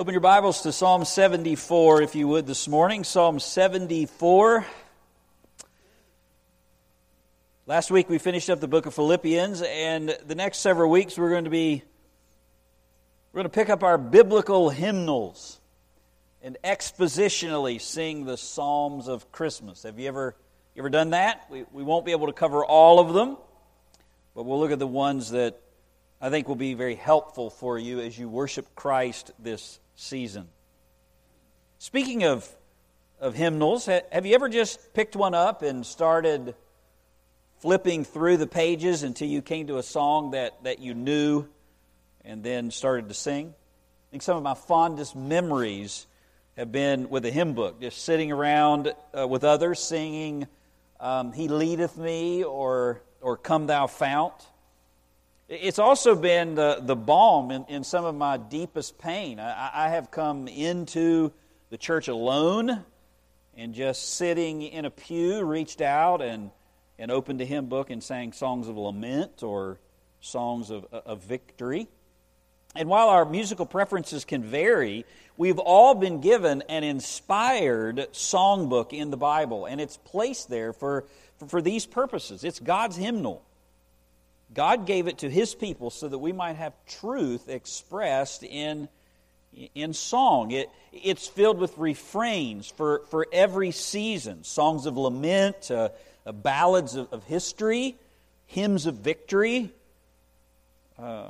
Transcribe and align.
Open 0.00 0.14
your 0.14 0.22
Bibles 0.22 0.62
to 0.62 0.72
Psalm 0.72 1.04
74, 1.04 2.00
if 2.00 2.14
you 2.14 2.26
would, 2.26 2.46
this 2.46 2.66
morning. 2.66 3.04
Psalm 3.04 3.38
74. 3.38 4.64
Last 7.66 7.90
week 7.90 8.08
we 8.08 8.16
finished 8.16 8.48
up 8.48 8.60
the 8.60 8.66
book 8.66 8.86
of 8.86 8.94
Philippians, 8.94 9.60
and 9.60 10.16
the 10.26 10.34
next 10.34 10.60
several 10.60 10.90
weeks 10.90 11.18
we're 11.18 11.28
going 11.28 11.44
to 11.44 11.50
be 11.50 11.82
we're 13.30 13.40
going 13.40 13.50
to 13.50 13.54
pick 13.54 13.68
up 13.68 13.82
our 13.82 13.98
biblical 13.98 14.70
hymnals 14.70 15.60
and 16.40 16.56
expositionally 16.64 17.78
sing 17.78 18.24
the 18.24 18.38
Psalms 18.38 19.06
of 19.06 19.30
Christmas. 19.30 19.82
Have 19.82 19.98
you 19.98 20.08
ever 20.08 20.34
you 20.74 20.80
ever 20.80 20.88
done 20.88 21.10
that? 21.10 21.44
We, 21.50 21.66
we 21.72 21.82
won't 21.82 22.06
be 22.06 22.12
able 22.12 22.28
to 22.28 22.32
cover 22.32 22.64
all 22.64 23.00
of 23.00 23.12
them, 23.12 23.36
but 24.34 24.44
we'll 24.44 24.60
look 24.60 24.72
at 24.72 24.78
the 24.78 24.86
ones 24.86 25.32
that 25.32 25.60
I 26.22 26.30
think 26.30 26.48
will 26.48 26.56
be 26.56 26.72
very 26.72 26.94
helpful 26.94 27.50
for 27.50 27.78
you 27.78 28.00
as 28.00 28.18
you 28.18 28.30
worship 28.30 28.74
Christ 28.74 29.32
this 29.38 29.78
season. 30.00 30.48
Speaking 31.78 32.24
of, 32.24 32.48
of 33.20 33.34
hymnals, 33.34 33.86
have 33.86 34.26
you 34.26 34.34
ever 34.34 34.48
just 34.48 34.94
picked 34.94 35.14
one 35.14 35.34
up 35.34 35.62
and 35.62 35.84
started 35.84 36.54
flipping 37.58 38.04
through 38.04 38.38
the 38.38 38.46
pages 38.46 39.02
until 39.02 39.28
you 39.28 39.42
came 39.42 39.66
to 39.66 39.76
a 39.76 39.82
song 39.82 40.30
that, 40.30 40.64
that 40.64 40.78
you 40.78 40.94
knew 40.94 41.46
and 42.24 42.42
then 42.42 42.70
started 42.70 43.08
to 43.08 43.14
sing? 43.14 43.48
I 43.48 44.06
think 44.10 44.22
some 44.22 44.36
of 44.36 44.42
my 44.42 44.54
fondest 44.54 45.14
memories 45.14 46.06
have 46.56 46.72
been 46.72 47.10
with 47.10 47.24
a 47.26 47.30
hymn 47.30 47.52
book, 47.52 47.80
just 47.80 48.02
sitting 48.02 48.32
around 48.32 48.92
uh, 49.16 49.28
with 49.28 49.44
others 49.44 49.80
singing 49.80 50.46
um, 50.98 51.32
He 51.32 51.48
Leadeth 51.48 51.96
Me 51.96 52.42
or, 52.42 53.02
or 53.20 53.36
Come 53.36 53.66
Thou 53.66 53.86
Fount. 53.86 54.34
It's 55.50 55.80
also 55.80 56.14
been 56.14 56.54
the, 56.54 56.78
the 56.80 56.94
balm 56.94 57.50
in, 57.50 57.64
in 57.64 57.82
some 57.82 58.04
of 58.04 58.14
my 58.14 58.36
deepest 58.36 58.98
pain. 58.98 59.40
I, 59.40 59.70
I 59.74 59.88
have 59.88 60.12
come 60.12 60.46
into 60.46 61.32
the 61.70 61.76
church 61.76 62.06
alone 62.06 62.84
and 63.56 63.74
just 63.74 64.14
sitting 64.14 64.62
in 64.62 64.84
a 64.84 64.90
pew, 64.90 65.42
reached 65.42 65.80
out 65.80 66.22
and, 66.22 66.52
and 67.00 67.10
opened 67.10 67.40
a 67.40 67.44
hymn 67.44 67.66
book 67.66 67.90
and 67.90 68.00
sang 68.00 68.32
songs 68.32 68.68
of 68.68 68.76
lament 68.76 69.42
or 69.42 69.80
songs 70.20 70.70
of, 70.70 70.84
of 70.92 71.24
victory. 71.24 71.88
And 72.76 72.88
while 72.88 73.08
our 73.08 73.24
musical 73.24 73.66
preferences 73.66 74.24
can 74.24 74.44
vary, 74.44 75.04
we've 75.36 75.58
all 75.58 75.96
been 75.96 76.20
given 76.20 76.62
an 76.68 76.84
inspired 76.84 77.96
songbook 78.12 78.92
in 78.92 79.10
the 79.10 79.16
Bible, 79.16 79.66
and 79.66 79.80
it's 79.80 79.96
placed 79.96 80.48
there 80.48 80.72
for, 80.72 81.06
for, 81.38 81.48
for 81.48 81.60
these 81.60 81.86
purposes. 81.86 82.44
It's 82.44 82.60
God's 82.60 82.94
hymnal. 82.94 83.42
God 84.52 84.86
gave 84.86 85.06
it 85.06 85.18
to 85.18 85.30
His 85.30 85.54
people 85.54 85.90
so 85.90 86.08
that 86.08 86.18
we 86.18 86.32
might 86.32 86.56
have 86.56 86.72
truth 86.86 87.48
expressed 87.48 88.42
in, 88.42 88.88
in 89.74 89.92
song. 89.92 90.50
It, 90.50 90.70
it's 90.92 91.28
filled 91.28 91.58
with 91.58 91.76
refrains 91.78 92.68
for, 92.68 93.02
for 93.10 93.26
every 93.32 93.70
season 93.70 94.42
songs 94.42 94.86
of 94.86 94.96
lament, 94.96 95.70
uh, 95.70 95.90
uh, 96.26 96.32
ballads 96.32 96.96
of, 96.96 97.12
of, 97.12 97.24
history, 97.24 97.96
hymns 98.46 98.86
of 98.86 98.96
victory. 98.96 99.72
Uh, 100.98 101.28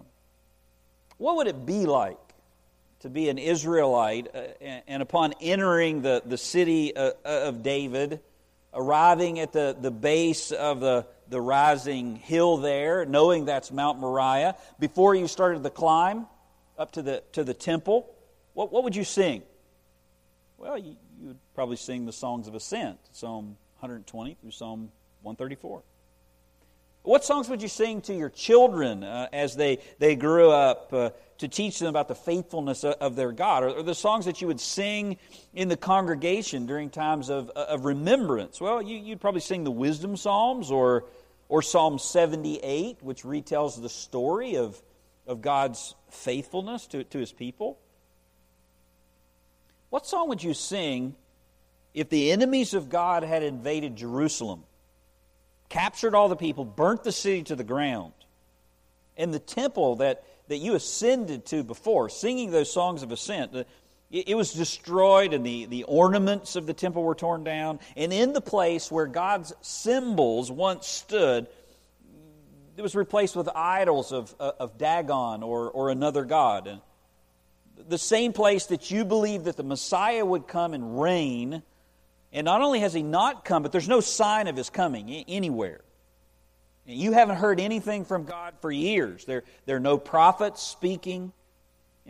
what 1.18 1.36
would 1.36 1.46
it 1.46 1.66
be 1.66 1.84
like 1.84 2.16
to 3.00 3.10
be 3.10 3.28
an 3.28 3.38
Israelite 3.38 4.28
uh, 4.34 4.42
and, 4.60 4.82
and, 4.88 5.02
upon 5.02 5.34
entering 5.40 6.00
the, 6.00 6.22
the 6.24 6.38
city 6.38 6.96
uh, 6.96 7.12
of 7.24 7.62
David, 7.62 8.20
arriving 8.72 9.38
at 9.40 9.52
the, 9.52 9.76
the 9.78 9.90
base 9.90 10.52
of 10.52 10.80
the 10.80 11.06
the 11.30 11.40
rising 11.40 12.16
hill 12.16 12.58
there, 12.58 13.06
knowing 13.06 13.44
that's 13.46 13.70
Mount 13.70 13.98
Moriah, 13.98 14.56
before 14.78 15.14
you 15.14 15.28
started 15.28 15.62
the 15.62 15.70
climb 15.70 16.26
up 16.76 16.92
to 16.92 17.02
the, 17.02 17.22
to 17.32 17.44
the 17.44 17.54
temple, 17.54 18.12
what, 18.52 18.72
what 18.72 18.84
would 18.84 18.96
you 18.96 19.04
sing? 19.04 19.42
Well, 20.58 20.76
you, 20.76 20.96
you 21.20 21.28
would 21.28 21.38
probably 21.54 21.76
sing 21.76 22.04
the 22.04 22.12
songs 22.12 22.48
of 22.48 22.54
ascent, 22.54 22.98
Psalm 23.12 23.56
120 23.78 24.36
through 24.42 24.50
Psalm 24.50 24.90
134. 25.22 25.82
What 27.02 27.24
songs 27.24 27.48
would 27.48 27.62
you 27.62 27.68
sing 27.68 28.02
to 28.02 28.14
your 28.14 28.28
children 28.28 29.04
uh, 29.04 29.28
as 29.32 29.56
they, 29.56 29.78
they 29.98 30.16
grew 30.16 30.50
up 30.50 30.92
uh, 30.92 31.10
to 31.38 31.48
teach 31.48 31.78
them 31.78 31.88
about 31.88 32.08
the 32.08 32.14
faithfulness 32.14 32.84
of, 32.84 32.94
of 32.94 33.16
their 33.16 33.32
God? 33.32 33.62
Or, 33.64 33.68
or, 33.70 33.82
the 33.82 33.94
songs 33.94 34.26
that 34.26 34.42
you 34.42 34.46
would 34.48 34.60
sing 34.60 35.16
in 35.54 35.68
the 35.68 35.78
congregation 35.78 36.66
during 36.66 36.90
times 36.90 37.30
of, 37.30 37.48
of 37.50 37.86
remembrance? 37.86 38.60
Well, 38.60 38.82
you, 38.82 38.98
you'd 38.98 39.20
probably 39.20 39.40
sing 39.40 39.64
the 39.64 39.70
wisdom 39.70 40.14
psalms 40.14 40.70
or 40.70 41.04
or 41.50 41.62
Psalm 41.62 41.98
78, 41.98 42.98
which 43.02 43.24
retells 43.24 43.82
the 43.82 43.88
story 43.88 44.54
of, 44.54 44.80
of 45.26 45.42
God's 45.42 45.96
faithfulness 46.08 46.86
to, 46.86 47.02
to 47.02 47.18
his 47.18 47.32
people. 47.32 47.76
What 49.90 50.06
song 50.06 50.28
would 50.28 50.44
you 50.44 50.54
sing 50.54 51.16
if 51.92 52.08
the 52.08 52.30
enemies 52.30 52.72
of 52.72 52.88
God 52.88 53.24
had 53.24 53.42
invaded 53.42 53.96
Jerusalem, 53.96 54.62
captured 55.68 56.14
all 56.14 56.28
the 56.28 56.36
people, 56.36 56.64
burnt 56.64 57.02
the 57.02 57.10
city 57.10 57.42
to 57.42 57.56
the 57.56 57.64
ground, 57.64 58.12
and 59.16 59.34
the 59.34 59.40
temple 59.40 59.96
that, 59.96 60.22
that 60.46 60.58
you 60.58 60.76
ascended 60.76 61.46
to 61.46 61.64
before, 61.64 62.08
singing 62.08 62.52
those 62.52 62.72
songs 62.72 63.02
of 63.02 63.10
ascent, 63.10 63.52
the, 63.52 63.66
it 64.10 64.36
was 64.36 64.52
destroyed, 64.52 65.32
and 65.32 65.46
the, 65.46 65.66
the 65.66 65.84
ornaments 65.84 66.56
of 66.56 66.66
the 66.66 66.74
temple 66.74 67.04
were 67.04 67.14
torn 67.14 67.44
down. 67.44 67.78
And 67.96 68.12
in 68.12 68.32
the 68.32 68.40
place 68.40 68.90
where 68.90 69.06
God's 69.06 69.52
symbols 69.60 70.50
once 70.50 70.88
stood, 70.88 71.46
it 72.76 72.82
was 72.82 72.96
replaced 72.96 73.36
with 73.36 73.48
idols 73.54 74.10
of, 74.10 74.34
uh, 74.40 74.52
of 74.58 74.78
Dagon 74.78 75.44
or, 75.44 75.70
or 75.70 75.90
another 75.90 76.24
god. 76.24 76.66
And 76.66 76.80
the 77.88 77.98
same 77.98 78.32
place 78.32 78.66
that 78.66 78.90
you 78.90 79.04
believe 79.04 79.44
that 79.44 79.56
the 79.56 79.62
Messiah 79.62 80.24
would 80.24 80.48
come 80.48 80.74
and 80.74 81.00
reign, 81.00 81.62
and 82.32 82.44
not 82.44 82.62
only 82.62 82.80
has 82.80 82.92
he 82.92 83.04
not 83.04 83.44
come, 83.44 83.62
but 83.62 83.70
there's 83.70 83.88
no 83.88 84.00
sign 84.00 84.48
of 84.48 84.56
his 84.56 84.70
coming 84.70 85.24
anywhere. 85.28 85.82
You 86.84 87.12
haven't 87.12 87.36
heard 87.36 87.60
anything 87.60 88.04
from 88.04 88.24
God 88.24 88.54
for 88.60 88.72
years. 88.72 89.24
There, 89.24 89.44
there 89.66 89.76
are 89.76 89.80
no 89.80 89.98
prophets 89.98 90.60
speaking 90.62 91.32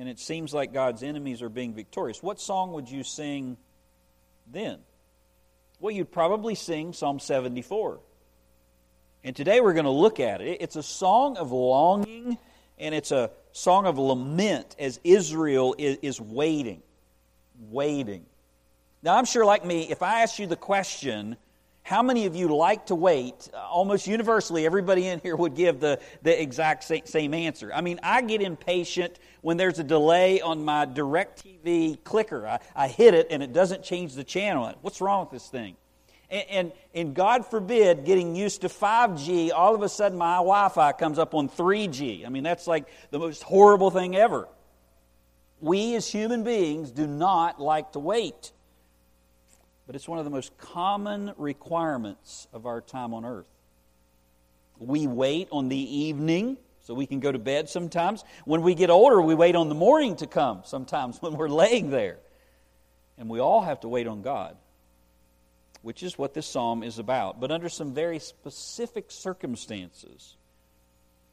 and 0.01 0.09
it 0.09 0.19
seems 0.19 0.55
like 0.55 0.73
God's 0.73 1.03
enemies 1.03 1.43
are 1.43 1.51
being 1.51 1.75
victorious, 1.75 2.23
what 2.23 2.41
song 2.41 2.73
would 2.73 2.91
you 2.91 3.05
sing 3.05 3.59
then? 4.51 4.79
Well, 5.79 5.95
you'd 5.95 6.11
probably 6.11 6.55
sing 6.55 6.95
Psalm 6.95 7.19
74. 7.19 8.01
And 9.25 9.37
today 9.37 9.61
we're 9.61 9.75
going 9.75 9.85
to 9.85 9.91
look 9.91 10.19
at 10.19 10.41
it. 10.41 10.63
It's 10.63 10.77
a 10.77 10.83
song 10.83 11.37
of 11.37 11.53
longing 11.53 12.39
and 12.79 12.95
it's 12.95 13.13
a 13.13 13.31
song 13.53 13.85
of 13.85 13.99
lament 13.99 14.75
as 14.79 14.99
Israel 15.05 15.75
is, 15.77 16.19
waiting. 16.19 16.81
Waiting. 17.69 18.25
Now, 19.03 19.19
I'm 19.19 19.27
sure, 19.27 19.45
like 19.45 19.67
me, 19.67 19.91
if 19.91 20.01
I 20.01 20.23
asked 20.23 20.39
you 20.39 20.47
the 20.47 20.57
question, 20.57 21.37
how 21.91 22.05
many 22.05 22.27
of 22.27 22.37
you 22.37 22.55
like 22.55 22.87
to 22.87 22.95
wait? 22.95 23.51
Uh, 23.53 23.57
almost 23.57 24.07
universally, 24.07 24.65
everybody 24.65 25.09
in 25.09 25.19
here 25.19 25.35
would 25.35 25.57
give 25.57 25.81
the, 25.81 25.99
the 26.23 26.41
exact 26.41 26.85
same 26.85 27.35
answer. 27.35 27.73
I 27.75 27.81
mean, 27.81 27.99
I 28.05 28.23
get 28.23 28.41
impatient 28.43 29.19
when 29.41 29.57
there's 29.57 29.81
a 29.81 29.83
delay 29.83 30.41
on 30.41 30.65
my 30.65 30.87
DirecTV 30.87 32.05
clicker. 32.05 32.47
I, 32.47 32.61
I 32.77 32.87
hit 32.87 33.15
it 33.15 33.27
and 33.31 33.43
it 33.43 33.53
doesn't 33.53 33.83
change 33.83 34.15
the 34.15 34.23
channel. 34.23 34.73
What's 34.83 35.01
wrong 35.01 35.23
with 35.23 35.33
this 35.33 35.49
thing? 35.49 35.77
And, 36.31 36.45
and, 36.49 36.73
and 36.95 37.13
God 37.13 37.45
forbid, 37.45 38.05
getting 38.05 38.37
used 38.37 38.61
to 38.61 38.69
5G, 38.69 39.51
all 39.53 39.75
of 39.75 39.83
a 39.83 39.89
sudden 39.89 40.17
my 40.17 40.37
Wi 40.37 40.69
Fi 40.69 40.93
comes 40.93 41.19
up 41.19 41.35
on 41.35 41.49
3G. 41.49 42.25
I 42.25 42.29
mean, 42.29 42.45
that's 42.45 42.69
like 42.69 42.87
the 43.11 43.19
most 43.19 43.43
horrible 43.43 43.91
thing 43.91 44.15
ever. 44.15 44.47
We 45.59 45.97
as 45.97 46.07
human 46.07 46.45
beings 46.45 46.93
do 46.93 47.09
not 47.09 47.61
like 47.61 47.91
to 47.95 47.99
wait 47.99 48.53
but 49.91 49.97
it's 49.97 50.07
one 50.07 50.21
of 50.21 50.25
the 50.25 50.31
most 50.31 50.57
common 50.57 51.33
requirements 51.37 52.47
of 52.53 52.65
our 52.65 52.81
time 52.81 53.13
on 53.13 53.25
earth. 53.25 53.49
We 54.79 55.09
wait 55.09 55.49
on 55.51 55.69
the 55.69 55.77
evening 55.77 56.59
so 56.83 56.95
we 56.95 57.07
can 57.07 57.19
go 57.19 57.33
to 57.33 57.41
bed 57.41 57.69
sometimes. 57.69 58.23
When 58.45 58.63
we 58.63 58.77
get 58.77 58.89
older, 58.89 59.21
we 59.21 59.35
wait 59.35 59.57
on 59.57 59.69
the 59.69 59.75
morning 59.75 60.15
to 60.19 60.29
come 60.29 60.63
sometimes 60.65 61.19
when 61.21 61.33
we're 61.33 61.49
laying 61.49 61.91
there. 61.91 62.19
And 63.19 63.29
we 63.29 63.41
all 63.41 63.63
have 63.63 63.81
to 63.81 63.89
wait 63.89 64.07
on 64.07 64.23
God, 64.23 64.57
which 65.83 66.05
is 66.05 66.17
what 66.17 66.35
this 66.35 66.47
psalm 66.47 66.85
is 66.85 67.01
about, 67.01 67.41
but 67.41 67.51
under 67.51 67.69
some 67.69 67.93
very 67.93 68.21
specific 68.21 69.11
circumstances. 69.11 70.37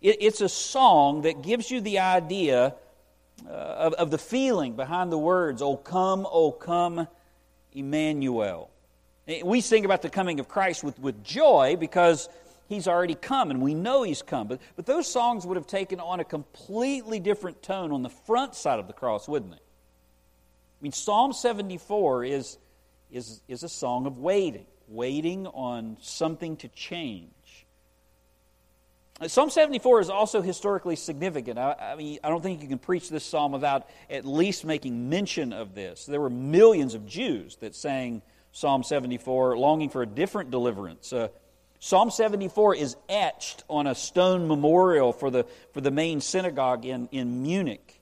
it's 0.02 0.42
a 0.42 0.50
song 0.50 1.22
that 1.22 1.44
gives 1.44 1.70
you 1.70 1.80
the 1.80 2.00
idea 2.00 2.74
uh, 3.46 3.52
of, 3.52 3.94
of 3.94 4.10
the 4.10 4.18
feeling 4.18 4.76
behind 4.76 5.12
the 5.12 5.18
words, 5.20 5.62
O 5.62 5.78
come, 5.78 6.26
O 6.26 6.52
come, 6.52 7.08
Emmanuel. 7.78 8.70
Eh, 9.28 9.42
we 9.44 9.62
sing 9.62 9.86
about 9.86 10.02
the 10.02 10.10
coming 10.10 10.40
of 10.40 10.48
Christ 10.48 10.84
with, 10.84 11.00
with 11.00 11.24
joy 11.24 11.76
because 11.80 12.30
he's 12.68 12.88
already 12.88 13.16
come 13.16 13.52
and 13.52 13.62
we 13.62 13.74
know 13.74 14.04
he's 14.04 14.22
come. 14.22 14.48
But, 14.48 14.62
but 14.76 14.86
those 14.86 15.08
songs 15.08 15.46
would 15.46 15.58
have 15.58 15.68
taken 15.68 16.00
on 16.00 16.20
a 16.20 16.26
completely 16.26 17.20
different 17.20 17.62
tone 17.62 17.92
on 17.92 18.04
the 18.04 18.10
front 18.10 18.56
side 18.56 18.80
of 18.80 18.88
the 18.88 18.94
cross, 18.94 19.28
wouldn't 19.28 19.52
they? 19.52 19.58
I 19.58 20.82
mean, 20.82 20.92
Psalm 20.92 21.34
74 21.34 22.26
is, 22.26 22.58
is, 23.12 23.42
is 23.48 23.64
a 23.64 23.70
song 23.70 24.06
of 24.06 24.20
waiting, 24.20 24.66
waiting 24.88 25.48
on 25.48 25.98
something 26.02 26.56
to 26.58 26.68
change. 26.70 27.32
Psalm 29.26 29.50
74 29.50 30.02
is 30.02 30.10
also 30.12 30.42
historically 30.44 30.96
significant. 30.96 31.58
I, 31.58 31.94
I, 31.94 31.96
mean, 31.96 32.20
I 32.24 32.30
don't 32.30 32.44
think 32.44 32.62
you 32.62 32.68
can 32.68 32.78
preach 32.78 33.10
this 33.10 33.26
psalm 33.26 33.52
without 33.52 33.90
at 34.12 34.26
least 34.26 34.64
making 34.64 35.10
mention 35.10 35.54
of 35.54 35.74
this. 35.74 36.06
There 36.06 36.22
were 36.22 36.30
millions 36.30 36.94
of 36.94 37.08
Jews 37.08 37.56
that 37.58 37.74
sang 37.74 38.22
Psalm 38.52 38.84
74, 38.84 39.58
longing 39.58 39.90
for 39.90 40.04
a 40.04 40.06
different 40.06 40.52
deliverance. 40.52 41.12
Uh, 41.12 41.30
Psalm 41.80 42.12
74 42.12 42.76
is 42.76 42.96
etched 43.10 43.64
on 43.70 43.88
a 43.88 43.96
stone 43.96 44.48
memorial 44.48 45.14
for 45.14 45.32
the, 45.32 45.46
for 45.74 45.82
the 45.82 45.92
main 45.92 46.22
synagogue 46.22 46.86
in, 46.86 47.08
in 47.12 47.42
Munich 47.42 48.00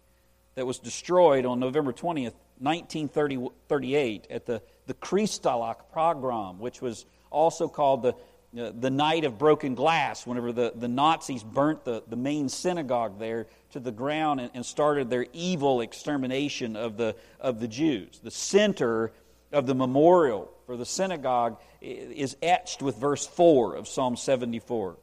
that 0.56 0.66
was 0.66 0.80
destroyed 0.80 1.46
on 1.46 1.60
November 1.60 1.94
20th, 1.94 2.34
1938, 2.60 4.28
at 4.30 4.46
the, 4.46 4.62
the 4.88 4.94
Kristallnacht 4.94 5.92
pogrom, 5.94 6.60
which 6.60 6.82
was 6.82 7.06
also 7.30 7.68
called 7.68 8.02
the 8.02 8.16
uh, 8.58 8.72
the 8.80 8.90
night 8.90 9.26
of 9.26 9.38
broken 9.38 9.76
glass, 9.76 10.26
whenever 10.26 10.52
the, 10.52 10.72
the 10.76 10.88
Nazis 10.88 11.44
burnt 11.44 11.84
the, 11.84 12.04
the 12.08 12.16
main 12.16 12.48
synagogue 12.48 13.20
there 13.20 13.48
to 13.72 13.80
the 13.80 13.92
ground 13.92 14.40
and, 14.40 14.52
and 14.54 14.66
started 14.66 15.10
their 15.10 15.26
evil 15.34 15.82
extermination 15.82 16.76
of 16.76 16.96
the, 16.96 17.16
of 17.40 17.60
the 17.60 17.68
Jews. 17.68 18.20
The 18.24 18.32
center 18.32 19.12
of 19.52 19.68
the 19.68 19.76
memorial 19.76 20.50
for 20.66 20.78
the 20.78 20.86
synagogue 20.86 21.60
is 21.82 22.38
etched 22.42 22.82
with 22.82 22.98
verse 22.98 23.28
4 23.28 23.76
of 23.76 23.88
Psalm 23.88 24.16
74. 24.16 24.98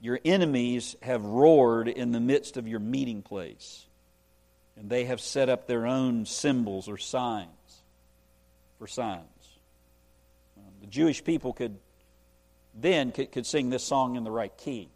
Your 0.00 0.20
enemies 0.24 0.96
have 1.02 1.24
roared 1.24 1.88
in 1.88 2.12
the 2.12 2.20
midst 2.20 2.56
of 2.56 2.66
your 2.66 2.80
meeting 2.80 3.22
place, 3.22 3.86
and 4.76 4.88
they 4.88 5.04
have 5.04 5.20
set 5.20 5.48
up 5.48 5.66
their 5.66 5.86
own 5.86 6.24
symbols 6.26 6.88
or 6.88 6.96
signs 6.96 7.48
for 8.78 8.86
signs. 8.86 9.24
Um, 10.56 10.72
the 10.80 10.86
Jewish 10.86 11.22
people 11.22 11.52
could 11.52 11.76
then 12.74 13.12
could, 13.12 13.32
could 13.32 13.46
sing 13.46 13.70
this 13.70 13.84
song 13.84 14.16
in 14.16 14.24
the 14.24 14.30
right 14.30 14.56
key. 14.56 14.88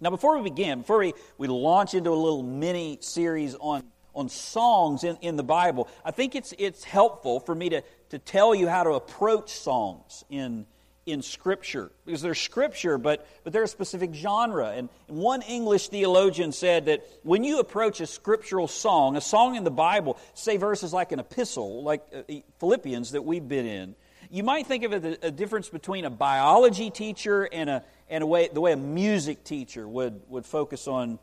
Now, 0.00 0.10
before 0.10 0.36
we 0.36 0.48
begin, 0.48 0.80
before 0.80 0.98
we, 0.98 1.14
we 1.38 1.48
launch 1.48 1.94
into 1.94 2.10
a 2.10 2.14
little 2.14 2.42
mini 2.42 2.98
series 3.00 3.56
on, 3.56 3.82
on 4.14 4.28
songs 4.28 5.02
in, 5.02 5.16
in 5.22 5.36
the 5.36 5.42
Bible, 5.42 5.88
I 6.04 6.12
think 6.12 6.36
it's, 6.36 6.54
it's 6.56 6.84
helpful 6.84 7.40
for 7.40 7.54
me 7.54 7.70
to, 7.70 7.82
to 8.10 8.18
tell 8.18 8.54
you 8.54 8.68
how 8.68 8.84
to 8.84 8.90
approach 8.90 9.50
songs 9.50 10.24
in, 10.30 10.66
in 11.04 11.20
Scripture. 11.22 11.90
Because 12.06 12.22
they're 12.22 12.36
Scripture, 12.36 12.96
but, 12.96 13.26
but 13.42 13.52
they're 13.52 13.64
a 13.64 13.68
specific 13.68 14.14
genre. 14.14 14.68
And 14.68 14.88
one 15.08 15.42
English 15.42 15.88
theologian 15.88 16.52
said 16.52 16.86
that 16.86 17.04
when 17.24 17.42
you 17.42 17.58
approach 17.58 18.00
a 18.00 18.06
scriptural 18.06 18.68
song, 18.68 19.16
a 19.16 19.20
song 19.20 19.56
in 19.56 19.64
the 19.64 19.70
Bible, 19.70 20.16
say 20.34 20.58
verses 20.58 20.92
like 20.92 21.10
an 21.10 21.18
epistle, 21.18 21.82
like 21.82 22.02
uh, 22.14 22.34
Philippians 22.60 23.12
that 23.12 23.22
we've 23.22 23.46
been 23.46 23.66
in, 23.66 23.96
you 24.30 24.42
might 24.42 24.66
think 24.66 24.84
of 24.84 24.92
it 24.92 25.20
a 25.22 25.30
difference 25.30 25.68
between 25.68 26.04
a 26.04 26.10
biology 26.10 26.90
teacher 26.90 27.44
and, 27.44 27.70
a, 27.70 27.84
and 28.08 28.22
a 28.22 28.26
way, 28.26 28.48
the 28.52 28.60
way 28.60 28.72
a 28.72 28.76
music 28.76 29.44
teacher 29.44 29.86
would, 29.86 30.20
would 30.28 30.44
focus 30.44 30.86
on, 30.86 31.18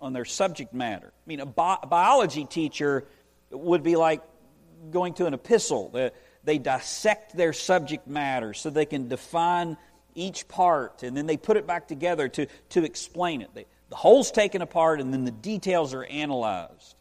on 0.00 0.12
their 0.12 0.24
subject 0.24 0.74
matter. 0.74 1.08
I 1.08 1.26
mean, 1.26 1.40
a, 1.40 1.46
bi- 1.46 1.78
biology 1.88 2.44
teacher 2.44 3.06
would 3.50 3.82
be 3.82 3.96
like 3.96 4.22
going 4.90 5.14
to 5.14 5.26
an 5.26 5.34
epistle. 5.34 5.90
They, 5.90 6.10
they 6.44 6.58
dissect 6.58 7.36
their 7.36 7.52
subject 7.52 8.08
matter 8.08 8.54
so 8.54 8.70
they 8.70 8.86
can 8.86 9.08
define 9.08 9.76
each 10.14 10.48
part 10.48 11.02
and 11.02 11.16
then 11.16 11.26
they 11.26 11.36
put 11.36 11.56
it 11.56 11.66
back 11.66 11.88
together 11.88 12.28
to, 12.28 12.46
to 12.70 12.84
explain 12.84 13.42
it. 13.42 13.50
They, 13.54 13.66
the 13.88 13.96
whole's 13.96 14.30
taken 14.30 14.62
apart 14.62 15.00
and 15.00 15.12
then 15.12 15.24
the 15.24 15.30
details 15.30 15.94
are 15.94 16.04
analyzed. 16.04 16.96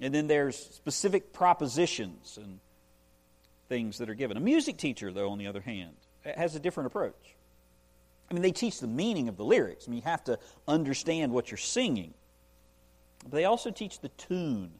And 0.00 0.14
then 0.14 0.28
there's 0.28 0.56
specific 0.56 1.32
propositions 1.32 2.38
and 2.40 2.60
things 3.68 3.98
that 3.98 4.08
are 4.08 4.14
given. 4.14 4.36
A 4.36 4.40
music 4.40 4.76
teacher, 4.76 5.12
though, 5.12 5.30
on 5.30 5.38
the 5.38 5.46
other 5.46 5.60
hand, 5.60 5.94
has 6.24 6.54
a 6.54 6.60
different 6.60 6.88
approach. 6.88 7.36
I 8.30 8.34
mean, 8.34 8.42
they 8.42 8.52
teach 8.52 8.80
the 8.80 8.86
meaning 8.86 9.28
of 9.28 9.36
the 9.36 9.44
lyrics. 9.44 9.86
I 9.86 9.90
mean, 9.90 9.98
you 9.98 10.10
have 10.10 10.24
to 10.24 10.38
understand 10.66 11.32
what 11.32 11.50
you're 11.50 11.58
singing. 11.58 12.12
But 13.22 13.32
they 13.32 13.44
also 13.44 13.70
teach 13.70 14.00
the 14.00 14.10
tune 14.10 14.70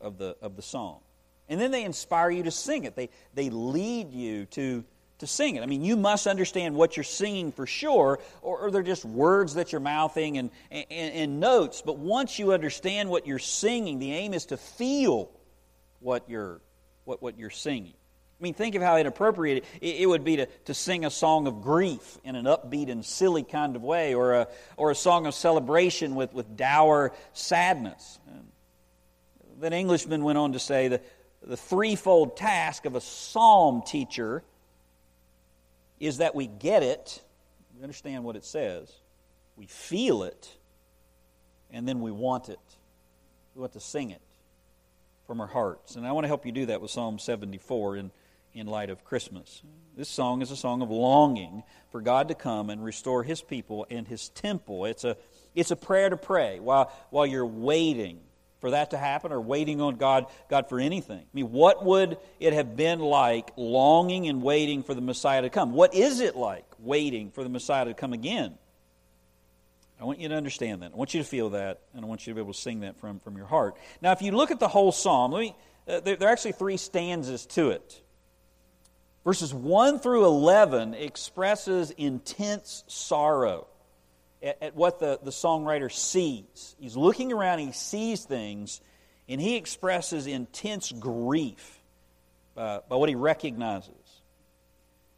of 0.00 0.18
the, 0.18 0.36
of 0.42 0.56
the 0.56 0.62
song. 0.62 1.00
And 1.48 1.60
then 1.60 1.70
they 1.70 1.84
inspire 1.84 2.30
you 2.30 2.42
to 2.42 2.50
sing 2.50 2.84
it. 2.84 2.96
They, 2.96 3.08
they 3.34 3.50
lead 3.50 4.12
you 4.12 4.46
to, 4.46 4.84
to 5.18 5.26
sing 5.26 5.56
it. 5.56 5.62
I 5.62 5.66
mean, 5.66 5.82
you 5.82 5.96
must 5.96 6.26
understand 6.26 6.74
what 6.74 6.96
you're 6.96 7.04
singing 7.04 7.52
for 7.52 7.66
sure, 7.66 8.18
or, 8.42 8.58
or 8.58 8.70
they're 8.70 8.82
just 8.82 9.04
words 9.04 9.54
that 9.54 9.72
you're 9.72 9.80
mouthing 9.80 10.38
and, 10.38 10.50
and, 10.70 10.86
and 10.90 11.40
notes. 11.40 11.82
But 11.84 11.98
once 11.98 12.38
you 12.38 12.52
understand 12.52 13.08
what 13.08 13.26
you're 13.26 13.38
singing, 13.38 13.98
the 13.98 14.12
aim 14.12 14.34
is 14.34 14.46
to 14.46 14.56
feel 14.56 15.30
what 16.00 16.28
you're, 16.28 16.60
what, 17.04 17.22
what 17.22 17.38
you're 17.38 17.50
singing. 17.50 17.94
I 18.38 18.42
mean, 18.42 18.52
think 18.52 18.74
of 18.74 18.82
how 18.82 18.98
inappropriate 18.98 19.64
it, 19.80 19.96
it 20.00 20.06
would 20.06 20.22
be 20.22 20.36
to, 20.36 20.46
to 20.66 20.74
sing 20.74 21.06
a 21.06 21.10
song 21.10 21.46
of 21.46 21.62
grief 21.62 22.18
in 22.22 22.36
an 22.36 22.44
upbeat 22.44 22.90
and 22.90 23.04
silly 23.04 23.42
kind 23.42 23.76
of 23.76 23.82
way, 23.82 24.14
or 24.14 24.34
a, 24.34 24.48
or 24.76 24.90
a 24.90 24.94
song 24.94 25.26
of 25.26 25.34
celebration 25.34 26.14
with, 26.14 26.34
with 26.34 26.56
dour 26.56 27.12
sadness. 27.32 28.18
And 28.28 28.46
then 29.58 29.72
Englishman 29.72 30.22
went 30.22 30.36
on 30.36 30.52
to 30.52 30.58
say 30.58 30.88
the, 30.88 31.00
the 31.46 31.56
threefold 31.56 32.36
task 32.36 32.84
of 32.84 32.94
a 32.94 33.00
psalm 33.00 33.82
teacher 33.86 34.42
is 35.98 36.18
that 36.18 36.34
we 36.34 36.46
get 36.46 36.82
it, 36.82 37.22
we 37.74 37.82
understand 37.82 38.22
what 38.22 38.36
it 38.36 38.44
says, 38.44 38.92
we 39.56 39.64
feel 39.66 40.22
it, 40.22 40.54
and 41.70 41.88
then 41.88 42.02
we 42.02 42.10
want 42.10 42.50
it. 42.50 42.60
We 43.54 43.62
want 43.62 43.72
to 43.72 43.80
sing 43.80 44.10
it 44.10 44.20
from 45.26 45.40
our 45.40 45.46
hearts. 45.46 45.96
And 45.96 46.06
I 46.06 46.12
want 46.12 46.24
to 46.24 46.28
help 46.28 46.44
you 46.44 46.52
do 46.52 46.66
that 46.66 46.82
with 46.82 46.90
Psalm 46.90 47.18
74. 47.18 47.96
And 47.96 48.10
in 48.56 48.66
light 48.66 48.88
of 48.88 49.04
Christmas. 49.04 49.62
This 49.96 50.08
song 50.08 50.40
is 50.40 50.50
a 50.50 50.56
song 50.56 50.80
of 50.80 50.90
longing 50.90 51.62
for 51.92 52.00
God 52.00 52.28
to 52.28 52.34
come 52.34 52.70
and 52.70 52.82
restore 52.82 53.22
His 53.22 53.42
people 53.42 53.86
and 53.90 54.08
His 54.08 54.30
temple. 54.30 54.86
It's 54.86 55.04
a, 55.04 55.16
it's 55.54 55.70
a 55.70 55.76
prayer 55.76 56.08
to 56.08 56.16
pray 56.16 56.58
while, 56.58 56.90
while 57.10 57.26
you're 57.26 57.46
waiting 57.46 58.20
for 58.60 58.70
that 58.70 58.90
to 58.90 58.98
happen 58.98 59.30
or 59.30 59.40
waiting 59.40 59.82
on 59.82 59.96
God, 59.96 60.26
God 60.48 60.70
for 60.70 60.80
anything. 60.80 61.18
I 61.18 61.34
mean, 61.34 61.52
what 61.52 61.84
would 61.84 62.16
it 62.40 62.54
have 62.54 62.76
been 62.76 63.00
like 63.00 63.50
longing 63.56 64.26
and 64.26 64.42
waiting 64.42 64.82
for 64.82 64.94
the 64.94 65.02
Messiah 65.02 65.42
to 65.42 65.50
come? 65.50 65.72
What 65.72 65.94
is 65.94 66.20
it 66.20 66.34
like 66.34 66.64
waiting 66.78 67.30
for 67.30 67.42
the 67.42 67.50
Messiah 67.50 67.84
to 67.84 67.94
come 67.94 68.14
again? 68.14 68.54
I 70.00 70.04
want 70.04 70.18
you 70.18 70.28
to 70.30 70.34
understand 70.34 70.82
that. 70.82 70.92
I 70.92 70.96
want 70.96 71.14
you 71.14 71.22
to 71.22 71.28
feel 71.28 71.50
that, 71.50 71.80
and 71.94 72.04
I 72.04 72.08
want 72.08 72.26
you 72.26 72.32
to 72.32 72.34
be 72.34 72.40
able 72.40 72.52
to 72.54 72.58
sing 72.58 72.80
that 72.80 72.98
from, 72.98 73.20
from 73.20 73.36
your 73.36 73.46
heart. 73.46 73.76
Now, 74.00 74.12
if 74.12 74.20
you 74.22 74.32
look 74.32 74.50
at 74.50 74.60
the 74.60 74.68
whole 74.68 74.92
psalm, 74.92 75.32
let 75.32 75.40
me, 75.40 75.56
uh, 75.88 76.00
there, 76.00 76.16
there 76.16 76.28
are 76.28 76.32
actually 76.32 76.52
three 76.52 76.76
stanzas 76.76 77.46
to 77.46 77.70
it. 77.70 78.02
Verses 79.26 79.52
1 79.52 79.98
through 79.98 80.24
11 80.24 80.94
expresses 80.94 81.90
intense 81.90 82.84
sorrow 82.86 83.66
at, 84.40 84.62
at, 84.62 84.76
what 84.76 85.00
the, 85.00 85.18
the 85.20 85.32
songwriter 85.32 85.90
sees. 85.90 86.76
He's 86.78 86.96
looking 86.96 87.32
around, 87.32 87.58
he 87.58 87.72
sees 87.72 88.24
things, 88.24 88.80
and 89.28 89.40
he 89.40 89.56
expresses 89.56 90.28
intense 90.28 90.92
grief 90.92 91.80
uh, 92.56 92.82
by 92.88 92.94
what 92.94 93.08
he 93.08 93.16
recognizes. 93.16 93.90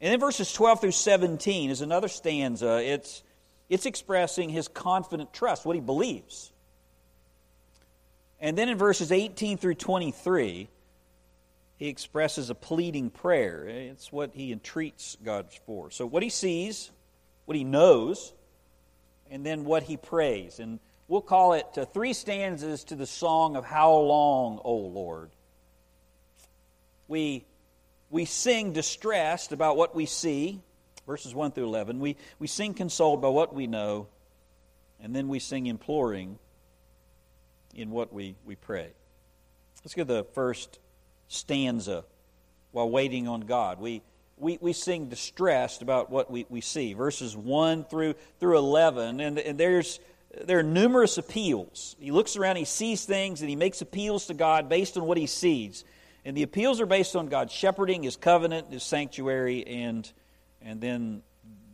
And 0.01 0.11
then 0.11 0.19
verses 0.19 0.51
12 0.53 0.81
through 0.81 0.91
17 0.91 1.69
is 1.69 1.81
another 1.81 2.07
stanza. 2.07 2.81
It's, 2.83 3.21
it's 3.69 3.85
expressing 3.85 4.49
his 4.49 4.67
confident 4.67 5.33
trust, 5.33 5.67
what 5.67 5.75
he 5.75 5.81
believes. 5.81 6.51
And 8.39 8.57
then 8.57 8.69
in 8.69 8.77
verses 8.79 9.11
18 9.11 9.59
through 9.59 9.75
23, 9.75 10.67
he 11.79 11.87
expresses 11.87 12.49
a 12.49 12.55
pleading 12.55 13.09
prayer. 13.09 13.65
It's 13.65 14.11
what 14.11 14.31
he 14.33 14.51
entreats 14.51 15.17
God 15.23 15.47
for. 15.65 15.89
So, 15.89 16.05
what 16.05 16.21
he 16.21 16.29
sees, 16.29 16.91
what 17.45 17.55
he 17.55 17.63
knows, 17.63 18.33
and 19.31 19.45
then 19.45 19.63
what 19.63 19.83
he 19.83 19.95
prays. 19.95 20.59
And 20.59 20.79
we'll 21.07 21.21
call 21.21 21.53
it 21.53 21.65
uh, 21.77 21.85
three 21.85 22.11
stanzas 22.11 22.83
to 22.85 22.95
the 22.95 23.07
song 23.07 23.55
of 23.55 23.63
How 23.63 23.93
Long, 23.93 24.59
O 24.65 24.75
Lord. 24.75 25.29
We, 27.07 27.45
we 28.09 28.25
sing 28.25 28.73
distressed 28.73 29.53
about 29.53 29.77
what 29.77 29.95
we 29.95 30.05
see, 30.05 30.59
verses 31.07 31.33
1 31.33 31.51
through 31.51 31.63
11. 31.63 32.01
We, 32.01 32.17
we 32.39 32.47
sing 32.47 32.73
consoled 32.73 33.21
by 33.21 33.29
what 33.29 33.55
we 33.55 33.67
know, 33.67 34.07
and 35.01 35.15
then 35.15 35.29
we 35.29 35.39
sing 35.39 35.65
imploring 35.65 36.37
in 37.73 37.89
what 37.89 38.11
we, 38.11 38.35
we 38.45 38.55
pray. 38.55 38.89
Let's 39.81 39.95
get 39.95 40.07
the 40.07 40.25
first 40.33 40.77
stanza 41.29 42.03
while 42.71 42.89
waiting 42.89 43.27
on 43.27 43.41
God. 43.41 43.79
We, 43.79 44.01
we, 44.37 44.57
we 44.59 44.73
sing 44.73 45.07
distressed 45.07 45.81
about 45.81 46.09
what 46.09 46.29
we, 46.29 46.45
we 46.49 46.59
see. 46.59 46.93
Verses 46.93 47.35
1 47.37 47.85
through, 47.85 48.15
through 48.39 48.57
11, 48.57 49.21
and, 49.21 49.39
and 49.39 49.57
there's, 49.57 49.99
there 50.45 50.59
are 50.59 50.63
numerous 50.63 51.17
appeals. 51.17 51.95
He 51.99 52.11
looks 52.11 52.35
around, 52.35 52.57
he 52.57 52.65
sees 52.65 53.05
things, 53.05 53.41
and 53.41 53.49
he 53.49 53.55
makes 53.55 53.81
appeals 53.81 54.27
to 54.27 54.33
God 54.33 54.67
based 54.67 54.97
on 54.97 55.05
what 55.05 55.17
he 55.17 55.27
sees. 55.27 55.85
And 56.25 56.35
the 56.35 56.43
appeals 56.43 56.81
are 56.81 56.85
based 56.85 57.15
on 57.15 57.27
God 57.27 57.49
shepherding, 57.49 58.03
his 58.03 58.17
covenant, 58.17 58.71
his 58.71 58.83
sanctuary, 58.83 59.65
and, 59.65 60.11
and 60.61 60.81
then 60.81 61.23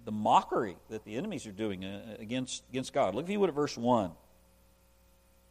the 0.06 0.12
mockery 0.12 0.78
that 0.90 1.04
the 1.04 1.16
enemies 1.16 1.48
are 1.48 1.52
doing 1.52 1.84
uh, 1.84 2.16
against, 2.20 2.64
against 2.70 2.94
God. 2.94 3.16
Look 3.16 3.26
if 3.26 3.32
you 3.32 3.40
would 3.40 3.50
at 3.50 3.56
verse 3.56 3.78
1. 3.78 4.12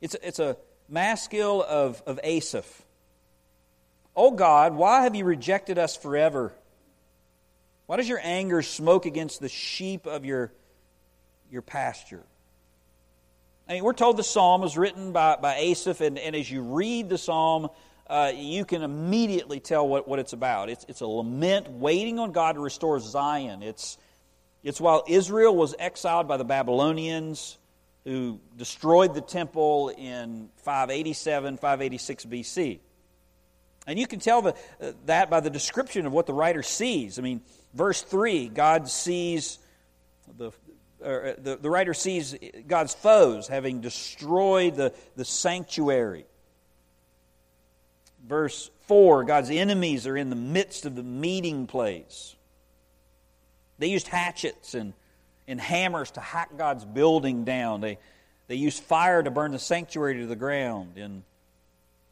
It's 0.00 0.14
a, 0.14 0.26
it's 0.26 0.38
a 0.38 0.56
maskil 0.88 1.62
of, 1.62 2.02
of 2.06 2.20
Asaph. 2.22 2.82
O 4.16 4.30
God, 4.30 4.74
why 4.74 5.02
have 5.02 5.14
you 5.14 5.24
rejected 5.24 5.78
us 5.78 5.96
forever? 5.96 6.52
Why 7.86 7.96
does 7.96 8.08
your 8.08 8.20
anger 8.22 8.62
smoke 8.62 9.06
against 9.06 9.40
the 9.40 9.48
sheep 9.48 10.06
of 10.06 10.24
your, 10.24 10.52
your 11.54 11.62
pasture. 11.62 12.22
I 13.68 13.74
mean, 13.74 13.84
we're 13.84 13.94
told 13.94 14.16
the 14.18 14.24
psalm 14.24 14.60
was 14.60 14.76
written 14.76 15.12
by, 15.12 15.36
by 15.36 15.54
Asaph, 15.54 16.00
and, 16.00 16.18
and 16.18 16.36
as 16.36 16.50
you 16.50 16.62
read 16.62 17.08
the 17.08 17.16
psalm, 17.16 17.70
uh, 18.08 18.32
you 18.34 18.64
can 18.66 18.82
immediately 18.82 19.60
tell 19.60 19.88
what, 19.88 20.06
what 20.06 20.18
it's 20.18 20.34
about. 20.34 20.68
It's, 20.68 20.84
it's 20.88 21.00
a 21.00 21.06
lament 21.06 21.70
waiting 21.70 22.18
on 22.18 22.32
God 22.32 22.56
to 22.56 22.60
restore 22.60 23.00
Zion. 23.00 23.62
It's, 23.62 23.96
it's 24.62 24.80
while 24.80 25.04
Israel 25.08 25.56
was 25.56 25.74
exiled 25.78 26.28
by 26.28 26.36
the 26.36 26.44
Babylonians 26.44 27.56
who 28.04 28.40
destroyed 28.58 29.14
the 29.14 29.22
temple 29.22 29.90
in 29.96 30.50
587, 30.56 31.56
586 31.56 32.24
BC. 32.26 32.80
And 33.86 33.98
you 33.98 34.06
can 34.06 34.18
tell 34.18 34.42
the, 34.42 34.54
uh, 34.80 34.92
that 35.06 35.30
by 35.30 35.40
the 35.40 35.50
description 35.50 36.06
of 36.06 36.12
what 36.12 36.26
the 36.26 36.32
writer 36.32 36.62
sees. 36.62 37.18
I 37.18 37.22
mean, 37.22 37.42
verse 37.74 38.00
3 38.02 38.48
God 38.48 38.88
sees 38.88 39.58
the, 40.38 40.48
uh, 41.04 41.34
the, 41.38 41.58
the 41.60 41.70
writer 41.70 41.94
sees 41.94 42.34
God's 42.66 42.94
foes 42.94 43.46
having 43.48 43.80
destroyed 43.80 44.76
the, 44.76 44.94
the 45.16 45.24
sanctuary. 45.24 46.24
Verse 48.26 48.70
4 48.86 49.24
God's 49.24 49.50
enemies 49.50 50.06
are 50.06 50.16
in 50.16 50.30
the 50.30 50.36
midst 50.36 50.86
of 50.86 50.96
the 50.96 51.02
meeting 51.02 51.66
place. 51.66 52.34
They 53.78 53.88
used 53.88 54.08
hatchets 54.08 54.74
and, 54.74 54.94
and 55.46 55.60
hammers 55.60 56.12
to 56.12 56.20
hack 56.20 56.56
God's 56.56 56.84
building 56.84 57.44
down. 57.44 57.80
They, 57.80 57.98
they 58.46 58.54
used 58.54 58.82
fire 58.82 59.22
to 59.22 59.30
burn 59.30 59.52
the 59.52 59.58
sanctuary 59.58 60.20
to 60.20 60.26
the 60.26 60.36
ground 60.36 60.96
in, 60.96 61.22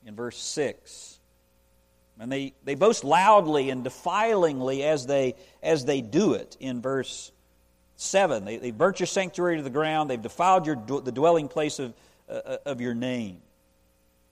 in 0.06 0.14
verse 0.14 0.36
6. 0.38 1.18
And 2.20 2.30
they, 2.30 2.54
they 2.64 2.74
boast 2.74 3.04
loudly 3.04 3.70
and 3.70 3.84
defilingly 3.84 4.82
as 4.82 5.06
they, 5.06 5.34
as 5.62 5.84
they 5.84 6.00
do 6.00 6.34
it 6.34 6.56
in 6.60 6.80
verse 6.80 7.32
7. 7.96 8.44
They, 8.44 8.58
they 8.58 8.70
burnt 8.70 9.00
your 9.00 9.06
sanctuary 9.06 9.56
to 9.56 9.62
the 9.62 9.70
ground. 9.70 10.10
They've 10.10 10.20
defiled 10.20 10.66
your, 10.66 10.76
the 10.76 11.12
dwelling 11.12 11.48
place 11.48 11.78
of, 11.78 11.94
uh, 12.28 12.58
of 12.64 12.80
your 12.80 12.94
name. 12.94 13.38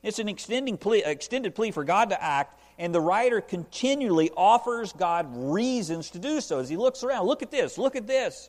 It's 0.03 0.19
an 0.19 0.29
extending 0.29 0.79
plea, 0.79 1.03
extended 1.05 1.55
plea 1.55 1.71
for 1.71 1.85
God 1.85 2.11
to 2.11 2.23
act, 2.23 2.59
and 2.79 2.95
the 2.95 3.01
writer 3.01 3.41
continually 3.41 4.31
offers 4.37 4.93
God 4.93 5.27
reasons 5.31 6.11
to 6.11 6.19
do 6.19 6.41
so 6.41 6.59
as 6.59 6.69
he 6.69 6.77
looks 6.77 7.05
around. 7.05 7.27
Look 7.27 7.43
at 7.43 7.51
this, 7.51 7.77
look 7.77 7.97
at 7.97 8.07
this. 8.07 8.49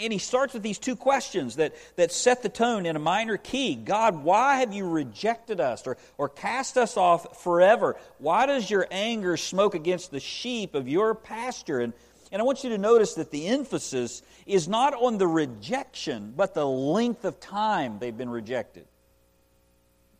And 0.00 0.12
he 0.12 0.18
starts 0.18 0.52
with 0.52 0.62
these 0.62 0.78
two 0.78 0.96
questions 0.96 1.56
that, 1.56 1.74
that 1.96 2.10
set 2.10 2.42
the 2.42 2.48
tone 2.48 2.86
in 2.86 2.96
a 2.96 2.98
minor 2.98 3.36
key 3.36 3.76
God, 3.76 4.24
why 4.24 4.56
have 4.56 4.74
you 4.74 4.88
rejected 4.88 5.60
us 5.60 5.86
or, 5.86 5.96
or 6.18 6.28
cast 6.28 6.76
us 6.76 6.96
off 6.96 7.42
forever? 7.42 7.96
Why 8.18 8.46
does 8.46 8.68
your 8.68 8.86
anger 8.90 9.36
smoke 9.36 9.74
against 9.74 10.10
the 10.10 10.20
sheep 10.20 10.74
of 10.74 10.88
your 10.88 11.14
pasture? 11.14 11.80
And 11.80 11.92
and 12.32 12.42
I 12.42 12.44
want 12.44 12.64
you 12.64 12.70
to 12.70 12.78
notice 12.78 13.14
that 13.14 13.30
the 13.30 13.46
emphasis 13.46 14.22
is 14.46 14.68
not 14.68 14.94
on 14.94 15.18
the 15.18 15.28
rejection, 15.28 16.34
but 16.36 16.54
the 16.54 16.66
length 16.66 17.24
of 17.24 17.38
time 17.38 17.98
they've 17.98 18.16
been 18.16 18.30
rejected. 18.30 18.86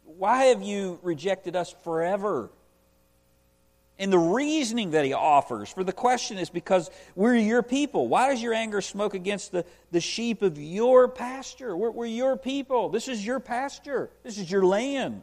Why 0.05 0.45
have 0.45 0.63
you 0.63 1.01
rejected 1.03 1.57
us 1.57 1.75
forever? 1.83 2.51
And 3.99 4.13
the 4.13 4.19
reasoning 4.19 4.91
that 4.91 5.07
he 5.07 5.15
offers 5.15 5.71
for 5.73 5.83
the 5.83 5.93
question 5.93 6.37
is 6.37 6.51
because 6.51 6.91
we're 7.15 7.37
your 7.37 7.63
people. 7.63 8.09
Why 8.09 8.29
does 8.29 8.43
your 8.43 8.53
anger 8.53 8.83
smoke 8.83 9.15
against 9.15 9.53
the, 9.53 9.65
the 9.91 10.01
sheep 10.01 10.43
of 10.43 10.59
your 10.59 11.09
pasture? 11.09 11.75
We're, 11.75 11.91
we're 11.91 12.07
your 12.07 12.37
people. 12.37 12.91
This 12.91 13.09
is 13.09 13.25
your 13.25 13.41
pasture, 13.41 14.11
this 14.23 14.39
is 14.39 14.51
your 14.51 14.65
land. 14.65 15.23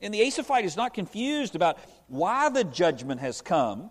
And 0.00 0.12
the 0.12 0.26
Asaphite 0.26 0.64
is 0.64 0.76
not 0.76 0.92
confused 0.92 1.54
about 1.54 1.78
why 2.08 2.48
the 2.50 2.64
judgment 2.64 3.20
has 3.20 3.40
come. 3.40 3.90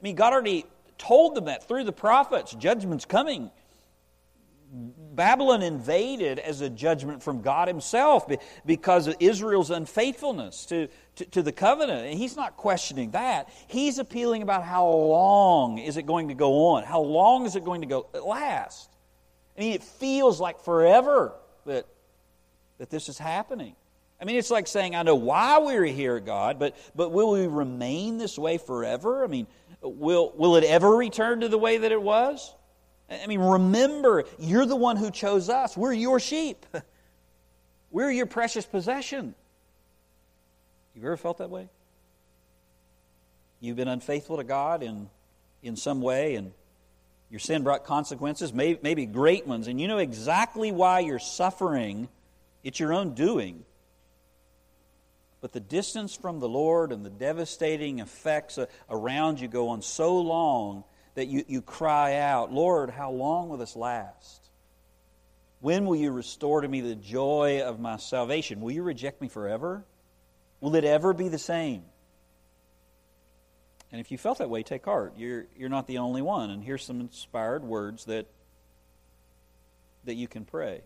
I 0.00 0.02
mean, 0.02 0.14
God 0.14 0.32
already 0.32 0.64
told 0.98 1.34
them 1.34 1.46
that 1.46 1.66
through 1.66 1.84
the 1.84 1.92
prophets 1.92 2.52
judgment's 2.54 3.04
coming. 3.04 3.50
Babylon 4.74 5.62
invaded 5.62 6.40
as 6.40 6.60
a 6.60 6.68
judgment 6.68 7.22
from 7.22 7.42
God 7.42 7.68
Himself 7.68 8.28
because 8.66 9.06
of 9.06 9.14
Israel's 9.20 9.70
unfaithfulness 9.70 10.66
to, 10.66 10.88
to, 11.16 11.24
to, 11.26 11.42
the 11.42 11.52
covenant. 11.52 12.06
And 12.06 12.18
He's 12.18 12.36
not 12.36 12.56
questioning 12.56 13.12
that. 13.12 13.48
He's 13.68 13.98
appealing 13.98 14.42
about 14.42 14.64
how 14.64 14.88
long 14.88 15.78
is 15.78 15.96
it 15.96 16.06
going 16.06 16.28
to 16.28 16.34
go 16.34 16.68
on? 16.68 16.82
How 16.82 17.00
long 17.00 17.46
is 17.46 17.54
it 17.54 17.64
going 17.64 17.82
to 17.82 17.86
go 17.86 18.06
last? 18.26 18.90
I 19.56 19.60
mean, 19.60 19.72
it 19.74 19.84
feels 19.84 20.40
like 20.40 20.60
forever 20.60 21.32
that, 21.66 21.86
that 22.78 22.90
this 22.90 23.08
is 23.08 23.16
happening. 23.16 23.76
I 24.20 24.24
mean, 24.24 24.36
it's 24.36 24.50
like 24.50 24.66
saying, 24.66 24.96
I 24.96 25.02
know 25.02 25.14
why 25.14 25.58
we're 25.58 25.84
here, 25.84 26.18
God, 26.18 26.58
but, 26.58 26.76
but 26.96 27.12
will 27.12 27.32
we 27.32 27.46
remain 27.46 28.18
this 28.18 28.36
way 28.36 28.58
forever? 28.58 29.22
I 29.22 29.28
mean, 29.28 29.46
will, 29.82 30.32
will 30.36 30.56
it 30.56 30.64
ever 30.64 30.96
return 30.96 31.40
to 31.40 31.48
the 31.48 31.58
way 31.58 31.78
that 31.78 31.92
it 31.92 32.02
was? 32.02 32.52
I 33.10 33.26
mean, 33.26 33.40
remember, 33.40 34.24
you're 34.38 34.66
the 34.66 34.76
one 34.76 34.96
who 34.96 35.10
chose 35.10 35.48
us. 35.48 35.76
We're 35.76 35.92
your 35.92 36.18
sheep. 36.18 36.64
We're 37.90 38.10
your 38.10 38.26
precious 38.26 38.66
possession. 38.66 39.34
You 40.96 41.02
ever 41.02 41.16
felt 41.16 41.38
that 41.38 41.50
way? 41.50 41.68
You've 43.60 43.76
been 43.76 43.88
unfaithful 43.88 44.38
to 44.38 44.44
God 44.44 44.82
in, 44.82 45.08
in 45.62 45.76
some 45.76 46.00
way, 46.00 46.34
and 46.34 46.52
your 47.30 47.40
sin 47.40 47.62
brought 47.62 47.84
consequences, 47.84 48.52
maybe, 48.52 48.78
maybe 48.82 49.06
great 49.06 49.46
ones, 49.46 49.68
and 49.68 49.80
you 49.80 49.88
know 49.88 49.98
exactly 49.98 50.72
why 50.72 51.00
you're 51.00 51.18
suffering. 51.18 52.08
It's 52.62 52.80
your 52.80 52.92
own 52.92 53.14
doing. 53.14 53.64
But 55.40 55.52
the 55.52 55.60
distance 55.60 56.16
from 56.16 56.40
the 56.40 56.48
Lord 56.48 56.90
and 56.90 57.04
the 57.04 57.10
devastating 57.10 57.98
effects 57.98 58.56
uh, 58.56 58.66
around 58.88 59.40
you 59.40 59.48
go 59.48 59.68
on 59.68 59.82
so 59.82 60.18
long 60.18 60.84
that 61.14 61.26
you, 61.26 61.44
you 61.46 61.62
cry 61.62 62.16
out, 62.16 62.52
Lord, 62.52 62.90
how 62.90 63.10
long 63.10 63.48
will 63.48 63.56
this 63.56 63.76
last? 63.76 64.40
When 65.60 65.86
will 65.86 65.96
you 65.96 66.10
restore 66.10 66.60
to 66.60 66.68
me 66.68 66.80
the 66.80 66.94
joy 66.94 67.62
of 67.64 67.80
my 67.80 67.96
salvation? 67.96 68.60
Will 68.60 68.72
you 68.72 68.82
reject 68.82 69.20
me 69.20 69.28
forever? 69.28 69.84
Will 70.60 70.74
it 70.74 70.84
ever 70.84 71.12
be 71.12 71.28
the 71.28 71.38
same? 71.38 71.82
And 73.90 74.00
if 74.00 74.10
you 74.10 74.18
felt 74.18 74.38
that 74.38 74.50
way, 74.50 74.62
take 74.62 74.84
heart. 74.84 75.14
You're, 75.16 75.46
you're 75.56 75.68
not 75.68 75.86
the 75.86 75.98
only 75.98 76.20
one. 76.20 76.50
And 76.50 76.64
here's 76.64 76.84
some 76.84 77.00
inspired 77.00 77.62
words 77.62 78.06
that, 78.06 78.26
that 80.04 80.14
you 80.14 80.26
can 80.26 80.44
pray. 80.44 80.82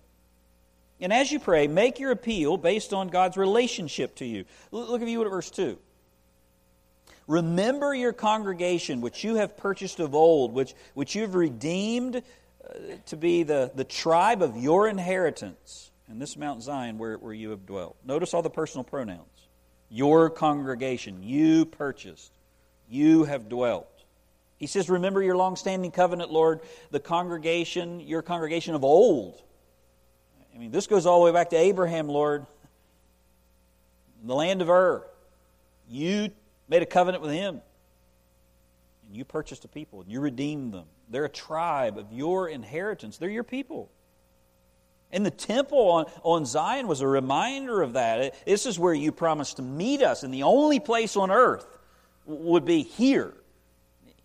And 1.00 1.12
as 1.12 1.32
you 1.32 1.40
pray, 1.40 1.68
make 1.68 2.00
your 2.00 2.10
appeal 2.10 2.56
based 2.56 2.92
on 2.92 3.08
God's 3.08 3.36
relationship 3.36 4.16
to 4.16 4.26
you. 4.26 4.44
Look 4.70 5.00
at 5.00 5.08
you 5.08 5.22
at 5.22 5.30
verse 5.30 5.50
2. 5.50 5.78
Remember 7.28 7.94
your 7.94 8.12
congregation, 8.12 9.00
which 9.00 9.22
you 9.22 9.36
have 9.36 9.56
purchased 9.56 10.00
of 10.00 10.14
old, 10.14 10.52
which, 10.52 10.74
which 10.94 11.14
you 11.14 11.22
have 11.22 11.36
redeemed 11.36 12.16
uh, 12.16 12.78
to 13.06 13.16
be 13.16 13.44
the, 13.44 13.70
the 13.74 13.84
tribe 13.84 14.42
of 14.42 14.56
your 14.56 14.88
inheritance, 14.88 15.92
and 16.08 16.20
this 16.20 16.36
Mount 16.36 16.62
Zion 16.62 16.98
where, 16.98 17.16
where 17.16 17.32
you 17.32 17.50
have 17.50 17.66
dwelt. 17.66 17.96
Notice 18.04 18.34
all 18.34 18.42
the 18.42 18.50
personal 18.50 18.82
pronouns. 18.82 19.28
Your 19.90 20.28
congregation, 20.28 21.22
you 21.22 21.64
purchased, 21.64 22.32
you 22.90 23.24
have 23.24 23.48
dwelt. 23.48 23.88
He 24.56 24.66
says, 24.66 24.90
Remember 24.90 25.22
your 25.22 25.36
long 25.36 25.54
standing 25.54 25.92
covenant, 25.92 26.32
Lord, 26.32 26.60
the 26.90 27.00
congregation, 27.00 28.00
your 28.00 28.22
congregation 28.22 28.74
of 28.74 28.82
old 28.82 29.40
I 30.58 30.60
mean, 30.60 30.72
this 30.72 30.88
goes 30.88 31.06
all 31.06 31.20
the 31.20 31.26
way 31.26 31.32
back 31.32 31.50
to 31.50 31.56
Abraham, 31.56 32.08
Lord. 32.08 32.44
The 34.24 34.34
land 34.34 34.60
of 34.60 34.68
Ur. 34.68 35.06
You 35.88 36.32
made 36.68 36.82
a 36.82 36.86
covenant 36.86 37.22
with 37.22 37.32
him. 37.32 37.60
And 39.06 39.16
you 39.16 39.24
purchased 39.24 39.64
a 39.64 39.68
people, 39.68 40.02
and 40.02 40.10
you 40.10 40.20
redeemed 40.20 40.72
them. 40.72 40.84
They're 41.08 41.24
a 41.24 41.30
tribe 41.30 41.98
of 41.98 42.12
your 42.12 42.48
inheritance, 42.48 43.18
they're 43.18 43.30
your 43.30 43.44
people. 43.44 43.90
And 45.10 45.24
the 45.24 45.30
temple 45.30 45.90
on, 45.90 46.04
on 46.22 46.44
Zion 46.44 46.86
was 46.86 47.00
a 47.00 47.06
reminder 47.06 47.80
of 47.80 47.94
that. 47.94 48.44
This 48.44 48.66
is 48.66 48.78
where 48.78 48.92
you 48.92 49.10
promised 49.10 49.56
to 49.56 49.62
meet 49.62 50.02
us, 50.02 50.22
and 50.22 50.32
the 50.32 50.42
only 50.42 50.80
place 50.80 51.16
on 51.16 51.30
earth 51.30 51.66
would 52.26 52.66
be 52.66 52.82
here 52.82 53.32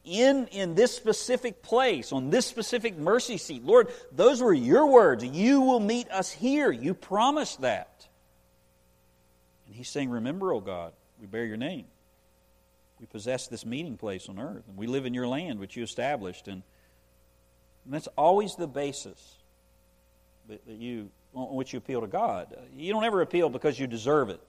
in, 0.03 0.47
in 0.47 0.75
this 0.75 0.93
specific 0.93 1.61
place, 1.61 2.11
on 2.11 2.29
this 2.29 2.45
specific 2.45 2.97
mercy 2.97 3.37
seat. 3.37 3.63
Lord, 3.63 3.87
those 4.11 4.41
were 4.41 4.53
your 4.53 4.87
words. 4.87 5.23
You 5.23 5.61
will 5.61 5.79
meet 5.79 6.09
us 6.11 6.31
here. 6.31 6.71
You 6.71 6.93
promised 6.93 7.61
that. 7.61 8.07
And 9.67 9.75
he's 9.75 9.89
saying, 9.89 10.09
Remember, 10.09 10.51
O 10.51 10.59
God, 10.59 10.91
we 11.19 11.27
bear 11.27 11.45
your 11.45 11.57
name. 11.57 11.85
We 13.03 13.07
possess 13.07 13.47
this 13.47 13.65
meeting 13.65 13.97
place 13.97 14.29
on 14.29 14.39
earth, 14.39 14.63
and 14.65 14.77
we 14.77 14.87
live 14.87 15.05
in 15.05 15.13
your 15.13 15.27
land, 15.27 15.59
which 15.59 15.75
you 15.75 15.83
established. 15.83 16.47
And, 16.47 16.63
and 17.83 17.93
that's 17.93 18.07
always 18.17 18.55
the 18.55 18.65
basis 18.65 19.35
that, 20.47 20.65
that 20.65 20.77
you, 20.77 21.09
on 21.35 21.53
which 21.53 21.73
you 21.73 21.79
appeal 21.79 21.99
to 21.99 22.07
God. 22.07 22.55
You 22.77 22.93
don't 22.93 23.03
ever 23.03 23.19
appeal 23.19 23.49
because 23.49 23.77
you 23.77 23.87
deserve 23.87 24.29
it 24.29 24.39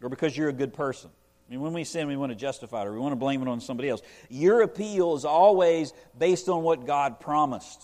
or 0.00 0.08
because 0.08 0.36
you're 0.36 0.50
a 0.50 0.52
good 0.52 0.72
person. 0.72 1.10
I 1.10 1.50
mean, 1.50 1.60
when 1.60 1.72
we 1.72 1.82
sin, 1.82 2.06
we 2.06 2.16
want 2.16 2.30
to 2.30 2.36
justify 2.36 2.82
it 2.82 2.86
or 2.86 2.92
we 2.92 3.00
want 3.00 3.10
to 3.10 3.16
blame 3.16 3.42
it 3.42 3.48
on 3.48 3.60
somebody 3.60 3.88
else. 3.88 4.02
Your 4.28 4.62
appeal 4.62 5.16
is 5.16 5.24
always 5.24 5.92
based 6.16 6.48
on 6.48 6.62
what 6.62 6.86
God 6.86 7.18
promised. 7.18 7.82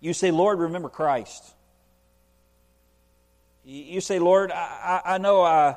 You 0.00 0.14
say, 0.14 0.30
Lord, 0.30 0.58
remember 0.58 0.88
Christ. 0.88 1.44
You 3.62 4.00
say, 4.00 4.18
Lord, 4.18 4.50
I, 4.52 5.02
I 5.04 5.18
know 5.18 5.42
I, 5.42 5.76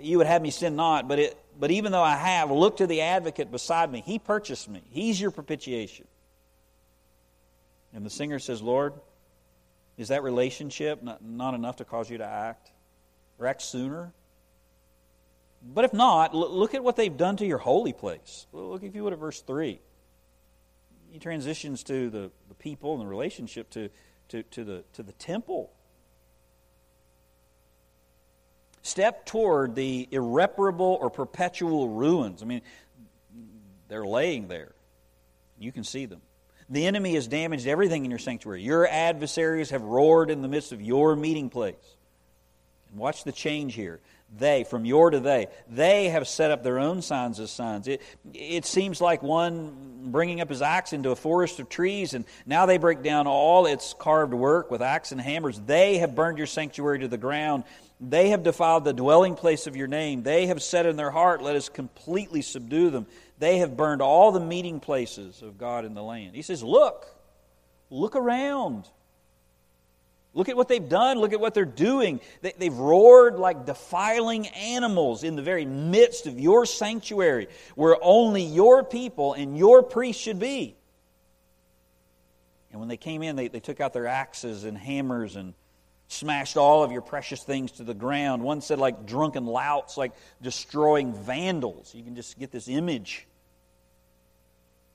you 0.00 0.16
would 0.16 0.26
have 0.26 0.40
me 0.40 0.50
sin 0.50 0.74
not, 0.74 1.06
but, 1.06 1.18
it, 1.18 1.38
but 1.62 1.70
even 1.70 1.92
though 1.92 2.02
I 2.02 2.16
have, 2.16 2.50
look 2.50 2.78
to 2.78 2.88
the 2.88 3.02
advocate 3.02 3.52
beside 3.52 3.92
me. 3.92 4.02
He 4.04 4.18
purchased 4.18 4.68
me, 4.68 4.82
He's 4.90 5.20
your 5.20 5.30
propitiation. 5.30 6.08
And 7.94 8.04
the 8.04 8.10
singer 8.10 8.40
says, 8.40 8.60
Lord, 8.60 8.94
is 9.96 10.08
that 10.08 10.24
relationship 10.24 11.04
not, 11.04 11.22
not 11.24 11.54
enough 11.54 11.76
to 11.76 11.84
cause 11.84 12.10
you 12.10 12.18
to 12.18 12.24
act? 12.24 12.72
Or 13.38 13.46
act 13.46 13.62
sooner? 13.62 14.12
But 15.62 15.84
if 15.84 15.92
not, 15.92 16.34
look 16.34 16.74
at 16.74 16.82
what 16.82 16.96
they've 16.96 17.16
done 17.16 17.36
to 17.36 17.46
your 17.46 17.58
holy 17.58 17.92
place. 17.92 18.48
Look, 18.52 18.82
if 18.82 18.96
you 18.96 19.04
would, 19.04 19.12
at 19.12 19.20
verse 19.20 19.40
3. 19.40 19.80
He 21.12 21.18
transitions 21.20 21.84
to 21.84 22.10
the, 22.10 22.32
the 22.48 22.54
people 22.56 22.94
and 22.94 23.02
the 23.02 23.06
relationship 23.06 23.70
to, 23.70 23.88
to, 24.30 24.42
to, 24.42 24.64
the, 24.64 24.84
to 24.94 25.04
the 25.04 25.12
temple. 25.12 25.70
Step 28.82 29.26
toward 29.26 29.74
the 29.74 30.08
irreparable 30.10 30.98
or 31.00 31.08
perpetual 31.08 31.88
ruins. 31.88 32.42
I 32.42 32.46
mean, 32.46 32.62
they're 33.88 34.06
laying 34.06 34.48
there. 34.48 34.72
You 35.58 35.70
can 35.72 35.84
see 35.84 36.06
them. 36.06 36.20
The 36.68 36.86
enemy 36.86 37.14
has 37.14 37.28
damaged 37.28 37.66
everything 37.66 38.04
in 38.04 38.10
your 38.10 38.18
sanctuary. 38.18 38.62
Your 38.62 38.86
adversaries 38.86 39.70
have 39.70 39.82
roared 39.82 40.30
in 40.30 40.42
the 40.42 40.48
midst 40.48 40.72
of 40.72 40.80
your 40.80 41.14
meeting 41.14 41.50
place. 41.50 41.74
And 42.90 42.98
watch 42.98 43.24
the 43.24 43.32
change 43.32 43.74
here. 43.74 44.00
They, 44.38 44.64
from 44.64 44.86
your 44.86 45.10
to 45.10 45.20
they, 45.20 45.48
they 45.68 46.08
have 46.08 46.26
set 46.26 46.50
up 46.50 46.62
their 46.62 46.78
own 46.78 47.02
signs 47.02 47.38
as 47.38 47.50
signs. 47.50 47.86
It, 47.86 48.00
it 48.32 48.64
seems 48.64 49.00
like 49.00 49.22
one 49.22 50.10
bringing 50.10 50.40
up 50.40 50.48
his 50.48 50.62
axe 50.62 50.94
into 50.94 51.10
a 51.10 51.16
forest 51.16 51.60
of 51.60 51.68
trees, 51.68 52.14
and 52.14 52.24
now 52.46 52.64
they 52.64 52.78
break 52.78 53.02
down 53.02 53.26
all 53.26 53.66
its 53.66 53.94
carved 53.98 54.32
work 54.32 54.70
with 54.70 54.80
axe 54.80 55.12
and 55.12 55.20
hammers. 55.20 55.60
They 55.60 55.98
have 55.98 56.14
burned 56.14 56.38
your 56.38 56.46
sanctuary 56.46 57.00
to 57.00 57.08
the 57.08 57.18
ground. 57.18 57.64
They 58.04 58.30
have 58.30 58.42
defiled 58.42 58.84
the 58.84 58.92
dwelling 58.92 59.36
place 59.36 59.68
of 59.68 59.76
your 59.76 59.86
name. 59.86 60.24
They 60.24 60.46
have 60.46 60.60
said 60.60 60.86
in 60.86 60.96
their 60.96 61.12
heart, 61.12 61.40
Let 61.40 61.54
us 61.54 61.68
completely 61.68 62.42
subdue 62.42 62.90
them. 62.90 63.06
They 63.38 63.58
have 63.58 63.76
burned 63.76 64.02
all 64.02 64.32
the 64.32 64.40
meeting 64.40 64.80
places 64.80 65.40
of 65.40 65.56
God 65.56 65.84
in 65.84 65.94
the 65.94 66.02
land. 66.02 66.34
He 66.34 66.42
says, 66.42 66.64
Look, 66.64 67.06
look 67.90 68.16
around. 68.16 68.88
Look 70.34 70.48
at 70.48 70.56
what 70.56 70.66
they've 70.66 70.88
done. 70.88 71.18
Look 71.18 71.32
at 71.32 71.38
what 71.38 71.54
they're 71.54 71.64
doing. 71.64 72.20
They, 72.40 72.52
have 72.58 72.78
roared 72.78 73.38
like 73.38 73.66
defiling 73.66 74.48
animals 74.48 75.22
in 75.22 75.36
the 75.36 75.42
very 75.42 75.64
midst 75.64 76.26
of 76.26 76.40
your 76.40 76.66
sanctuary, 76.66 77.48
where 77.76 77.96
only 78.02 78.42
your 78.42 78.82
people 78.82 79.34
and 79.34 79.56
your 79.56 79.84
priests 79.84 80.20
should 80.20 80.40
be. 80.40 80.74
And 82.72 82.80
when 82.80 82.88
they 82.88 82.96
came 82.96 83.22
in, 83.22 83.36
they, 83.36 83.46
they 83.46 83.60
took 83.60 83.80
out 83.80 83.92
their 83.92 84.08
axes 84.08 84.64
and 84.64 84.76
hammers 84.76 85.36
and 85.36 85.54
smashed 86.12 86.56
all 86.56 86.84
of 86.84 86.92
your 86.92 87.02
precious 87.02 87.42
things 87.42 87.72
to 87.72 87.84
the 87.84 87.94
ground. 87.94 88.42
One 88.42 88.60
said, 88.60 88.78
like 88.78 89.06
drunken 89.06 89.46
louts, 89.46 89.96
like 89.96 90.12
destroying 90.40 91.14
vandals. 91.14 91.94
You 91.94 92.02
can 92.02 92.14
just 92.14 92.38
get 92.38 92.50
this 92.50 92.68
image. 92.68 93.26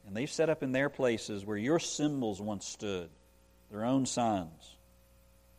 And 0.05 0.15
they've 0.15 0.31
set 0.31 0.49
up 0.49 0.63
in 0.63 0.71
their 0.71 0.89
places 0.89 1.45
where 1.45 1.57
your 1.57 1.79
symbols 1.79 2.41
once 2.41 2.65
stood, 2.65 3.09
their 3.69 3.83
own 3.83 4.05
signs 4.05 4.77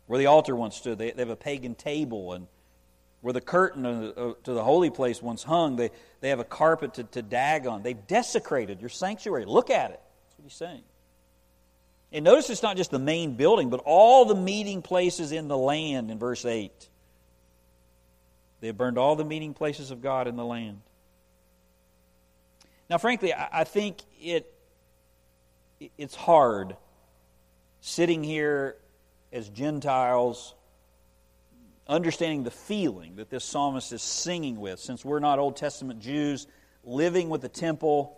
where 0.09 0.19
the 0.19 0.27
altar 0.27 0.57
once 0.57 0.75
stood. 0.75 0.99
They, 0.99 1.13
they 1.13 1.23
have 1.23 1.31
a 1.31 1.37
pagan 1.37 1.77
table, 1.77 2.33
and 2.33 2.49
where 3.21 3.33
the 3.33 3.41
curtain 3.41 3.85
to 3.85 4.53
the 4.53 4.65
holy 4.65 4.91
place 4.91 5.23
once 5.23 5.45
hung, 5.45 5.77
they, 5.77 5.91
they 6.21 6.31
have 6.31 6.41
a 6.41 6.45
carpet 6.45 6.95
to, 6.95 7.05
to 7.05 7.23
Dagon. 7.23 7.83
They've 7.83 8.07
desecrated 8.07 8.81
your 8.81 8.89
sanctuary. 8.89 9.45
Look 9.45 9.71
at 9.71 9.91
it. 9.93 10.01
That's 10.01 10.39
what 10.39 10.45
he's 10.45 10.55
saying. 10.55 10.83
And 12.13 12.25
notice 12.25 12.49
it's 12.49 12.63
not 12.63 12.77
just 12.77 12.91
the 12.91 12.99
main 12.99 13.35
building, 13.35 13.69
but 13.69 13.81
all 13.85 14.25
the 14.25 14.35
meeting 14.35 14.81
places 14.81 15.33
in 15.33 15.49
the 15.49 15.59
land 15.59 16.11
in 16.11 16.19
verse 16.19 16.45
8. 16.45 16.89
They 18.61 18.69
have 18.69 18.77
burned 18.77 18.99
all 18.99 19.15
the 19.15 19.25
meeting 19.25 19.55
places 19.55 19.91
of 19.91 20.03
God 20.03 20.27
in 20.27 20.37
the 20.37 20.45
land. 20.45 20.81
Now, 22.89 22.99
frankly, 22.99 23.35
I, 23.35 23.65
think 23.65 23.99
it, 24.21 24.53
it's 25.99 26.15
hard 26.15 26.77
sitting 27.81 28.25
here 28.25 28.77
as 29.31 29.51
Gentiles, 29.51 30.55
understanding 31.87 32.45
the 32.45 32.51
feeling 32.51 33.17
that 33.17 33.29
this 33.29 33.45
psalmist 33.45 33.93
is 33.93 34.03
singing 34.03 34.59
with, 34.59 34.81
since 34.81 35.05
we're 35.05 35.19
not 35.19 35.39
Old 35.39 35.57
Testament 35.57 36.01
Jews, 36.01 36.47
living 36.83 37.29
with 37.29 37.43
the 37.43 37.49
temple, 37.51 38.18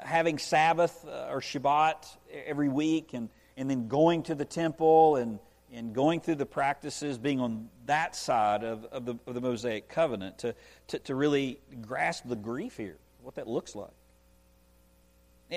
having 0.00 0.38
Sabbath 0.38 1.04
uh, 1.06 1.28
or 1.30 1.40
Shabbat 1.40 2.06
every 2.46 2.68
week, 2.68 3.14
and, 3.14 3.28
and 3.56 3.70
then 3.70 3.88
going 3.88 4.22
to 4.24 4.34
the 4.34 4.44
temple 4.44 5.16
and, 5.16 5.38
and 5.72 5.94
going 5.94 6.20
through 6.20 6.36
the 6.36 6.46
practices, 6.46 7.18
being 7.18 7.40
on 7.40 7.68
that 7.86 8.14
side 8.14 8.64
of, 8.64 8.84
of, 8.86 9.04
the, 9.04 9.16
of 9.26 9.34
the 9.34 9.40
Mosaic 9.40 9.88
covenant, 9.88 10.38
to, 10.38 10.54
to, 10.88 10.98
to 11.00 11.14
really 11.14 11.58
grasp 11.82 12.24
the 12.26 12.36
grief 12.36 12.76
here, 12.76 12.98
what 13.22 13.34
that 13.36 13.48
looks 13.48 13.74
like. 13.74 13.90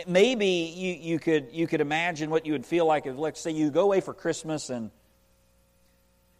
Maybe 0.07 0.47
you, 0.75 0.93
you, 0.93 1.19
could, 1.19 1.49
you 1.51 1.65
could 1.65 1.81
imagine 1.81 2.29
what 2.29 2.45
you 2.45 2.51
would 2.53 2.65
feel 2.65 2.85
like 2.85 3.07
if, 3.07 3.17
let's 3.17 3.41
say, 3.41 3.51
you 3.51 3.71
go 3.71 3.81
away 3.81 4.01
for 4.01 4.13
Christmas 4.13 4.69
and 4.69 4.91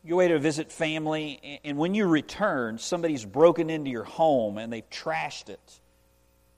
you 0.04 0.12
go 0.12 0.16
away 0.16 0.28
to 0.30 0.40
visit 0.40 0.72
family, 0.72 1.60
and 1.64 1.78
when 1.78 1.94
you 1.94 2.06
return, 2.06 2.78
somebody's 2.78 3.26
broken 3.26 3.70
into 3.70 3.90
your 3.90 4.04
home 4.06 4.58
and 4.58 4.72
they've 4.72 4.90
trashed 4.90 5.50
it. 5.50 5.80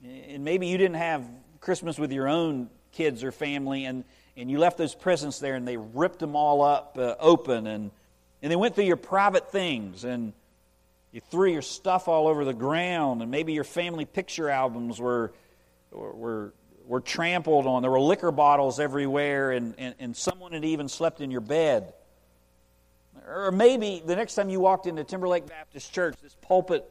And 0.04 0.44
maybe 0.44 0.68
you 0.68 0.78
didn't 0.78 0.98
have 0.98 1.28
Christmas 1.60 2.00
with 2.00 2.12
your 2.12 2.28
own 2.28 2.70
kids 2.92 3.24
or 3.24 3.32
family, 3.32 3.86
and, 3.86 4.04
and 4.36 4.50
you 4.50 4.58
left 4.58 4.78
those 4.78 4.96
presents 4.96 5.40
there 5.40 5.56
and 5.56 5.68
they 5.68 5.78
ripped 5.78 6.20
them 6.20 6.36
all 6.36 6.62
up 6.62 6.98
uh, 7.00 7.16
open, 7.20 7.68
and, 7.68 7.92
and 8.42 8.52
they 8.52 8.56
went 8.56 8.76
through 8.76 8.86
your 8.86 8.98
private 8.98 9.52
things, 9.52 10.04
and 10.04 10.34
you 11.12 11.22
threw 11.30 11.52
your 11.52 11.62
stuff 11.62 12.08
all 12.08 12.28
over 12.28 12.46
the 12.46 12.54
ground, 12.54 13.22
and 13.22 13.30
maybe 13.30 13.54
your 13.54 13.64
family 13.64 14.06
picture 14.06 14.50
albums 14.50 15.00
were, 15.00 15.34
were 15.92 16.54
were 16.92 17.00
trampled 17.00 17.68
on. 17.68 17.82
There 17.82 17.92
were 17.92 18.02
liquor 18.02 18.32
bottles 18.32 18.80
everywhere, 18.80 19.52
and, 19.52 19.76
and, 19.78 19.96
and 20.00 20.18
someone 20.18 20.52
had 20.52 20.66
even 20.66 20.90
slept 20.90 21.22
in 21.22 21.32
your 21.32 21.42
bed. 21.42 21.94
Or 23.28 23.52
maybe 23.52 24.04
the 24.06 24.16
next 24.16 24.36
time 24.36 24.50
you 24.50 24.60
walked 24.60 24.88
into 24.88 25.04
Timberlake 25.04 25.48
Baptist 25.48 25.94
Church, 25.94 26.16
this 26.22 26.36
pulpit 26.42 26.84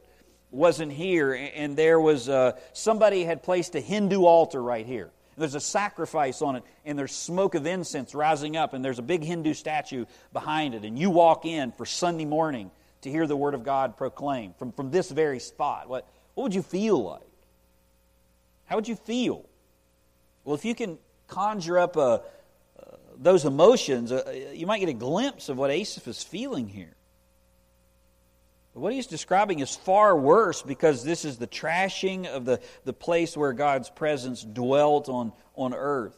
wasn't 0.51 0.91
here, 0.91 1.33
and 1.33 1.75
there 1.75 1.99
was 1.99 2.29
uh, 2.29 2.53
somebody 2.73 3.23
had 3.23 3.41
placed 3.41 3.73
a 3.75 3.79
Hindu 3.79 4.25
altar 4.25 4.61
right 4.61 4.85
here. 4.85 5.09
There's 5.37 5.55
a 5.55 5.61
sacrifice 5.61 6.41
on 6.41 6.57
it, 6.57 6.63
and 6.85 6.99
there's 6.99 7.13
smoke 7.13 7.55
of 7.55 7.65
incense 7.65 8.13
rising 8.13 8.57
up, 8.57 8.73
and 8.73 8.83
there's 8.83 8.99
a 8.99 9.03
big 9.03 9.23
Hindu 9.23 9.53
statue 9.53 10.05
behind 10.33 10.75
it. 10.75 10.83
And 10.83 10.99
you 10.99 11.09
walk 11.09 11.45
in 11.45 11.71
for 11.71 11.85
Sunday 11.85 12.25
morning 12.25 12.69
to 13.01 13.09
hear 13.09 13.25
the 13.25 13.35
Word 13.35 13.53
of 13.53 13.63
God 13.63 13.97
proclaimed 13.97 14.55
from, 14.57 14.71
from 14.71 14.91
this 14.91 15.09
very 15.09 15.39
spot. 15.39 15.89
What, 15.89 16.07
what 16.35 16.43
would 16.43 16.53
you 16.53 16.61
feel 16.61 17.01
like? 17.01 17.27
How 18.65 18.75
would 18.75 18.87
you 18.87 18.95
feel? 18.95 19.45
Well, 20.43 20.55
if 20.55 20.65
you 20.65 20.75
can 20.75 20.99
conjure 21.27 21.79
up 21.79 21.97
uh, 21.97 22.01
uh, 22.01 22.19
those 23.17 23.45
emotions, 23.45 24.11
uh, 24.11 24.31
you 24.53 24.67
might 24.67 24.79
get 24.79 24.89
a 24.89 24.93
glimpse 24.93 25.49
of 25.49 25.57
what 25.57 25.71
Asaph 25.71 26.07
is 26.07 26.21
feeling 26.21 26.67
here. 26.67 26.93
What 28.73 28.93
he's 28.93 29.07
describing 29.07 29.59
is 29.59 29.75
far 29.75 30.15
worse 30.15 30.61
because 30.61 31.03
this 31.03 31.25
is 31.25 31.37
the 31.37 31.47
trashing 31.47 32.25
of 32.25 32.45
the, 32.45 32.61
the 32.85 32.93
place 32.93 33.35
where 33.35 33.51
God's 33.51 33.89
presence 33.89 34.43
dwelt 34.43 35.09
on, 35.09 35.33
on 35.55 35.73
earth. 35.73 36.17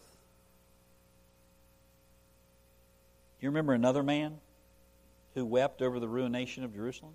You 3.41 3.49
remember 3.49 3.73
another 3.73 4.03
man 4.03 4.37
who 5.33 5.45
wept 5.45 5.81
over 5.81 5.99
the 5.99 6.07
ruination 6.07 6.63
of 6.63 6.73
Jerusalem? 6.73 7.13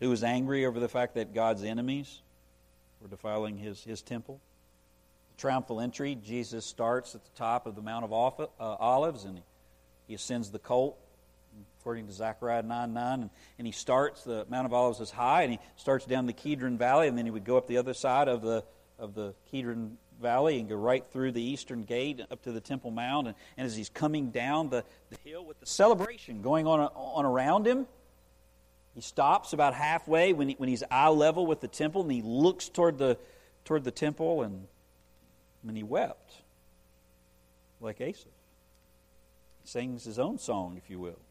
Who 0.00 0.08
was 0.08 0.24
angry 0.24 0.64
over 0.64 0.80
the 0.80 0.88
fact 0.88 1.14
that 1.14 1.34
God's 1.34 1.62
enemies 1.62 2.22
were 3.00 3.08
defiling 3.08 3.58
his, 3.58 3.84
his 3.84 4.00
temple? 4.00 4.40
The 5.36 5.40
triumphal 5.40 5.80
entry, 5.80 6.14
Jesus 6.14 6.64
starts 6.64 7.14
at 7.14 7.22
the 7.24 7.30
top 7.36 7.66
of 7.66 7.76
the 7.76 7.82
Mount 7.82 8.06
of 8.06 8.12
uh, 8.12 8.46
Olives 8.58 9.24
and 9.24 9.40
he 10.08 10.14
ascends 10.14 10.50
the 10.50 10.58
colt, 10.58 10.98
according 11.84 12.06
to 12.06 12.12
Zechariah 12.14 12.62
9 12.62 12.94
9. 12.94 13.20
And, 13.20 13.30
and 13.58 13.66
he 13.66 13.72
starts, 13.72 14.24
the 14.24 14.46
Mount 14.48 14.64
of 14.64 14.72
Olives 14.72 15.00
is 15.00 15.10
high, 15.10 15.42
and 15.42 15.52
he 15.52 15.58
starts 15.76 16.06
down 16.06 16.24
the 16.24 16.32
Kidron 16.32 16.78
Valley, 16.78 17.08
and 17.08 17.18
then 17.18 17.26
he 17.26 17.30
would 17.30 17.44
go 17.44 17.58
up 17.58 17.66
the 17.66 17.76
other 17.76 17.92
side 17.92 18.26
of 18.26 18.40
the, 18.40 18.64
of 18.98 19.14
the 19.14 19.34
Kidron 19.50 19.98
Valley 20.18 20.58
and 20.58 20.66
go 20.66 20.76
right 20.76 21.04
through 21.12 21.32
the 21.32 21.42
eastern 21.42 21.82
gate 21.82 22.22
up 22.30 22.40
to 22.44 22.52
the 22.52 22.60
Temple 22.60 22.90
Mount. 22.90 23.26
And, 23.26 23.36
and 23.58 23.66
as 23.66 23.76
he's 23.76 23.90
coming 23.90 24.30
down 24.30 24.70
the, 24.70 24.82
the 25.10 25.18
hill 25.28 25.44
with 25.44 25.60
the 25.60 25.66
celebration 25.66 26.40
going 26.40 26.66
on, 26.66 26.80
on 26.80 27.26
around 27.26 27.66
him, 27.66 27.86
he 28.94 29.02
stops 29.02 29.52
about 29.52 29.74
halfway 29.74 30.32
when, 30.32 30.48
he, 30.48 30.54
when 30.54 30.70
he's 30.70 30.84
eye 30.90 31.08
level 31.08 31.46
with 31.46 31.60
the 31.60 31.68
temple, 31.68 32.00
and 32.00 32.10
he 32.10 32.22
looks 32.22 32.70
toward 32.70 32.96
the, 32.96 33.18
toward 33.66 33.84
the 33.84 33.90
temple 33.90 34.42
and 34.42 34.66
and 35.66 35.76
he 35.76 35.82
wept 35.82 36.34
like 37.80 38.00
Asaph. 38.00 38.30
Sings 39.64 40.04
his 40.04 40.18
own 40.18 40.38
song, 40.38 40.76
if 40.76 40.90
you 40.90 40.98
will. 40.98 41.23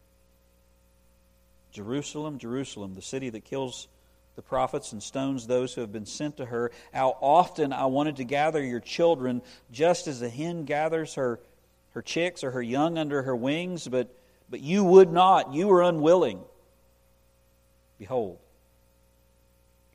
Jerusalem, 1.74 2.38
Jerusalem, 2.38 2.94
the 2.94 3.02
city 3.02 3.28
that 3.30 3.44
kills 3.44 3.88
the 4.36 4.42
prophets 4.42 4.92
and 4.92 5.02
stones 5.02 5.46
those 5.46 5.74
who 5.74 5.80
have 5.80 5.92
been 5.92 6.06
sent 6.06 6.38
to 6.38 6.46
her. 6.46 6.70
How 6.92 7.16
often 7.20 7.72
I 7.72 7.86
wanted 7.86 8.16
to 8.16 8.24
gather 8.24 8.62
your 8.64 8.80
children 8.80 9.42
just 9.70 10.06
as 10.06 10.22
a 10.22 10.28
hen 10.28 10.64
gathers 10.64 11.14
her, 11.14 11.40
her 11.90 12.00
chicks 12.00 12.44
or 12.44 12.52
her 12.52 12.62
young 12.62 12.96
under 12.96 13.22
her 13.22 13.34
wings, 13.34 13.88
but, 13.88 14.16
but 14.48 14.60
you 14.60 14.84
would 14.84 15.12
not. 15.12 15.52
You 15.52 15.66
were 15.66 15.82
unwilling. 15.82 16.40
Behold, 17.98 18.38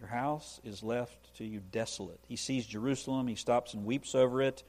your 0.02 0.10
house 0.10 0.60
is 0.66 0.84
left 0.84 1.36
to 1.38 1.46
you 1.46 1.62
desolate. 1.72 2.20
He 2.28 2.36
sees 2.36 2.66
Jerusalem, 2.66 3.28
he 3.28 3.36
stops 3.36 3.74
and 3.74 3.86
weeps 3.86 4.16
over 4.16 4.42
it. 4.42 4.64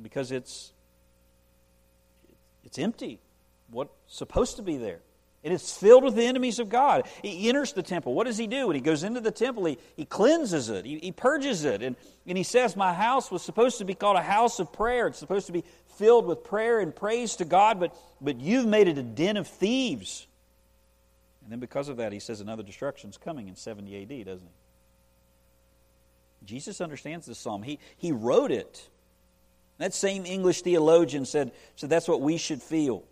because 0.00 0.30
it's 0.30 0.72
it's 2.64 2.78
empty. 2.78 3.20
What's 3.70 3.90
supposed 4.08 4.56
to 4.56 4.62
be 4.62 4.76
there? 4.76 5.00
It 5.46 5.52
is 5.52 5.72
filled 5.72 6.02
with 6.02 6.16
the 6.16 6.24
enemies 6.24 6.58
of 6.58 6.68
God. 6.68 7.06
He 7.22 7.48
enters 7.48 7.72
the 7.72 7.84
temple. 7.84 8.14
What 8.14 8.26
does 8.26 8.36
he 8.36 8.48
do? 8.48 8.66
When 8.66 8.74
he 8.74 8.82
goes 8.82 9.04
into 9.04 9.20
the 9.20 9.30
temple, 9.30 9.66
he, 9.66 9.78
he 9.94 10.04
cleanses 10.04 10.70
it, 10.70 10.84
he, 10.84 10.98
he 10.98 11.12
purges 11.12 11.64
it. 11.64 11.84
And, 11.84 11.94
and 12.26 12.36
he 12.36 12.42
says, 12.42 12.74
My 12.74 12.92
house 12.92 13.30
was 13.30 13.42
supposed 13.42 13.78
to 13.78 13.84
be 13.84 13.94
called 13.94 14.16
a 14.16 14.22
house 14.22 14.58
of 14.58 14.72
prayer. 14.72 15.06
It's 15.06 15.20
supposed 15.20 15.46
to 15.46 15.52
be 15.52 15.62
filled 15.98 16.26
with 16.26 16.42
prayer 16.42 16.80
and 16.80 16.92
praise 16.92 17.36
to 17.36 17.44
God, 17.44 17.78
but, 17.78 17.94
but 18.20 18.40
you've 18.40 18.66
made 18.66 18.88
it 18.88 18.98
a 18.98 19.04
den 19.04 19.36
of 19.36 19.46
thieves. 19.46 20.26
And 21.44 21.52
then 21.52 21.60
because 21.60 21.88
of 21.88 21.98
that, 21.98 22.12
he 22.12 22.18
says 22.18 22.40
another 22.40 22.64
destruction 22.64 23.08
is 23.08 23.16
coming 23.16 23.46
in 23.46 23.54
70 23.54 24.02
AD, 24.02 24.26
doesn't 24.26 24.48
he? 24.48 24.52
Jesus 26.44 26.80
understands 26.80 27.24
this 27.24 27.38
psalm. 27.38 27.62
He, 27.62 27.78
he 27.96 28.10
wrote 28.10 28.50
it. 28.50 28.88
That 29.78 29.94
same 29.94 30.26
English 30.26 30.62
theologian 30.62 31.24
said, 31.24 31.52
said 31.76 31.88
that's 31.88 32.08
what 32.08 32.20
we 32.20 32.36
should 32.36 32.60
feel 32.60 33.04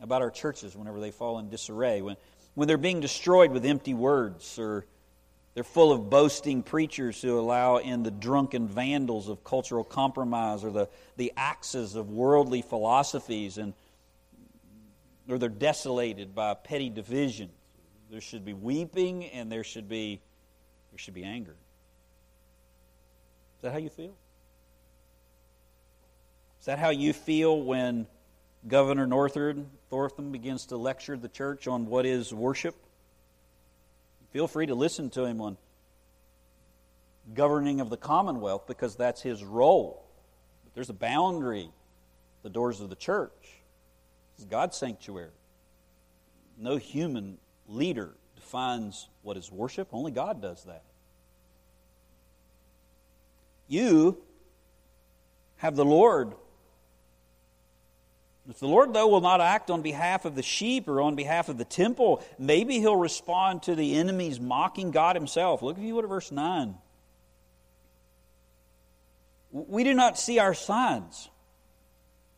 about 0.00 0.22
our 0.22 0.30
churches 0.30 0.76
whenever 0.76 1.00
they 1.00 1.10
fall 1.10 1.38
in 1.38 1.48
disarray, 1.48 2.02
when, 2.02 2.16
when 2.54 2.68
they're 2.68 2.76
being 2.76 3.00
destroyed 3.00 3.50
with 3.50 3.64
empty 3.64 3.94
words, 3.94 4.58
or 4.58 4.84
they're 5.54 5.64
full 5.64 5.92
of 5.92 6.08
boasting 6.08 6.62
preachers 6.62 7.20
who 7.20 7.38
allow 7.38 7.78
in 7.78 8.02
the 8.02 8.10
drunken 8.10 8.68
vandals 8.68 9.28
of 9.28 9.42
cultural 9.42 9.84
compromise, 9.84 10.64
or 10.64 10.70
the, 10.70 10.88
the 11.16 11.32
axes 11.36 11.94
of 11.96 12.10
worldly 12.10 12.62
philosophies, 12.62 13.58
and, 13.58 13.74
or 15.28 15.38
they're 15.38 15.48
desolated 15.48 16.34
by 16.34 16.54
petty 16.54 16.88
division. 16.90 17.50
There 18.10 18.20
should 18.20 18.44
be 18.44 18.54
weeping 18.54 19.26
and 19.26 19.52
there 19.52 19.64
should 19.64 19.88
be, 19.88 20.20
there 20.92 20.98
should 20.98 21.14
be 21.14 21.24
anger. 21.24 21.54
Is 23.58 23.62
that 23.62 23.72
how 23.72 23.78
you 23.78 23.90
feel? 23.90 24.14
Is 26.60 26.66
that 26.66 26.78
how 26.78 26.90
you 26.90 27.12
feel 27.12 27.60
when 27.60 28.06
Governor 28.68 29.06
Northard 29.06 29.64
Thornton 29.88 30.30
begins 30.30 30.66
to 30.66 30.76
lecture 30.76 31.16
the 31.16 31.28
church 31.28 31.66
on 31.66 31.86
what 31.86 32.04
is 32.04 32.32
worship. 32.32 32.76
Feel 34.32 34.46
free 34.46 34.66
to 34.66 34.74
listen 34.74 35.08
to 35.10 35.24
him 35.24 35.40
on 35.40 35.56
governing 37.34 37.80
of 37.80 37.88
the 37.88 37.96
Commonwealth 37.96 38.66
because 38.66 38.94
that's 38.94 39.22
his 39.22 39.42
role. 39.42 40.04
But 40.64 40.74
there's 40.74 40.90
a 40.90 40.94
boundary, 40.94 41.70
the 42.42 42.50
doors 42.50 42.80
of 42.80 42.90
the 42.90 42.96
church. 42.96 43.32
Is 44.38 44.44
God's 44.44 44.76
sanctuary. 44.76 45.30
No 46.58 46.76
human 46.76 47.38
leader 47.66 48.14
defines 48.36 49.08
what 49.22 49.36
is 49.36 49.50
worship, 49.50 49.88
only 49.92 50.12
God 50.12 50.40
does 50.42 50.64
that. 50.64 50.84
You 53.66 54.18
have 55.56 55.74
the 55.74 55.84
Lord 55.84 56.34
if 58.48 58.60
the 58.60 58.66
Lord, 58.66 58.94
though, 58.94 59.08
will 59.08 59.20
not 59.20 59.42
act 59.42 59.70
on 59.70 59.82
behalf 59.82 60.24
of 60.24 60.34
the 60.34 60.42
sheep 60.42 60.88
or 60.88 61.02
on 61.02 61.16
behalf 61.16 61.50
of 61.50 61.58
the 61.58 61.66
temple, 61.66 62.24
maybe 62.38 62.78
he'll 62.78 62.96
respond 62.96 63.64
to 63.64 63.74
the 63.74 63.96
enemies 63.96 64.40
mocking 64.40 64.90
God 64.90 65.16
himself. 65.16 65.60
Look, 65.60 65.76
if 65.76 65.84
you 65.84 65.94
would, 65.94 66.04
at 66.04 66.08
verse 66.08 66.32
9. 66.32 66.74
We 69.50 69.84
do 69.84 69.92
not 69.92 70.18
see 70.18 70.38
our 70.38 70.54
signs. 70.54 71.28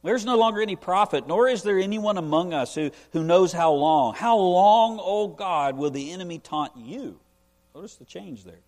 There's 0.02 0.24
no 0.24 0.36
longer 0.36 0.62
any 0.62 0.76
prophet, 0.76 1.28
nor 1.28 1.48
is 1.48 1.62
there 1.62 1.78
anyone 1.78 2.16
among 2.16 2.54
us 2.54 2.74
who, 2.74 2.90
who 3.12 3.22
knows 3.22 3.52
how 3.52 3.72
long. 3.72 4.14
How 4.14 4.36
long, 4.36 4.98
O 5.00 5.28
God, 5.28 5.76
will 5.76 5.90
the 5.90 6.10
enemy 6.10 6.38
taunt 6.38 6.72
you? 6.76 7.20
Notice 7.74 7.96
the 7.96 8.04
change 8.04 8.44
there. 8.44 8.62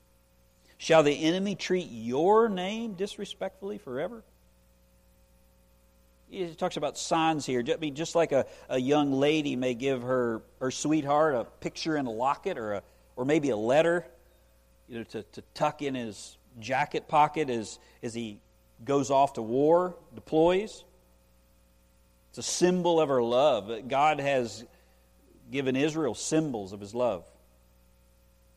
Shall 0.79 1.03
the 1.03 1.25
enemy 1.25 1.55
treat 1.55 1.89
your 1.91 2.49
name 2.49 2.95
disrespectfully 2.95 3.79
forever? 3.79 4.23
He 6.33 6.55
talks 6.55 6.79
about 6.79 6.97
signs 6.97 7.45
here. 7.45 7.63
I 7.67 7.77
mean, 7.77 7.95
just 7.95 8.15
like 8.15 8.33
a, 8.33 8.47
a 8.71 8.79
young 8.79 9.13
lady 9.13 9.55
may 9.55 9.75
give 9.75 10.03
her, 10.03 10.43
her 10.61 10.71
sweetheart 10.71 11.35
a 11.35 11.45
picture 11.45 11.97
in 11.97 12.07
a 12.07 12.11
locket 12.11 12.57
or, 12.57 12.75
a, 12.75 12.83
or 13.17 13.25
maybe 13.25 13.51
a 13.51 13.57
letter 13.57 14.07
you 14.89 14.99
know, 14.99 15.05
to, 15.05 15.23
to 15.23 15.43
tuck 15.55 15.83
in 15.83 15.95
his 15.95 16.39
jacket 16.59 17.07
pocket 17.07 17.51
as, 17.51 17.79
as 18.03 18.15
he 18.15 18.39
goes 18.83 19.11
off 19.11 19.35
to 19.35 19.43
war, 19.43 19.95
deploys. 20.15 20.85
It's 22.31 22.39
a 22.39 22.43
symbol 22.43 22.99
of 22.99 23.11
her 23.11 23.23
love. 23.23 23.89
God 23.89 24.19
has 24.19 24.65
given 25.51 25.77
Israel 25.77 26.15
symbols 26.15 26.73
of 26.73 26.81
his 26.81 26.95
love. 26.95 27.25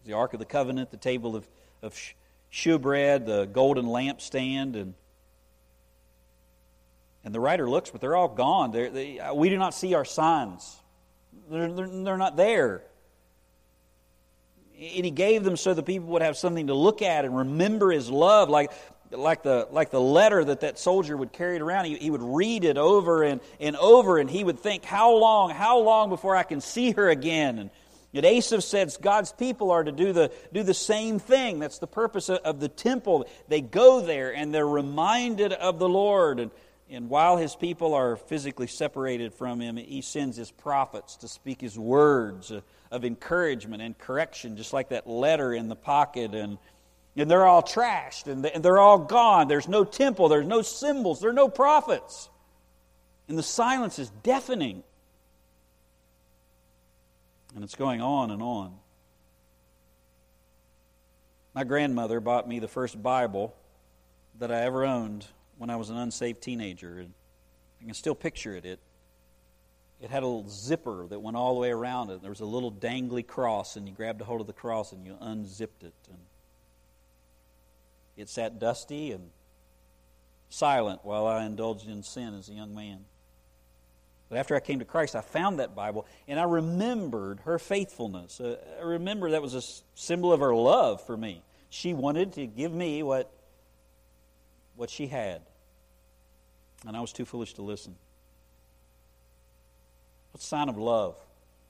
The 0.06 0.14
Ark 0.14 0.34
of 0.34 0.40
the 0.40 0.46
Covenant, 0.46 0.92
the 0.92 0.98
table 0.98 1.36
of, 1.36 1.46
of 1.82 2.00
shewbread, 2.50 3.26
the 3.26 3.46
golden 3.46 3.88
lampstand, 3.88 4.76
and 4.76 4.94
and 7.26 7.34
the 7.34 7.40
writer 7.40 7.68
looks, 7.68 7.90
but 7.90 8.00
they're 8.00 8.16
all 8.16 8.30
gone. 8.30 8.72
They're, 8.72 8.90
they, 8.90 9.20
uh, 9.20 9.34
we 9.34 9.50
do 9.50 9.58
not 9.58 9.74
see 9.74 9.96
our 9.96 10.06
signs, 10.06 10.78
they're, 11.50 11.72
they're, 11.72 11.90
they're 11.90 12.18
not 12.18 12.38
there. 12.38 12.84
And 14.78 15.06
he 15.06 15.12
gave 15.12 15.44
them 15.44 15.56
so 15.56 15.74
the 15.74 15.84
people 15.84 16.10
would 16.10 16.22
have 16.22 16.38
something 16.38 16.68
to 16.68 16.74
look 16.74 17.02
at 17.02 17.24
and 17.24 17.36
remember 17.36 17.92
his 17.92 18.10
love, 18.10 18.50
like, 18.50 18.72
like, 19.10 19.42
the, 19.42 19.68
like 19.72 19.90
the 19.90 20.02
letter 20.02 20.44
that 20.44 20.62
that 20.62 20.78
soldier 20.78 21.16
would 21.16 21.32
carry 21.32 21.56
it 21.56 21.62
around. 21.62 21.86
He, 21.86 21.96
he 21.96 22.10
would 22.10 22.22
read 22.22 22.66
it 22.66 22.78
over 22.78 23.24
and, 23.24 23.40
and 23.62 23.78
over, 23.78 24.18
and 24.18 24.30
he 24.30 24.44
would 24.44 24.60
think, 24.60 24.84
How 24.84 25.16
long, 25.16 25.52
how 25.52 25.80
long 25.80 26.10
before 26.10 26.36
I 26.36 26.44
can 26.44 26.60
see 26.62 26.92
her 26.92 27.10
again? 27.10 27.58
And, 27.60 27.70
Asaph 28.24 28.64
says 28.64 28.96
God's 28.96 29.34
people 29.34 29.72
are 29.72 29.84
to 29.84 29.92
do 29.92 30.14
the, 30.14 30.32
do 30.54 30.64
the 30.64 30.74
same 30.74 31.20
thing. 31.20 31.60
That's 31.60 31.80
the 31.80 31.88
purpose 31.88 32.30
of, 32.30 32.38
of 32.40 32.62
the 32.62 32.70
temple. 32.70 33.28
They 33.50 33.60
go 33.60 34.00
there 34.00 34.34
and 34.34 34.54
they're 34.54 34.66
reminded 34.66 35.52
of 35.52 35.80
the 35.80 35.90
Lord. 35.90 36.40
And 36.40 36.52
and 36.90 37.10
while 37.10 37.38
his 37.38 37.56
people 37.56 37.96
are 37.96 38.16
physically 38.16 38.68
separated 38.68 39.34
from 39.34 39.60
him, 39.60 39.78
he 39.78 40.02
sends 40.02 40.38
his 40.38 40.52
prophets 40.52 41.18
to 41.18 41.28
speak 41.28 41.62
his 41.62 41.80
words 41.80 42.52
of 42.92 43.06
encouragement 43.06 43.82
and 43.82 43.98
correction, 43.98 44.56
just 44.56 44.72
like 44.72 44.90
that 44.90 45.08
letter 45.08 45.54
in 45.54 45.68
the 45.68 45.76
pocket. 45.76 46.36
And, 46.36 46.60
and 47.16 47.30
they're 47.30 47.46
all 47.46 47.64
trashed 47.64 48.28
and 48.28 48.64
they're 48.64 48.78
all 48.78 49.00
gone. 49.00 49.48
There's 49.48 49.68
no 49.68 49.84
temple, 49.84 50.30
there's 50.30 50.46
no 50.46 50.62
symbols, 50.62 51.22
there 51.22 51.32
are 51.32 51.34
no 51.34 51.50
prophets. 51.50 52.30
And 53.28 53.38
the 53.38 53.44
silence 53.44 53.98
is 53.98 54.12
deafening. 54.22 54.84
And 57.56 57.64
it's 57.64 57.76
going 57.76 58.02
on 58.02 58.30
and 58.30 58.44
on. 58.44 58.76
My 61.56 61.64
grandmother 61.64 62.20
bought 62.20 62.48
me 62.48 62.60
the 62.60 62.68
first 62.68 63.02
Bible 63.02 63.56
that 64.38 64.52
I 64.52 64.64
ever 64.64 64.86
owned 64.86 65.26
when 65.58 65.70
I 65.70 65.76
was 65.76 65.90
an 65.90 65.98
unsaved 65.98 66.42
teenager. 66.42 67.00
And 67.00 67.14
I 67.82 67.86
can 67.86 67.94
still 67.94 68.16
picture 68.16 68.56
it. 68.56 68.66
It 68.66 68.80
it 70.02 70.10
had 70.10 70.24
a 70.24 70.28
little 70.28 70.50
zipper 70.50 71.08
that 71.08 71.20
went 71.20 71.38
all 71.38 71.54
the 71.54 71.60
way 71.60 71.72
around 71.72 72.10
it. 72.10 72.22
There 72.22 72.30
was 72.30 72.42
a 72.42 72.46
little 72.46 72.72
dangly 72.72 73.26
cross, 73.26 73.76
and 73.76 73.88
you 73.88 73.96
grabbed 73.96 74.22
a 74.22 74.26
hold 74.26 74.42
of 74.42 74.48
the 74.48 74.54
cross 74.54 74.92
and 74.92 75.06
you 75.06 75.18
unzipped 75.20 75.84
it. 75.84 75.94
And 76.10 76.20
it 78.18 78.30
sat 78.30 78.60
dusty 78.60 79.12
and 79.12 79.30
silent 80.50 81.02
while 81.04 81.26
I 81.26 81.46
indulged 81.46 81.88
in 81.88 82.04
sin 82.04 82.38
as 82.38 82.50
a 82.50 82.54
young 82.54 82.76
man. 82.76 83.06
But 84.30 84.40
after 84.40 84.56
I 84.56 84.60
came 84.60 84.80
to 84.80 84.86
Christ, 84.86 85.16
I 85.16 85.22
found 85.22 85.60
that 85.60 85.76
Bible 85.76 86.06
and 86.28 86.40
I 86.40 86.44
remembered 86.44 87.40
her 87.42 87.60
faithfulness. 87.60 88.40
Uh, 88.40 88.58
I 88.80 88.84
remember 88.84 89.32
that 89.32 89.42
was 89.42 89.54
a 89.54 89.62
symbol 90.00 90.34
of 90.34 90.40
her 90.40 90.54
love 90.54 91.06
for 91.06 91.16
me. 91.16 91.42
She 91.70 91.94
wanted 91.94 92.34
to 92.34 92.48
give 92.48 92.72
me 92.72 93.04
what 93.04 93.32
what 94.76 94.90
she 94.90 95.08
had. 95.08 95.42
And 96.88 96.96
I 96.96 97.02
was 97.02 97.12
too 97.14 97.26
foolish 97.26 97.54
to 97.56 97.62
listen. 97.62 97.96
What 100.32 100.42
sign 100.42 100.70
of 100.70 100.78
love? 100.78 101.16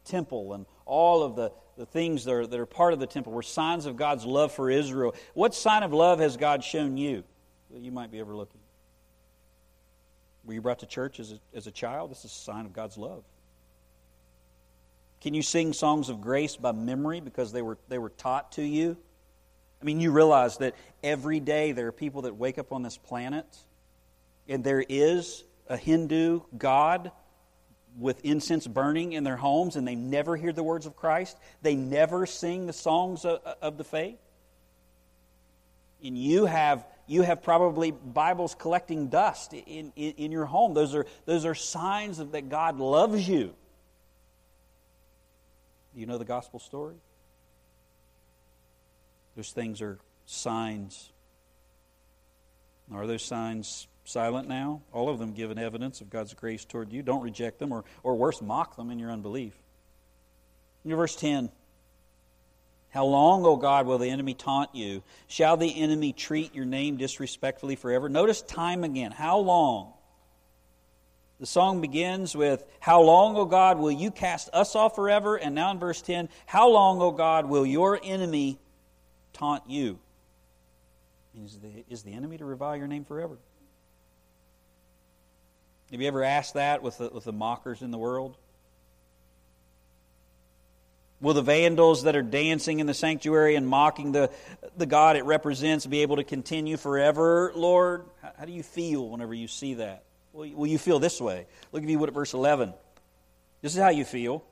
Temple 0.06 0.54
and 0.54 0.66
all 0.86 1.24
of 1.24 1.36
the, 1.36 1.52
the 1.78 1.86
things 1.86 2.26
that 2.26 2.34
are, 2.34 2.48
that 2.48 2.60
are 2.60 2.66
part 2.66 2.94
of 2.94 3.00
the 3.00 3.08
temple 3.08 3.32
were 3.32 3.44
signs 3.44 3.86
of 3.86 3.96
God's 3.96 4.26
love 4.26 4.52
for 4.52 4.70
Israel. 4.70 5.16
What 5.34 5.56
sign 5.56 5.84
of 5.84 5.94
love 5.94 6.20
has 6.20 6.38
God 6.38 6.64
shown 6.64 6.98
you 6.98 7.24
that 7.72 7.82
you 7.82 7.92
might 7.92 8.12
be 8.12 8.22
overlooking? 8.22 8.60
Were 10.46 10.54
you 10.54 10.62
brought 10.62 10.80
to 10.80 10.86
church 10.86 11.20
as 11.20 11.32
a, 11.32 11.40
as 11.56 11.68
a 11.68 11.72
child? 11.72 12.12
This 12.12 12.20
is 12.20 12.32
a 12.32 12.36
sign 12.36 12.66
of 12.66 12.74
God's 12.74 12.98
love. 12.98 13.24
Can 15.22 15.34
you 15.34 15.42
sing 15.42 15.74
songs 15.74 16.10
of 16.10 16.22
grace 16.22 16.56
by 16.56 16.72
memory 16.72 17.20
because 17.20 17.52
they 17.52 17.64
were, 17.64 17.80
they 17.90 17.98
were 17.98 18.10
taught 18.10 18.52
to 18.54 18.64
you? 18.64 18.96
I 19.82 19.86
mean, 19.86 20.00
you 20.00 20.12
realize 20.12 20.58
that 20.58 20.76
every 21.04 21.40
day 21.40 21.72
there 21.72 21.88
are 21.88 21.92
people 21.92 22.24
that 22.24 22.36
wake 22.36 22.58
up 22.58 22.72
on 22.72 22.82
this 22.82 22.98
planet, 22.98 23.46
and 24.48 24.64
there 24.64 24.84
is 24.88 25.44
a 25.68 25.78
Hindu 25.78 26.42
God 26.58 27.12
with 27.98 28.24
incense 28.26 28.68
burning 28.68 29.14
in 29.14 29.24
their 29.24 29.38
homes, 29.38 29.76
and 29.76 29.88
they 29.88 29.96
never 29.96 30.36
hear 30.36 30.52
the 30.52 30.64
words 30.64 30.86
of 30.86 30.96
Christ. 30.96 31.38
They 31.62 31.76
never 31.76 32.26
sing 32.26 32.68
the 32.68 32.74
songs 32.74 33.26
of, 33.26 33.78
the 33.78 33.84
faith. 33.84 34.20
And 36.04 36.18
you 36.18 36.46
have 36.46 36.86
you 37.08 37.22
have 37.22 37.44
probably 37.44 37.92
Bibles 37.92 38.56
collecting 38.56 39.08
dust 39.08 39.54
in, 39.54 39.94
in, 39.96 40.14
in, 40.14 40.32
your 40.32 40.46
home. 40.46 40.74
Those 40.74 40.96
are, 40.96 41.06
those 41.26 41.46
are 41.46 41.54
signs 41.54 42.18
of, 42.18 42.32
that 42.32 42.50
God 42.50 42.80
loves 42.80 43.30
you. 43.30 43.54
Do 45.94 46.00
you 46.00 46.08
know 46.08 46.18
the 46.18 46.26
gospel 46.26 46.60
story? 46.60 46.96
Those 49.36 49.52
things 49.52 49.82
are 49.82 50.00
signs. 50.26 51.12
Are 52.94 53.08
those 53.08 53.24
signs 53.24 53.88
silent 54.06 54.48
now. 54.48 54.82
All 54.94 55.10
of 55.10 55.20
them 55.20 55.34
give 55.34 55.52
an 55.52 55.58
evidence 55.58 56.02
of 56.02 56.10
God's 56.10 56.34
grace 56.34 56.64
toward 56.64 56.94
you. 56.94 57.02
Don't 57.02 57.24
reject 57.24 57.60
them, 57.60 57.72
or, 57.72 57.84
or 58.04 58.16
worse, 58.16 58.42
mock 58.42 58.76
them 58.76 58.92
in 58.92 59.00
your 59.00 59.12
unbelief. 59.12 59.56
In 60.84 60.96
verse 60.96 61.16
10, 61.16 61.50
how 62.90 63.06
long, 63.06 63.46
O 63.46 63.58
God, 63.58 63.88
will 63.88 63.98
the 63.98 64.10
enemy 64.10 64.36
taunt 64.36 64.74
you? 64.74 65.04
Shall 65.28 65.58
the 65.58 65.82
enemy 65.82 66.14
treat 66.14 66.56
your 66.56 66.66
name 66.66 66.98
disrespectfully 66.98 67.76
forever? 67.76 68.08
Notice 68.08 68.42
time 68.42 68.84
again. 68.84 69.12
How 69.12 69.40
long? 69.40 69.92
The 71.40 71.46
song 71.46 71.82
begins 71.82 72.36
with, 72.36 72.64
How 72.80 73.02
long, 73.02 73.36
O 73.36 73.44
God, 73.44 73.80
will 73.80 73.92
you 73.92 74.12
cast 74.12 74.50
us 74.54 74.76
off 74.76 74.96
forever? 74.96 75.36
And 75.36 75.54
now 75.54 75.72
in 75.72 75.80
verse 75.80 76.02
10, 76.02 76.30
How 76.46 76.70
long, 76.70 77.02
O 77.02 77.12
God, 77.12 77.50
will 77.50 77.66
your 77.66 78.00
enemy 78.02 78.60
taunt 79.36 79.64
you? 79.68 80.00
Is 81.44 81.60
the, 81.60 81.84
is 81.90 82.04
the 82.04 82.14
enemy 82.14 82.38
to 82.38 82.46
revile 82.46 82.76
your 82.76 82.88
name 82.88 83.04
forever? 83.04 83.38
Have 85.92 86.02
you 86.02 86.08
ever 86.08 86.24
asked 86.24 86.56
that 86.56 86.82
with 86.82 86.98
the, 86.98 87.10
with 87.10 87.26
the 87.26 87.34
mockers 87.34 87.82
in 87.82 87.92
the 87.92 87.98
world? 87.98 88.38
Will 91.22 91.34
the 91.34 91.42
vandals 91.42 92.04
that 92.04 92.16
are 92.16 92.22
dancing 92.22 92.80
in 92.80 92.88
the 92.88 92.94
sanctuary 92.94 93.56
and 93.56 93.68
mocking 93.68 94.12
the, 94.12 94.32
the 94.78 94.86
God 94.86 95.16
it 95.16 95.26
represents 95.26 95.86
be 95.86 96.02
able 96.02 96.18
to 96.18 96.24
continue 96.24 96.78
forever, 96.78 97.52
Lord? 97.56 98.06
How, 98.22 98.32
how 98.40 98.46
do 98.46 98.52
you 98.52 98.64
feel 98.64 99.10
whenever 99.10 99.34
you 99.34 99.48
see 99.48 99.76
that? 99.76 100.04
Will, 100.34 100.50
will 100.54 100.68
you 100.68 100.78
feel 100.78 101.00
this 101.00 101.22
way? 101.22 101.48
Look 101.72 101.84
at 101.84 101.90
you 101.90 102.00
would 102.00 102.10
at 102.10 102.16
verse 102.16 102.34
11. 102.34 102.74
This 103.62 103.76
is 103.76 103.82
how 103.82 103.90
you 103.90 104.06
feel. 104.06 104.44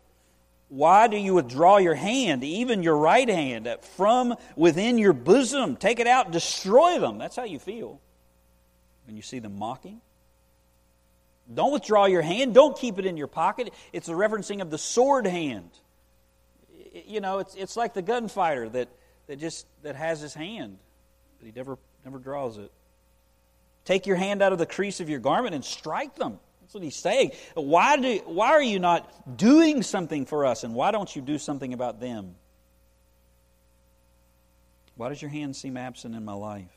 Why 0.74 1.08
do 1.08 1.18
you 1.18 1.36
withdraw 1.36 1.78
your 1.78 1.94
hand, 1.94 2.44
even 2.44 2.82
your 2.82 2.98
right 2.98 3.30
hand, 3.30 3.70
from 3.96 4.36
within 4.56 4.98
your 4.98 5.14
bosom? 5.14 5.76
Take 5.76 6.00
it 6.00 6.08
out, 6.08 6.32
destroy 6.32 7.00
them. 7.00 7.20
That's 7.20 7.36
how 7.36 7.44
you 7.44 7.60
feel 7.60 8.02
when 9.06 9.16
you 9.16 9.22
see 9.22 9.40
them 9.40 9.60
mocking. 9.60 10.02
Don't 11.54 11.74
withdraw 11.74 12.06
your 12.06 12.22
hand. 12.24 12.54
Don't 12.54 12.78
keep 12.78 12.98
it 12.98 13.06
in 13.06 13.18
your 13.18 13.28
pocket. 13.28 13.74
It's 13.92 14.10
a 14.10 14.14
referencing 14.14 14.62
of 14.62 14.72
the 14.72 14.78
sword 14.78 15.28
hand 15.28 15.70
you 16.94 17.22
know, 17.22 17.40
it's, 17.40 17.56
it's 17.56 17.76
like 17.76 17.94
the 17.94 18.02
gunfighter 18.02 18.70
that, 18.70 18.90
that 19.28 19.40
just 19.40 19.66
that 19.84 19.96
has 19.96 20.22
his 20.22 20.34
hand, 20.34 20.78
but 21.40 21.46
he 21.46 21.54
never, 21.56 21.78
never 22.06 22.20
draws 22.20 22.58
it. 22.58 22.72
Take 23.86 24.06
your 24.06 24.16
hand 24.16 24.42
out 24.42 24.54
of 24.54 24.60
the 24.60 24.66
crease 24.66 25.00
of 25.00 25.10
your 25.10 25.20
garment 25.20 25.56
and 25.56 25.66
strike 25.66 26.16
them. 26.16 26.40
That's 26.64 26.74
what 26.74 26.84
he's 26.84 26.96
saying. 26.96 27.32
Why, 27.56 27.98
do, 27.98 28.22
why 28.26 28.52
are 28.52 28.64
you 28.64 28.80
not 28.80 29.38
doing 29.38 29.84
something 29.84 30.26
for 30.26 30.46
us, 30.46 30.64
and 30.64 30.74
why 30.74 30.92
don't 30.92 31.14
you 31.14 31.22
do 31.22 31.38
something 31.38 31.74
about 31.74 32.00
them? 32.00 32.36
Why 34.96 35.10
does 35.10 35.22
your 35.22 35.30
hand 35.30 35.58
seem 35.58 35.76
absent 35.76 36.16
in 36.16 36.24
my 36.24 36.34
life? 36.34 36.72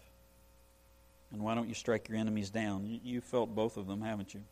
And 1.32 1.40
why 1.40 1.54
don't 1.54 1.68
you 1.68 1.74
strike 1.74 2.08
your 2.08 2.18
enemies 2.18 2.50
down? 2.50 2.84
You, 2.84 3.00
you 3.04 3.20
felt 3.20 3.54
both 3.54 3.76
of 3.76 3.86
them, 3.86 4.00
haven't 4.00 4.34
you? 4.34 4.42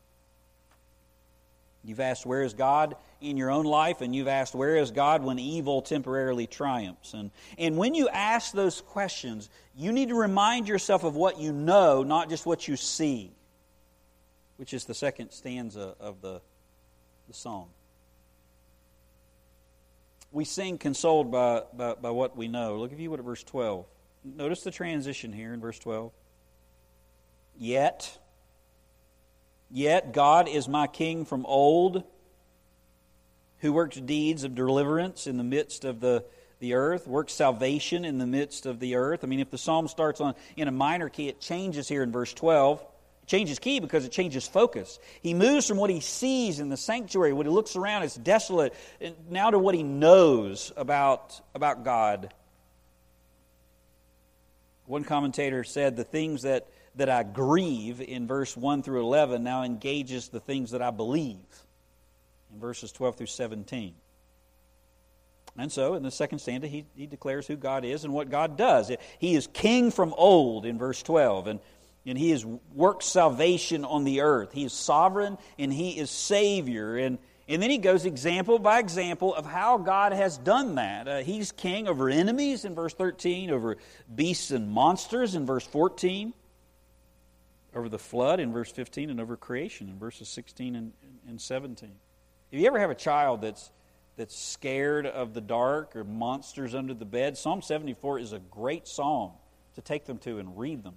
You've 1.83 2.01
asked, 2.01 2.25
Where 2.25 2.43
is 2.43 2.55
God 2.55 2.95
in 3.21 3.37
your 3.37 3.51
own 3.51 3.65
life? 3.65 4.03
And 4.03 4.15
you've 4.15 4.29
asked, 4.29 4.55
Where 4.55 4.77
is 4.77 4.93
God 4.93 5.25
when 5.25 5.41
evil 5.41 5.83
temporarily 5.83 6.47
triumphs? 6.47 7.13
And, 7.13 7.33
and 7.59 7.77
when 7.77 7.95
you 7.95 8.09
ask 8.09 8.53
those 8.53 8.81
questions, 8.83 9.51
you 9.77 9.91
need 9.91 10.11
to 10.11 10.15
remind 10.15 10.69
yourself 10.69 11.03
of 11.03 11.17
what 11.17 11.41
you 11.41 11.53
know, 11.53 12.05
not 12.05 12.31
just 12.31 12.47
what 12.47 12.69
you 12.69 12.77
see, 12.77 13.33
which 14.57 14.73
is 14.73 14.85
the 14.85 14.95
second 14.95 15.31
stanza 15.31 15.95
of 16.01 16.21
the, 16.21 16.41
the 17.29 17.35
song. 17.35 17.69
We 20.33 20.45
sing 20.45 20.79
consoled 20.79 21.31
by, 21.31 21.63
by, 21.73 21.95
by 21.95 22.11
what 22.11 22.37
we 22.37 22.49
know. 22.49 22.77
Look, 22.77 22.93
if 22.93 22.99
you 22.99 23.11
would, 23.11 23.21
at 23.21 23.25
verse 23.25 23.45
12. 23.45 23.87
Notice 24.25 24.63
the 24.63 24.71
transition 24.71 25.33
here 25.33 25.55
in 25.55 25.61
verse 25.61 25.79
12. 25.79 26.13
Yet 27.57 28.19
Yet 29.75 30.13
God 30.13 30.47
is 30.49 30.69
my 30.69 30.87
king 30.87 31.25
from 31.25 31.45
old, 31.47 32.05
who 33.59 33.73
works 33.73 33.97
deeds 33.97 34.45
of 34.45 34.55
deliverance 34.55 35.27
in 35.27 35.37
the 35.37 35.43
midst 35.43 35.85
of 35.85 35.99
the, 35.99 36.25
the 36.61 36.75
earth, 36.75 37.09
works 37.09 37.33
salvation 37.33 38.05
in 38.05 38.19
the 38.19 38.27
midst 38.27 38.67
of 38.67 38.79
the 38.79 38.95
earth. 38.95 39.25
I 39.25 39.27
mean, 39.27 39.41
if 39.41 39.51
the 39.51 39.59
psalm 39.59 39.89
starts 39.89 40.21
on 40.21 40.37
in 40.57 40.69
a 40.69 40.71
minor 40.71 41.09
key, 41.09 41.29
it 41.29 41.41
changes 41.41 41.89
here 41.89 42.05
in 42.05 42.13
verse 42.13 42.33
12. 42.33 42.87
Changes 43.27 43.59
key 43.59 43.81
because 43.81 44.05
it 44.05 44.13
changes 44.13 44.47
focus. 44.47 44.99
He 45.23 45.35
moves 45.35 45.67
from 45.67 45.79
what 45.79 45.91
he 45.91 46.01
sees 46.01 46.61
in 46.61 46.69
the 46.69 46.77
sanctuary, 46.77 47.33
what 47.33 47.47
he 47.47 47.53
looks 47.53 47.75
around, 47.77 48.03
it's 48.03 48.17
desolate, 48.17 48.75
now 49.31 49.51
to 49.51 49.59
what 49.59 49.75
he 49.75 49.83
knows 49.83 50.73
about, 50.77 51.41
about 51.55 51.85
God. 51.85 52.35
One 54.87 55.05
commentator 55.05 55.65
said 55.65 55.97
the 55.97 56.05
things 56.05 56.43
that 56.43 56.69
that 56.97 57.09
I 57.09 57.23
grieve 57.23 58.01
in 58.01 58.27
verse 58.27 58.57
1 58.57 58.83
through 58.83 59.03
11 59.03 59.43
now 59.43 59.65
engages 59.65 60.29
the 60.29 60.41
things 60.41 60.71
that 60.71 60.83
I 60.83 60.91
believe 60.91 61.39
in 62.53 62.61
verses 62.61 62.93
12 62.93 63.17
through 63.17 63.27
17. 63.27 63.95
And 65.57 65.71
so, 65.71 65.95
in 65.95 66.03
the 66.03 66.11
second 66.11 66.41
stanza, 66.41 66.67
he, 66.67 66.85
he 66.97 67.07
declares 67.07 67.47
who 67.47 67.57
God 67.57 67.85
is 67.85 68.05
and 68.05 68.13
what 68.13 68.29
God 68.29 68.57
does. 68.57 68.91
He 69.21 69.37
is 69.37 69.47
king 69.53 69.93
from 69.93 70.13
old 70.17 70.67
in 70.67 70.79
verse 70.79 71.01
12, 71.03 71.47
and, 71.47 71.61
and 72.07 72.19
he 72.19 72.31
has 72.31 72.45
worked 72.45 73.03
salvation 73.03 73.85
on 73.85 74.05
the 74.05 74.21
earth. 74.21 74.53
He 74.53 74.65
is 74.65 74.73
sovereign 74.73 75.39
and 75.59 75.73
he 75.73 75.99
is 75.99 76.11
Savior. 76.11 76.97
And, 76.97 77.19
and 77.49 77.63
then 77.63 77.71
he 77.71 77.79
goes 77.79 78.05
example 78.05 78.59
by 78.59 78.79
example 78.79 79.35
of 79.35 79.47
how 79.47 79.79
God 79.79 80.13
has 80.13 80.37
done 80.37 80.75
that. 80.75 81.09
Uh, 81.09 81.19
he's 81.19 81.53
king 81.53 81.89
over 81.89 82.11
enemies 82.11 82.65
in 82.65 82.75
verse 82.75 82.95
13, 82.95 83.51
over 83.51 83.77
beasts 84.15 84.51
and 84.51 84.69
monsters 84.69 85.35
in 85.35 85.47
verse 85.47 85.67
14 85.67 86.35
over 87.75 87.89
the 87.89 87.99
flood 87.99 88.41
in 88.41 88.53
verse 88.53 88.71
15 88.71 89.11
and 89.11 89.21
over 89.21 89.37
creation 89.37 89.89
in 89.89 89.99
verses 89.99 90.29
16 90.29 90.77
and, 90.77 90.93
and 91.29 91.41
17. 91.41 91.91
If 92.51 92.61
you 92.61 92.67
ever 92.67 92.79
have 92.79 92.91
a 92.91 92.95
child 92.95 93.43
that's, 93.43 93.71
that's 94.17 94.39
scared 94.39 95.07
of 95.07 95.35
the 95.35 95.41
dark 95.41 95.97
or 95.97 96.05
monsters 96.05 96.75
under 96.75 96.95
the 96.95 97.05
bed, 97.05 97.37
Psalm 97.37 97.63
74 97.63 98.21
is 98.21 98.33
a 98.33 98.39
great 98.39 98.87
psalm 98.87 99.33
to 99.75 99.83
take 99.83 100.05
them 100.05 100.19
to 100.19 100.39
and 100.39 100.57
read 100.57 100.85
them. 100.85 100.95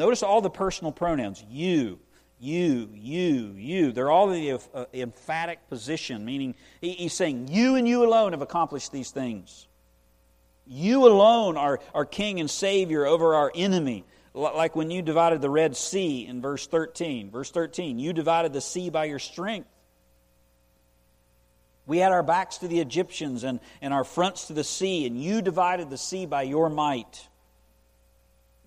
Notice 0.00 0.22
all 0.22 0.40
the 0.40 0.48
personal 0.48 0.92
pronouns 0.92 1.44
you, 1.50 1.98
you, 2.38 2.88
you, 2.94 3.52
you. 3.54 3.92
They're 3.92 4.10
all 4.10 4.30
in 4.30 4.40
the 4.40 4.60
uh, 4.72 4.86
emphatic 4.94 5.68
position, 5.68 6.24
meaning 6.24 6.54
he's 6.80 7.12
saying, 7.12 7.48
You 7.48 7.76
and 7.76 7.86
you 7.86 8.02
alone 8.02 8.32
have 8.32 8.40
accomplished 8.40 8.92
these 8.92 9.10
things. 9.10 9.68
You 10.66 11.06
alone 11.06 11.58
are, 11.58 11.80
are 11.94 12.06
king 12.06 12.40
and 12.40 12.48
savior 12.48 13.04
over 13.04 13.34
our 13.34 13.52
enemy. 13.54 14.06
Like 14.32 14.74
when 14.74 14.90
you 14.90 15.02
divided 15.02 15.42
the 15.42 15.50
Red 15.50 15.76
Sea 15.76 16.26
in 16.26 16.40
verse 16.40 16.66
13. 16.66 17.30
Verse 17.30 17.50
13, 17.50 17.98
you 17.98 18.14
divided 18.14 18.54
the 18.54 18.62
sea 18.62 18.88
by 18.88 19.04
your 19.04 19.18
strength. 19.18 19.68
We 21.84 21.98
had 21.98 22.10
our 22.10 22.22
backs 22.22 22.56
to 22.58 22.68
the 22.68 22.80
Egyptians 22.80 23.44
and, 23.44 23.60
and 23.82 23.92
our 23.92 24.04
fronts 24.04 24.46
to 24.46 24.54
the 24.54 24.64
sea, 24.64 25.04
and 25.04 25.22
you 25.22 25.42
divided 25.42 25.90
the 25.90 25.98
sea 25.98 26.24
by 26.24 26.44
your 26.44 26.70
might. 26.70 27.28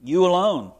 You 0.03 0.27
alone 0.27 0.73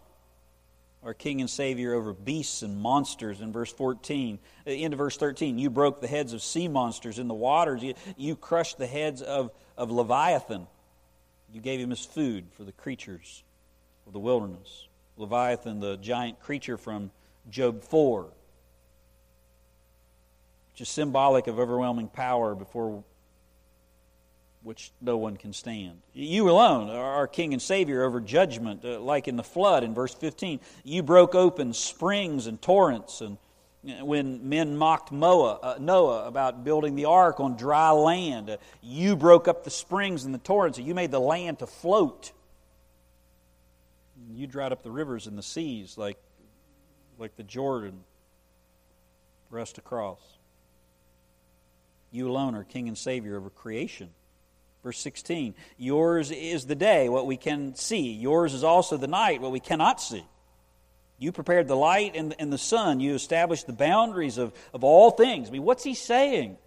are 1.06 1.14
king 1.14 1.42
and 1.42 1.50
savior 1.50 1.94
over 1.94 2.14
beasts 2.14 2.62
and 2.62 2.78
monsters 2.78 3.42
in 3.42 3.52
verse 3.52 3.72
14 3.72 4.40
uh, 4.66 4.72
into 4.72 4.98
verse 4.98 5.18
13 5.18 5.58
you 5.58 5.70
broke 5.70 6.02
the 6.02 6.08
heads 6.08 6.34
of 6.34 6.42
sea 6.42 6.68
monsters 6.68 7.20
in 7.20 7.28
the 7.28 7.34
waters. 7.34 7.84
You, 7.84 7.94
you 8.18 8.36
crushed 8.36 8.78
the 8.78 8.88
heads 8.88 9.22
of, 9.22 9.52
of 9.78 9.92
leviathan. 9.92 10.68
You 11.52 11.62
gave 11.62 11.80
him 11.80 11.92
as 11.92 12.06
food 12.06 12.46
for 12.58 12.64
the 12.64 12.72
creatures 12.72 13.44
of 14.08 14.14
the 14.14 14.20
wilderness. 14.20 14.88
Leviathan, 15.18 15.80
the 15.80 15.98
giant 15.98 16.40
creature 16.40 16.78
from 16.78 17.12
Job 17.50 17.84
4, 17.84 18.24
which 20.72 20.82
is 20.82 20.90
symbolic 20.90 21.48
of 21.48 21.60
overwhelming 21.60 22.08
power 22.08 22.56
before 22.56 23.04
which 24.64 24.92
no 25.02 25.18
one 25.18 25.36
can 25.36 25.54
stand. 25.54 26.02
You 26.14 26.50
alone 26.50 26.90
are 26.90 27.16
our 27.16 27.28
King 27.28 27.54
and 27.54 27.62
Savior 27.62 28.04
over 28.04 28.22
judgment, 28.22 28.84
uh, 28.86 29.00
like 29.00 29.28
in 29.28 29.36
the 29.36 29.44
flood 29.44 29.84
in 29.84 29.94
verse 29.94 30.14
15. 30.14 30.60
You 30.84 31.04
broke 31.04 31.36
open 31.36 31.74
springs 31.74 32.48
and 32.48 32.62
torrents 32.62 33.22
and 33.22 33.38
when 33.84 34.48
men 34.48 34.78
mocked 34.78 35.12
Noah, 35.12 35.60
uh, 35.62 35.76
Noah 35.80 36.26
about 36.26 36.64
building 36.64 36.96
the 36.96 37.06
ark 37.06 37.42
on 37.42 37.58
dry 37.58 37.92
land, 37.92 38.50
uh, 38.50 38.58
you 38.82 39.16
broke 39.16 39.48
up 39.48 39.66
the 39.66 39.70
springs 39.70 40.24
and 40.24 40.34
the 40.34 40.40
torrents, 40.40 40.78
and 40.78 40.88
you 40.88 40.96
made 40.96 41.12
the 41.12 41.20
land 41.20 41.60
to 41.60 41.68
float. 41.68 42.32
You 44.32 44.48
dried 44.48 44.72
up 44.72 44.84
the 44.84 44.92
rivers 44.92 45.28
and 45.28 45.38
the 45.38 45.44
seas 45.44 45.98
like, 45.98 46.18
like 47.20 47.36
the 47.36 47.44
Jordan 47.44 48.04
for 49.50 49.60
us 49.60 49.74
to 49.74 49.82
cross. 49.82 50.22
You 52.12 52.30
alone 52.30 52.56
are 52.56 52.64
King 52.64 52.88
and 52.88 52.98
Savior 52.98 53.36
over 53.36 53.50
creation. 53.50 54.12
Verse 54.84 55.00
16 55.00 55.56
Yours 55.78 56.30
is 56.32 56.66
the 56.66 56.76
day, 56.76 57.10
what 57.10 57.26
we 57.26 57.38
can 57.38 57.76
see. 57.76 58.12
Yours 58.12 58.54
is 58.54 58.64
also 58.64 58.98
the 58.98 59.08
night, 59.08 59.42
what 59.42 59.52
we 59.52 59.60
cannot 59.60 60.02
see. 60.02 60.24
You 61.18 61.32
prepared 61.32 61.68
the 61.68 61.78
light 61.78 62.16
and, 62.16 62.36
and 62.38 62.52
the 62.52 62.58
sun. 62.58 63.00
You 63.00 63.14
established 63.16 63.66
the 63.66 63.74
boundaries 63.74 64.38
of, 64.38 64.52
of 64.74 64.84
all 64.84 65.12
things. 65.12 65.48
I 65.48 65.52
mean, 65.52 65.64
what's 65.64 65.84
he 65.84 65.94
saying? 65.94 66.58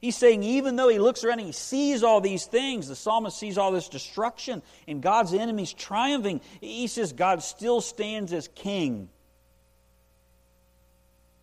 He's 0.00 0.16
saying, 0.16 0.42
even 0.42 0.76
though 0.76 0.88
he 0.88 0.98
looks 0.98 1.24
around 1.24 1.38
and 1.38 1.46
he 1.46 1.52
sees 1.52 2.02
all 2.02 2.20
these 2.20 2.44
things, 2.44 2.86
the 2.86 2.94
psalmist 2.94 3.36
sees 3.38 3.58
all 3.58 3.72
this 3.72 3.88
destruction 3.88 4.62
and 4.86 5.02
God's 5.02 5.34
enemies 5.34 5.72
triumphing, 5.72 6.40
he 6.60 6.86
says 6.86 7.12
God 7.12 7.42
still 7.42 7.80
stands 7.80 8.32
as 8.32 8.48
king. 8.48 9.08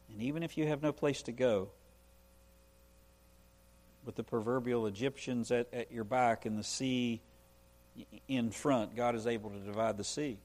And 0.09 0.21
even 0.21 0.43
if 0.43 0.57
you 0.57 0.67
have 0.67 0.81
no 0.81 0.93
place 0.93 1.23
to 1.23 1.33
go, 1.33 1.69
with 4.05 4.15
the 4.15 4.23
proverbial 4.23 4.85
Egyptians 4.85 5.51
at, 5.51 5.73
at 5.73 5.91
your 5.91 6.03
back 6.03 6.45
and 6.45 6.57
the 6.57 6.63
sea 6.63 7.21
in 8.27 8.51
front, 8.51 8.95
God 8.95 9.15
is 9.15 9.25
able 9.25 9.49
to 9.49 9.59
divide 9.59 9.97
the 9.97 10.03
sea. 10.03 10.37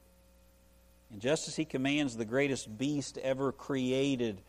And 1.11 1.21
just 1.21 1.47
as 1.47 1.55
He 1.55 1.65
commands 1.65 2.17
the 2.17 2.25
greatest 2.25 2.77
beast 2.77 3.17
ever 3.19 3.51
created, 3.51 4.41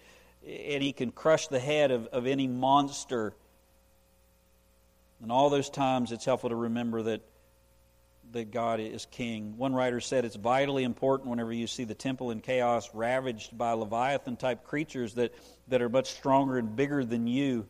and 0.46 0.82
He 0.82 0.92
can 0.92 1.10
crush 1.10 1.48
the 1.48 1.58
head 1.58 1.90
of, 1.90 2.06
of 2.06 2.26
any 2.26 2.46
monster, 2.46 3.34
and 5.20 5.30
all 5.30 5.50
those 5.50 5.68
times 5.68 6.10
it's 6.10 6.24
helpful 6.24 6.50
to 6.50 6.56
remember 6.56 7.02
that, 7.02 7.20
that 8.32 8.50
God 8.50 8.80
is 8.80 9.06
king. 9.06 9.56
One 9.56 9.74
writer 9.74 10.00
said 10.00 10.24
it's 10.24 10.36
vitally 10.36 10.84
important 10.84 11.28
whenever 11.28 11.52
you 11.52 11.66
see 11.66 11.84
the 11.84 11.94
temple 11.94 12.30
in 12.30 12.40
chaos 12.40 12.88
ravaged 12.94 13.56
by 13.58 13.72
Leviathan 13.72 14.36
type 14.36 14.64
creatures 14.64 15.14
that, 15.14 15.34
that 15.68 15.82
are 15.82 15.88
much 15.88 16.12
stronger 16.12 16.56
and 16.56 16.74
bigger 16.74 17.04
than 17.04 17.26
you 17.26 17.68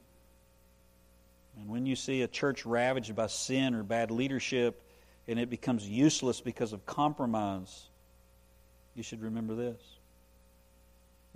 and 1.62 1.70
when 1.70 1.87
you 1.87 1.94
see 1.94 2.22
a 2.22 2.29
church 2.29 2.66
ravaged 2.66 3.14
by 3.14 3.29
sin 3.29 3.75
or 3.75 3.85
bad 3.85 4.11
leadership 4.11 4.83
and 5.29 5.38
it 5.38 5.48
becomes 5.48 5.88
useless 5.88 6.40
because 6.40 6.72
of 6.72 6.85
compromise, 6.87 7.88
you 8.96 9.05
should 9.05 9.22
remember 9.22 9.55
this. 9.55 9.81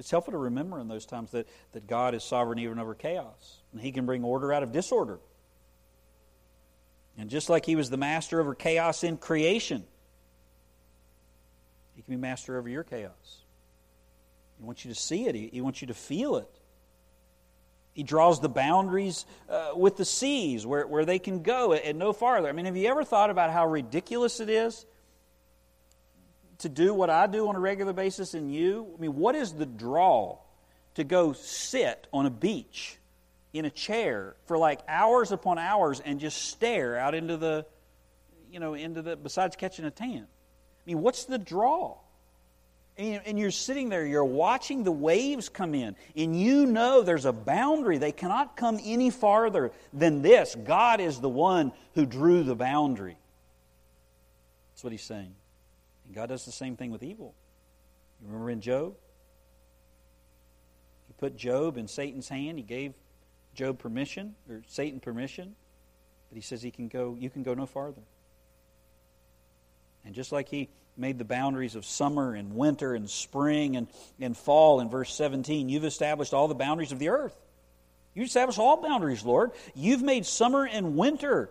It's 0.01 0.11
helpful 0.11 0.33
to 0.33 0.39
remember 0.39 0.81
in 0.81 0.89
those 0.89 1.07
times 1.07 1.31
that, 1.31 1.47
that 1.73 1.87
God 1.87 2.12
is 2.12 2.25
sovereign 2.25 2.59
even 2.59 2.81
over 2.81 2.93
chaos, 2.93 3.61
and 3.73 3.81
He 3.81 3.93
can 3.93 4.05
bring 4.05 4.25
order 4.25 4.53
out 4.53 4.65
of 4.65 4.73
disorder. 4.73 5.21
And 7.17 7.31
just 7.31 7.49
like 7.49 7.65
He 7.65 7.77
was 7.77 7.89
the 7.89 7.97
master 7.97 8.41
over 8.41 8.57
chaos 8.57 9.05
in 9.05 9.19
creation, 9.19 9.85
He 11.95 12.03
can 12.03 12.15
be 12.15 12.21
master 12.21 12.59
over 12.59 12.69
your 12.69 12.83
chaos. 12.83 13.45
He 14.59 14.65
wants 14.65 14.85
you 14.85 14.93
to 14.93 15.01
see 15.01 15.27
it, 15.29 15.37
He, 15.37 15.51
he 15.53 15.61
wants 15.61 15.81
you 15.81 15.87
to 15.87 15.95
feel 15.95 16.37
it. 16.37 16.51
He 17.96 18.02
draws 18.02 18.42
the 18.42 18.50
boundaries 18.50 19.24
uh, 19.48 19.70
with 19.74 19.96
the 19.96 20.04
seas 20.04 20.66
where, 20.66 20.87
where 20.87 21.06
they 21.06 21.18
can 21.18 21.42
go 21.42 21.72
and 21.72 21.98
no 21.98 22.12
farther. 22.12 22.46
I 22.46 22.52
mean, 22.52 22.66
have 22.66 22.76
you 22.76 22.90
ever 22.90 23.04
thought 23.04 23.30
about 23.30 23.50
how 23.50 23.66
ridiculous 23.66 24.38
it 24.38 24.50
is 24.50 24.85
to 26.59 26.68
do 26.68 26.92
what 26.92 27.09
I 27.09 27.26
do 27.26 27.48
on 27.48 27.56
a 27.56 27.59
regular 27.59 27.94
basis 27.94 28.35
in 28.35 28.50
you? 28.50 28.87
I 28.98 29.00
mean, 29.00 29.16
what 29.16 29.35
is 29.35 29.54
the 29.54 29.64
draw 29.64 30.37
to 30.96 31.04
go 31.04 31.32
sit 31.32 32.06
on 32.12 32.26
a 32.26 32.30
beach 32.30 32.98
in 33.54 33.64
a 33.64 33.70
chair 33.70 34.37
for 34.44 34.59
like 34.59 34.80
hours 34.87 35.32
upon 35.32 35.56
hours 35.56 36.00
and 36.00 36.20
just 36.20 36.50
stare 36.50 36.98
out 36.98 37.14
into 37.14 37.38
the, 37.38 37.64
you 38.52 38.61
know, 38.61 38.74
into 38.74 39.00
the, 39.00 39.16
besides 39.16 39.56
catching 39.56 39.87
a 39.87 39.90
tan? 39.90 40.26
I 40.26 40.82
mean, 40.85 41.00
what's 41.00 41.24
the 41.24 41.38
draw? 41.38 41.96
And 42.98 43.38
you're 43.38 43.50
sitting 43.50 43.90
there, 43.90 44.06
you're 44.06 44.24
watching 44.24 44.82
the 44.82 44.92
waves 44.92 45.50
come 45.50 45.74
in, 45.74 45.96
and 46.16 46.40
you 46.40 46.64
know 46.64 47.02
there's 47.02 47.26
a 47.26 47.32
boundary. 47.32 47.98
They 47.98 48.12
cannot 48.12 48.56
come 48.56 48.80
any 48.82 49.11
farther 49.11 49.70
than 49.92 50.22
this. 50.22 50.54
God 50.54 50.98
is 51.00 51.20
the 51.20 51.28
one 51.28 51.72
who 51.94 52.06
drew 52.06 52.42
the 52.42 52.54
boundary. 52.54 53.18
That's 54.72 54.82
what 54.82 54.92
he's 54.92 55.02
saying. 55.02 55.35
And 56.06 56.14
God 56.14 56.30
does 56.30 56.46
the 56.46 56.52
same 56.52 56.74
thing 56.74 56.90
with 56.90 57.02
evil. 57.02 57.35
You 58.22 58.28
remember 58.28 58.48
in 58.48 58.62
Job? 58.62 58.94
He 61.09 61.14
put 61.18 61.37
Job 61.37 61.76
in 61.76 61.88
Satan's 61.88 62.30
hand. 62.30 62.56
He 62.56 62.64
gave 62.64 62.94
Job 63.54 63.78
permission, 63.78 64.35
or 64.48 64.62
Satan 64.68 65.00
permission, 65.00 65.54
but 66.30 66.37
he 66.37 66.42
says 66.42 66.62
he 66.62 66.70
can 66.70 66.88
go, 66.88 67.14
you 67.18 67.28
can 67.28 67.42
go 67.42 67.52
no 67.52 67.66
farther. 67.66 68.02
And 70.06 70.14
just 70.14 70.32
like 70.32 70.48
he 70.48 70.70
made 70.96 71.18
the 71.18 71.24
boundaries 71.24 71.74
of 71.74 71.85
summer 71.85 72.35
and 72.35 72.54
winter 72.54 72.94
and 72.94 73.09
spring 73.09 73.76
and, 73.76 73.88
and 74.20 74.37
fall 74.37 74.80
in 74.80 74.88
verse 74.88 75.12
17. 75.14 75.68
You've 75.68 75.85
established 75.85 76.32
all 76.35 76.48
the 76.48 76.54
boundaries 76.54 76.92
of 76.92 76.98
the 76.98 77.11
earth. 77.11 77.37
You 78.14 78.22
established 78.24 78.59
all 78.59 78.80
boundaries, 78.80 79.24
Lord. 79.24 79.52
You've 79.74 80.02
made 80.02 80.24
summer 80.24 80.66
and 80.66 80.96
winter. 80.96 81.50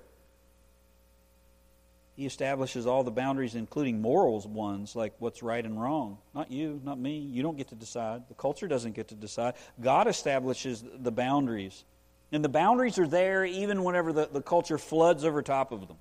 He 2.15 2.25
establishes 2.25 2.88
all 2.88 3.03
the 3.03 3.12
boundaries, 3.12 3.55
including 3.55 4.01
morals 4.01 4.47
ones, 4.47 4.95
like 4.95 5.13
what's 5.19 5.43
right 5.43 5.63
and 5.63 5.79
wrong. 5.79 6.17
Not 6.34 6.49
you, 6.49 6.81
not 6.84 6.97
me. 6.97 7.19
You 7.19 7.43
don't 7.43 7.58
get 7.58 7.67
to 7.69 7.75
decide. 7.75 8.23
The 8.29 8.36
culture 8.36 8.67
doesn't 8.67 8.93
get 8.93 9.10
to 9.10 9.15
decide. 9.15 9.55
God 9.81 10.08
establishes 10.08 10.84
the 10.97 11.12
boundaries. 11.12 11.84
And 12.31 12.43
the 12.43 12.49
boundaries 12.49 12.97
are 12.97 13.08
there 13.08 13.45
even 13.45 13.84
whenever 13.84 14.13
the, 14.13 14.29
the 14.31 14.41
culture 14.41 14.77
floods 14.77 15.25
over 15.25 15.41
top 15.41 15.71
of 15.71 15.88
them. 15.88 15.97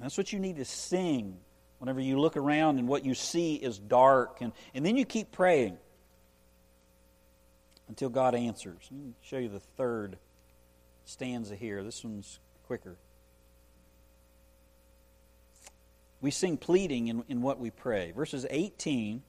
And 0.00 0.06
that's 0.06 0.16
what 0.16 0.32
you 0.32 0.38
need 0.38 0.56
to 0.56 0.64
sing 0.64 1.36
whenever 1.78 2.00
you 2.00 2.18
look 2.18 2.38
around 2.38 2.78
and 2.78 2.88
what 2.88 3.04
you 3.04 3.12
see 3.12 3.56
is 3.56 3.78
dark. 3.78 4.40
And, 4.40 4.52
and 4.72 4.84
then 4.84 4.96
you 4.96 5.04
keep 5.04 5.30
praying 5.30 5.76
until 7.86 8.08
God 8.08 8.34
answers. 8.34 8.88
Let 8.90 8.98
me 8.98 9.12
show 9.20 9.36
you 9.36 9.50
the 9.50 9.60
third 9.60 10.16
stanza 11.04 11.54
here. 11.54 11.84
This 11.84 12.02
one's 12.02 12.38
quicker. 12.66 12.96
We 16.22 16.30
sing 16.30 16.56
pleading 16.56 17.08
in, 17.08 17.22
in 17.28 17.42
what 17.42 17.58
we 17.58 17.70
pray. 17.70 18.12
Verses 18.12 18.46
18 18.48 19.22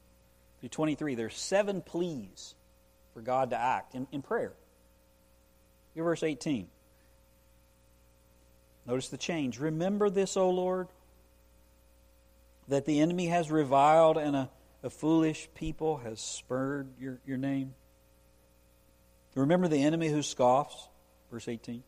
through 0.61 0.69
23, 0.69 1.15
there's 1.15 1.37
seven 1.37 1.81
pleas 1.81 2.55
for 3.13 3.19
God 3.19 3.49
to 3.49 3.57
act 3.57 3.93
in, 3.93 4.07
in 4.13 4.21
prayer. 4.21 4.53
Here's 5.93 6.05
verse 6.05 6.23
18. 6.23 6.69
Notice 8.87 9.09
the 9.09 9.17
change. 9.17 9.59
Remember 9.59 10.09
this, 10.09 10.35
O 10.37 10.49
Lord, 10.49 10.87
that 12.67 12.85
the 12.85 12.99
enemy 12.99 13.27
has 13.27 13.51
reviled 13.51 14.17
and 14.17 14.35
a, 14.35 14.49
a 14.83 14.89
foolish 14.89 15.49
people 15.55 15.97
has 15.97 16.19
spurred 16.19 16.87
your, 16.99 17.19
your 17.25 17.37
name. 17.37 17.73
Remember 19.35 19.67
the 19.67 19.83
enemy 19.83 20.09
who 20.09 20.21
scoffs, 20.21 20.89
verse 21.31 21.47
18. 21.47 21.83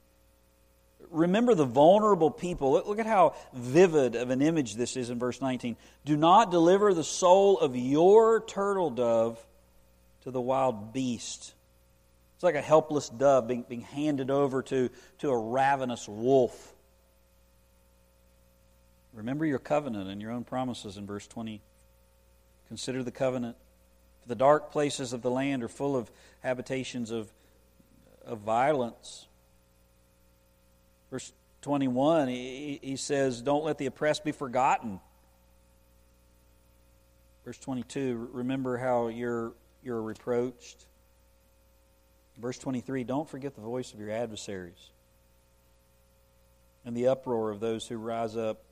Remember 1.10 1.54
the 1.54 1.66
vulnerable 1.66 2.32
people. 2.32 2.74
Look, 2.74 2.88
look 2.88 3.00
at 3.00 3.06
how 3.06 3.36
vivid 3.54 4.16
of 4.16 4.30
an 4.30 4.42
image 4.42 4.76
this 4.76 4.96
is 4.96 5.10
in 5.10 5.20
verse 5.20 5.42
19. 5.42 5.76
Do 6.06 6.16
not 6.16 6.52
deliver 6.52 6.94
the 6.94 7.04
soul 7.04 7.60
of 7.60 7.76
your 7.76 8.46
turtle 8.46 8.90
dove 8.90 9.44
to 10.22 10.32
the 10.32 10.40
wild 10.40 10.94
beast. 10.94 11.54
It's 12.36 12.44
like 12.44 12.56
a 12.56 12.62
helpless 12.62 13.10
dove 13.10 13.48
being, 13.48 13.66
being 13.68 13.82
handed 13.82 14.32
over 14.32 14.62
to, 14.64 14.90
to 15.20 15.30
a 15.30 15.38
ravenous 15.38 16.08
wolf. 16.08 16.73
Remember 19.14 19.46
your 19.46 19.60
covenant 19.60 20.10
and 20.10 20.22
your 20.22 20.32
own 20.32 20.44
promises 20.44 20.98
in 20.98 21.06
verse 21.06 21.28
20. 21.28 21.62
Consider 22.68 23.04
the 23.04 23.12
covenant. 23.12 23.56
The 24.26 24.36
dark 24.36 24.72
places 24.72 25.14
of 25.14 25.22
the 25.22 25.30
land 25.30 25.64
are 25.64 25.68
full 25.68 25.96
of 25.96 26.10
habitations 26.42 27.12
of, 27.12 27.32
of 28.26 28.40
violence. 28.40 29.28
Verse 31.12 31.32
21, 31.62 32.28
he, 32.30 32.80
he 32.82 32.96
says, 32.96 33.42
Don't 33.42 33.64
let 33.64 33.78
the 33.78 33.86
oppressed 33.86 34.24
be 34.24 34.32
forgotten. 34.32 35.00
Verse 37.46 37.58
22, 37.60 38.30
remember 38.32 38.78
how 38.78 39.10
you're, 39.10 39.54
you're 39.84 40.02
reproached. 40.02 40.86
Verse 42.38 42.58
23, 42.58 43.04
don't 43.04 43.30
forget 43.30 43.54
the 43.54 43.62
voice 43.62 43.94
of 43.94 44.00
your 44.00 44.10
adversaries 44.10 44.90
and 46.86 46.98
the 46.98 47.08
uproar 47.08 47.52
of 47.52 47.60
those 47.60 47.88
who 47.88 47.98
rise 47.98 48.36
up 48.36 48.64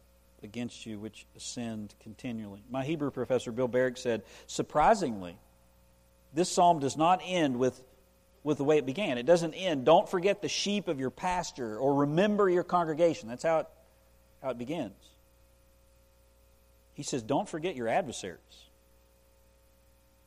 against 0.43 0.85
you 0.85 0.99
which 0.99 1.25
ascend 1.35 1.93
continually. 2.01 2.63
My 2.69 2.83
Hebrew 2.83 3.11
professor, 3.11 3.51
Bill 3.51 3.67
Barrick, 3.67 3.97
said, 3.97 4.23
surprisingly, 4.47 5.37
this 6.33 6.51
psalm 6.51 6.79
does 6.79 6.97
not 6.97 7.21
end 7.23 7.57
with, 7.57 7.81
with 8.43 8.57
the 8.57 8.63
way 8.63 8.77
it 8.77 8.85
began. 8.85 9.17
It 9.17 9.25
doesn't 9.25 9.53
end, 9.53 9.85
don't 9.85 10.09
forget 10.09 10.41
the 10.41 10.49
sheep 10.49 10.87
of 10.87 10.99
your 10.99 11.09
pasture 11.09 11.77
or 11.77 11.95
remember 11.95 12.49
your 12.49 12.63
congregation. 12.63 13.29
That's 13.29 13.43
how 13.43 13.59
it, 13.59 13.67
how 14.41 14.49
it 14.51 14.57
begins. 14.57 14.93
He 16.93 17.03
says, 17.03 17.23
don't 17.23 17.47
forget 17.47 17.75
your 17.75 17.87
adversaries. 17.87 18.39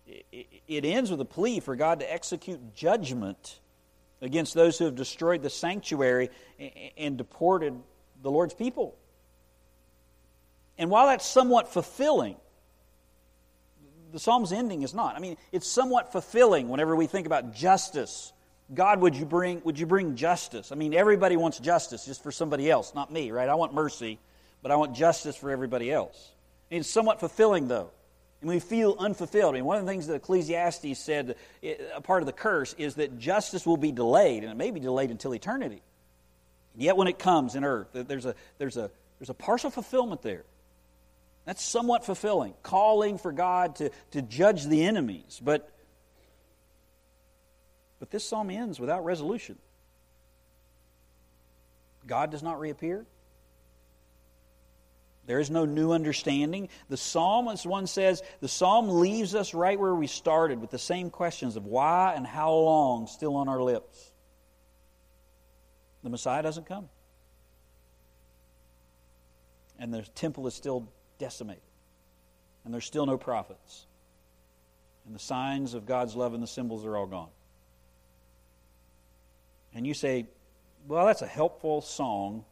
It, 0.06 0.46
it 0.68 0.84
ends 0.84 1.10
with 1.10 1.20
a 1.20 1.24
plea 1.24 1.60
for 1.60 1.76
God 1.76 2.00
to 2.00 2.12
execute 2.12 2.74
judgment 2.74 3.60
against 4.20 4.54
those 4.54 4.78
who 4.78 4.84
have 4.86 4.94
destroyed 4.94 5.42
the 5.42 5.50
sanctuary 5.50 6.30
and 6.96 7.16
deported 7.16 7.74
the 8.22 8.30
Lord's 8.30 8.54
people. 8.54 8.96
And 10.78 10.90
while 10.90 11.06
that's 11.06 11.26
somewhat 11.26 11.72
fulfilling, 11.72 12.36
the 14.12 14.18
Psalm's 14.18 14.52
ending 14.52 14.82
is 14.82 14.94
not. 14.94 15.16
I 15.16 15.18
mean, 15.18 15.36
it's 15.52 15.66
somewhat 15.66 16.12
fulfilling 16.12 16.68
whenever 16.68 16.94
we 16.94 17.06
think 17.06 17.26
about 17.26 17.54
justice. 17.54 18.32
God, 18.72 19.00
would 19.00 19.14
you 19.14 19.24
bring 19.26 19.60
would 19.64 19.78
you 19.78 19.86
bring 19.86 20.16
justice? 20.16 20.72
I 20.72 20.74
mean, 20.74 20.94
everybody 20.94 21.36
wants 21.36 21.58
justice 21.58 22.06
just 22.06 22.22
for 22.22 22.32
somebody 22.32 22.70
else, 22.70 22.94
not 22.94 23.12
me, 23.12 23.30
right? 23.30 23.48
I 23.48 23.54
want 23.54 23.74
mercy, 23.74 24.18
but 24.62 24.70
I 24.70 24.76
want 24.76 24.94
justice 24.94 25.36
for 25.36 25.50
everybody 25.50 25.92
else. 25.92 26.32
It's 26.70 26.88
somewhat 26.88 27.20
fulfilling 27.20 27.68
though 27.68 27.90
and 28.44 28.52
we 28.52 28.60
feel 28.60 28.94
unfulfilled. 28.98 29.54
I 29.54 29.56
mean, 29.56 29.64
one 29.64 29.78
of 29.78 29.86
the 29.86 29.90
things 29.90 30.06
that 30.06 30.16
Ecclesiastes 30.16 30.98
said, 30.98 31.36
a 31.62 32.02
part 32.02 32.20
of 32.20 32.26
the 32.26 32.32
curse, 32.32 32.74
is 32.76 32.96
that 32.96 33.18
justice 33.18 33.64
will 33.64 33.78
be 33.78 33.90
delayed, 33.90 34.42
and 34.42 34.52
it 34.52 34.54
may 34.54 34.70
be 34.70 34.80
delayed 34.80 35.10
until 35.10 35.34
eternity. 35.34 35.80
And 36.74 36.82
yet, 36.82 36.94
when 36.98 37.08
it 37.08 37.18
comes 37.18 37.54
in 37.54 37.64
earth, 37.64 37.88
there's 37.94 38.26
a, 38.26 38.34
there's, 38.58 38.76
a, 38.76 38.90
there's 39.18 39.30
a 39.30 39.34
partial 39.34 39.70
fulfillment 39.70 40.20
there. 40.20 40.44
That's 41.44 41.62
somewhat 41.62 42.04
fulfilling, 42.04 42.54
calling 42.62 43.18
for 43.18 43.32
God 43.32 43.76
to, 43.76 43.90
to 44.12 44.22
judge 44.22 44.64
the 44.64 44.84
enemies. 44.84 45.40
But, 45.42 45.70
but 48.00 48.10
this 48.10 48.24
psalm 48.24 48.50
ends 48.50 48.80
without 48.80 49.04
resolution. 49.04 49.58
God 52.06 52.30
does 52.30 52.42
not 52.42 52.60
reappear. 52.60 53.04
There 55.26 55.40
is 55.40 55.50
no 55.50 55.64
new 55.64 55.92
understanding. 55.92 56.68
The 56.88 56.98
psalm, 56.98 57.48
as 57.48 57.66
one 57.66 57.86
says, 57.86 58.22
the 58.40 58.48
psalm 58.48 59.00
leaves 59.00 59.34
us 59.34 59.54
right 59.54 59.78
where 59.78 59.94
we 59.94 60.06
started 60.06 60.60
with 60.60 60.70
the 60.70 60.78
same 60.78 61.08
questions 61.08 61.56
of 61.56 61.64
why 61.64 62.12
and 62.14 62.26
how 62.26 62.52
long 62.52 63.06
still 63.06 63.36
on 63.36 63.48
our 63.48 63.62
lips. 63.62 64.12
The 66.02 66.10
Messiah 66.10 66.42
doesn't 66.42 66.66
come. 66.66 66.90
And 69.78 69.92
the 69.92 70.02
temple 70.02 70.46
is 70.46 70.54
still 70.54 70.88
decimated. 71.24 71.62
And 72.64 72.74
there's 72.74 72.84
still 72.84 73.06
no 73.06 73.16
prophets. 73.16 73.86
And 75.06 75.14
the 75.14 75.18
signs 75.18 75.72
of 75.72 75.86
God's 75.86 76.14
love 76.14 76.34
and 76.34 76.42
the 76.42 76.46
symbols 76.46 76.84
are 76.84 76.98
all 76.98 77.06
gone. 77.06 77.30
And 79.72 79.86
you 79.86 79.94
say, 79.94 80.26
well, 80.86 81.06
that's 81.06 81.22
a 81.22 81.26
helpful 81.26 81.80
song 81.80 82.44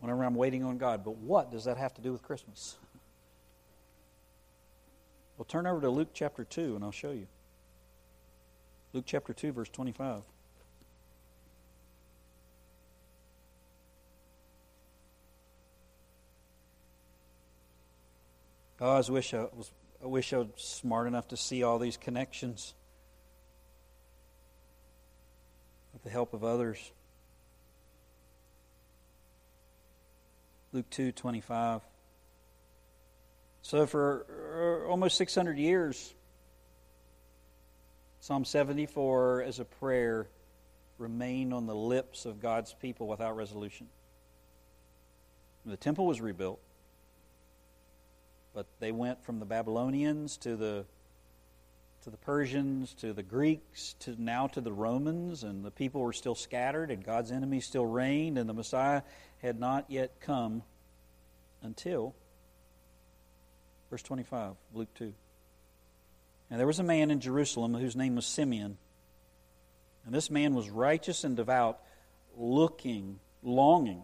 whenever 0.00 0.24
I'm 0.24 0.34
waiting 0.34 0.64
on 0.64 0.78
God. 0.78 1.04
But 1.04 1.16
what 1.18 1.52
does 1.52 1.64
that 1.64 1.76
have 1.76 1.94
to 1.94 2.02
do 2.02 2.10
with 2.10 2.22
Christmas? 2.22 2.76
Well, 5.38 5.44
turn 5.44 5.68
over 5.68 5.80
to 5.80 5.90
Luke 5.90 6.10
chapter 6.12 6.42
2 6.42 6.74
and 6.74 6.84
I'll 6.84 6.90
show 6.90 7.12
you. 7.12 7.28
Luke 8.92 9.04
chapter 9.06 9.32
2, 9.32 9.52
verse 9.52 9.68
25. 9.68 10.22
Oh, 18.84 18.96
I 18.96 19.10
wish 19.12 19.32
I 19.32 19.46
was. 19.54 19.70
I 20.02 20.06
wish 20.08 20.32
I 20.32 20.38
was 20.38 20.48
smart 20.56 21.06
enough 21.06 21.28
to 21.28 21.36
see 21.36 21.62
all 21.62 21.78
these 21.78 21.96
connections 21.96 22.74
with 25.92 26.02
the 26.02 26.10
help 26.10 26.34
of 26.34 26.42
others. 26.42 26.90
Luke 30.72 30.90
2 30.90 31.12
25. 31.12 31.82
So, 33.62 33.86
for 33.86 34.82
uh, 34.84 34.90
almost 34.90 35.16
600 35.16 35.58
years, 35.58 36.12
Psalm 38.18 38.44
74 38.44 39.42
as 39.42 39.60
a 39.60 39.64
prayer 39.64 40.26
remained 40.98 41.54
on 41.54 41.66
the 41.66 41.74
lips 41.74 42.26
of 42.26 42.42
God's 42.42 42.74
people 42.74 43.06
without 43.06 43.36
resolution. 43.36 43.86
The 45.64 45.76
temple 45.76 46.04
was 46.06 46.20
rebuilt, 46.20 46.58
but 48.54 48.66
they 48.80 48.92
went 48.92 49.24
from 49.24 49.38
the 49.38 49.44
Babylonians 49.44 50.36
to 50.38 50.56
the 50.56 50.84
to 52.04 52.10
the 52.10 52.16
Persians, 52.16 52.94
to 52.94 53.12
the 53.12 53.22
Greeks, 53.22 53.94
to 54.00 54.20
now 54.20 54.48
to 54.48 54.60
the 54.60 54.72
Romans, 54.72 55.44
and 55.44 55.64
the 55.64 55.70
people 55.70 56.00
were 56.00 56.12
still 56.12 56.34
scattered, 56.34 56.90
and 56.90 57.04
God's 57.04 57.30
enemies 57.30 57.64
still 57.64 57.86
reigned, 57.86 58.38
and 58.38 58.48
the 58.48 58.54
Messiah 58.54 59.02
had 59.40 59.60
not 59.60 59.84
yet 59.88 60.20
come 60.20 60.64
until 61.62 62.12
verse 63.88 64.02
25, 64.02 64.54
Luke 64.74 64.88
2. 64.94 65.12
And 66.50 66.58
there 66.58 66.66
was 66.66 66.78
a 66.78 66.82
man 66.82 67.10
in 67.10 67.20
Jerusalem 67.20 67.74
whose 67.74 67.94
name 67.94 68.16
was 68.16 68.26
Simeon. 68.26 68.78
And 70.04 70.14
this 70.14 70.30
man 70.30 70.54
was 70.54 70.70
righteous 70.70 71.24
and 71.24 71.36
devout, 71.36 71.78
looking, 72.36 73.20
longing 73.42 74.02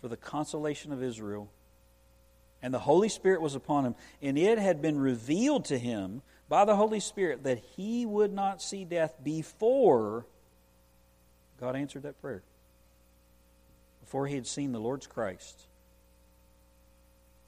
for 0.00 0.08
the 0.08 0.16
consolation 0.16 0.90
of 0.90 1.02
Israel. 1.02 1.48
And 2.64 2.72
the 2.72 2.78
Holy 2.78 3.10
Spirit 3.10 3.42
was 3.42 3.54
upon 3.54 3.84
him, 3.84 3.94
and 4.22 4.38
it 4.38 4.58
had 4.58 4.80
been 4.80 4.98
revealed 4.98 5.66
to 5.66 5.78
him 5.78 6.22
by 6.48 6.64
the 6.64 6.74
Holy 6.74 6.98
Spirit 6.98 7.44
that 7.44 7.58
he 7.58 8.06
would 8.06 8.32
not 8.32 8.62
see 8.62 8.86
death 8.86 9.14
before 9.22 10.24
God 11.60 11.76
answered 11.76 12.04
that 12.04 12.18
prayer. 12.22 12.42
Before 14.00 14.26
he 14.26 14.34
had 14.34 14.46
seen 14.46 14.72
the 14.72 14.80
Lord's 14.80 15.06
Christ. 15.06 15.60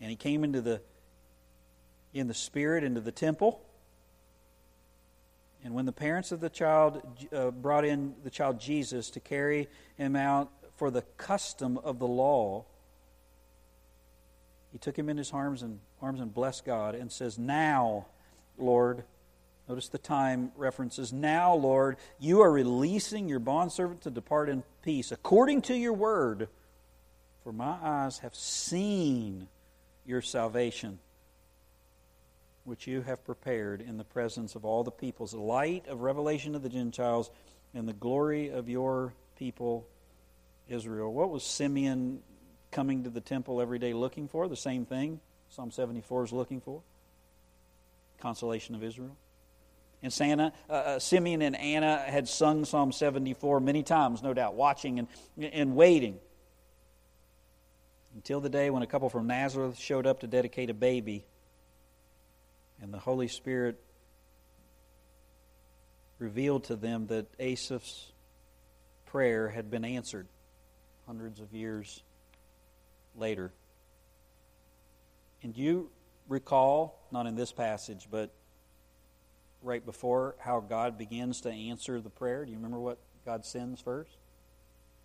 And 0.02 0.10
he 0.10 0.16
came 0.16 0.44
into 0.44 0.60
the 0.60 0.82
in 2.12 2.28
the 2.28 2.34
spirit 2.34 2.84
into 2.84 3.00
the 3.00 3.10
temple. 3.10 3.62
And 5.64 5.74
when 5.74 5.86
the 5.86 5.92
parents 5.92 6.30
of 6.30 6.40
the 6.40 6.50
child 6.50 7.00
uh, 7.32 7.52
brought 7.52 7.86
in 7.86 8.16
the 8.22 8.30
child 8.30 8.60
Jesus 8.60 9.08
to 9.10 9.20
carry 9.20 9.70
him 9.96 10.14
out 10.14 10.50
for 10.76 10.90
the 10.90 11.02
custom 11.16 11.78
of 11.78 11.98
the 11.98 12.06
law, 12.06 12.66
he 14.77 14.79
took 14.79 14.99
him 14.99 15.09
in 15.09 15.16
his 15.16 15.33
arms 15.33 15.62
and 15.62 15.81
arms 16.03 16.20
and 16.20 16.35
blessed 16.35 16.66
God 16.66 16.95
and 16.95 17.11
says, 17.11 17.39
"Now, 17.39 18.05
Lord, 18.59 19.05
notice 19.66 19.89
the 19.89 19.97
time 19.97 20.53
references. 20.55 21.14
Now, 21.14 21.55
Lord, 21.55 21.97
you 22.18 22.43
are 22.43 22.53
releasing 22.53 23.27
your 23.27 23.39
bondservant 23.39 24.03
to 24.03 24.11
depart 24.11 24.51
in 24.51 24.64
peace 24.83 25.12
according 25.12 25.62
to 25.62 25.74
your 25.74 25.95
word, 25.95 26.51
for 27.43 27.55
my 27.55 27.79
eyes 27.81 28.18
have 28.18 28.35
seen 28.35 29.49
your 30.05 30.20
salvation, 30.20 30.99
which 32.64 32.87
you 32.87 33.01
have 33.01 33.24
prepared 33.24 33.81
in 33.81 33.97
the 33.97 34.05
presence 34.05 34.55
of 34.55 34.66
all 34.66 34.85
the 34.85 34.91
peoples, 34.91 35.31
the 35.31 35.41
light 35.41 35.87
of 35.89 36.03
revelation 36.03 36.55
of 36.55 36.62
the 36.62 36.68
Gentiles 36.68 37.31
and 37.72 37.89
the 37.89 37.95
glory 37.95 38.51
of 38.51 38.68
your 38.68 39.14
people 39.37 39.87
Israel. 40.68 41.14
What 41.14 41.31
was 41.31 41.45
Simeon 41.45 42.22
coming 42.77 43.05
to 43.05 43.11
the 43.11 43.22
temple 43.22 43.62
every 43.62 43.79
day 43.79 43.95
looking 43.95 44.29
for? 44.29 44.47
The 44.49 44.55
same 44.55 44.85
thing 44.85 45.18
Psalm 45.49 45.70
74 45.70 46.24
is 46.24 46.33
looking 46.33 46.61
for 46.61 46.83
consolation 48.20 48.74
of 48.74 48.85
Israel. 48.85 49.16
And 50.03 50.12
Santa, 50.12 50.53
uh, 50.68 50.72
uh, 50.72 50.99
Simeon 50.99 51.41
and 51.41 51.57
Anna 51.57 51.97
had 51.97 52.29
sung 52.29 52.66
Psalm 52.66 52.93
74 52.93 53.61
many 53.61 53.83
times, 53.83 54.22
no 54.22 54.35
doubt, 54.35 54.55
watching 54.55 54.99
and, 54.99 55.09
and 55.39 55.74
waiting 55.74 56.18
until 58.14 58.41
the 58.41 58.51
day 58.51 58.68
when 58.68 58.83
a 58.83 58.87
couple 58.87 59.09
from 59.09 59.27
Nazareth 59.27 59.79
showed 59.79 60.07
up 60.07 60.20
to 60.20 60.27
dedicate 60.27 60.68
a 60.68 60.74
baby, 60.74 61.24
and 62.83 62.93
the 62.93 62.99
Holy 62.99 63.29
Spirit 63.29 63.81
revealed 66.18 66.64
to 66.64 66.77
them 66.77 67.07
that 67.07 67.27
Asaph's 67.39 68.12
prayer 69.07 69.49
had 69.49 69.70
been 69.70 69.85
answered 69.85 70.27
hundreds 71.07 71.41
of 71.41 71.55
years 71.55 72.03
later. 73.16 73.52
And 75.42 75.56
you 75.56 75.90
recall, 76.28 77.06
not 77.10 77.26
in 77.26 77.36
this 77.36 77.52
passage, 77.52 78.08
but 78.10 78.32
right 79.62 79.84
before, 79.84 80.36
how 80.38 80.60
God 80.60 80.98
begins 80.98 81.40
to 81.42 81.50
answer 81.50 82.00
the 82.00 82.10
prayer? 82.10 82.44
Do 82.44 82.50
you 82.50 82.56
remember 82.56 82.78
what 82.78 82.98
God 83.24 83.44
sends 83.44 83.80
first? 83.80 84.16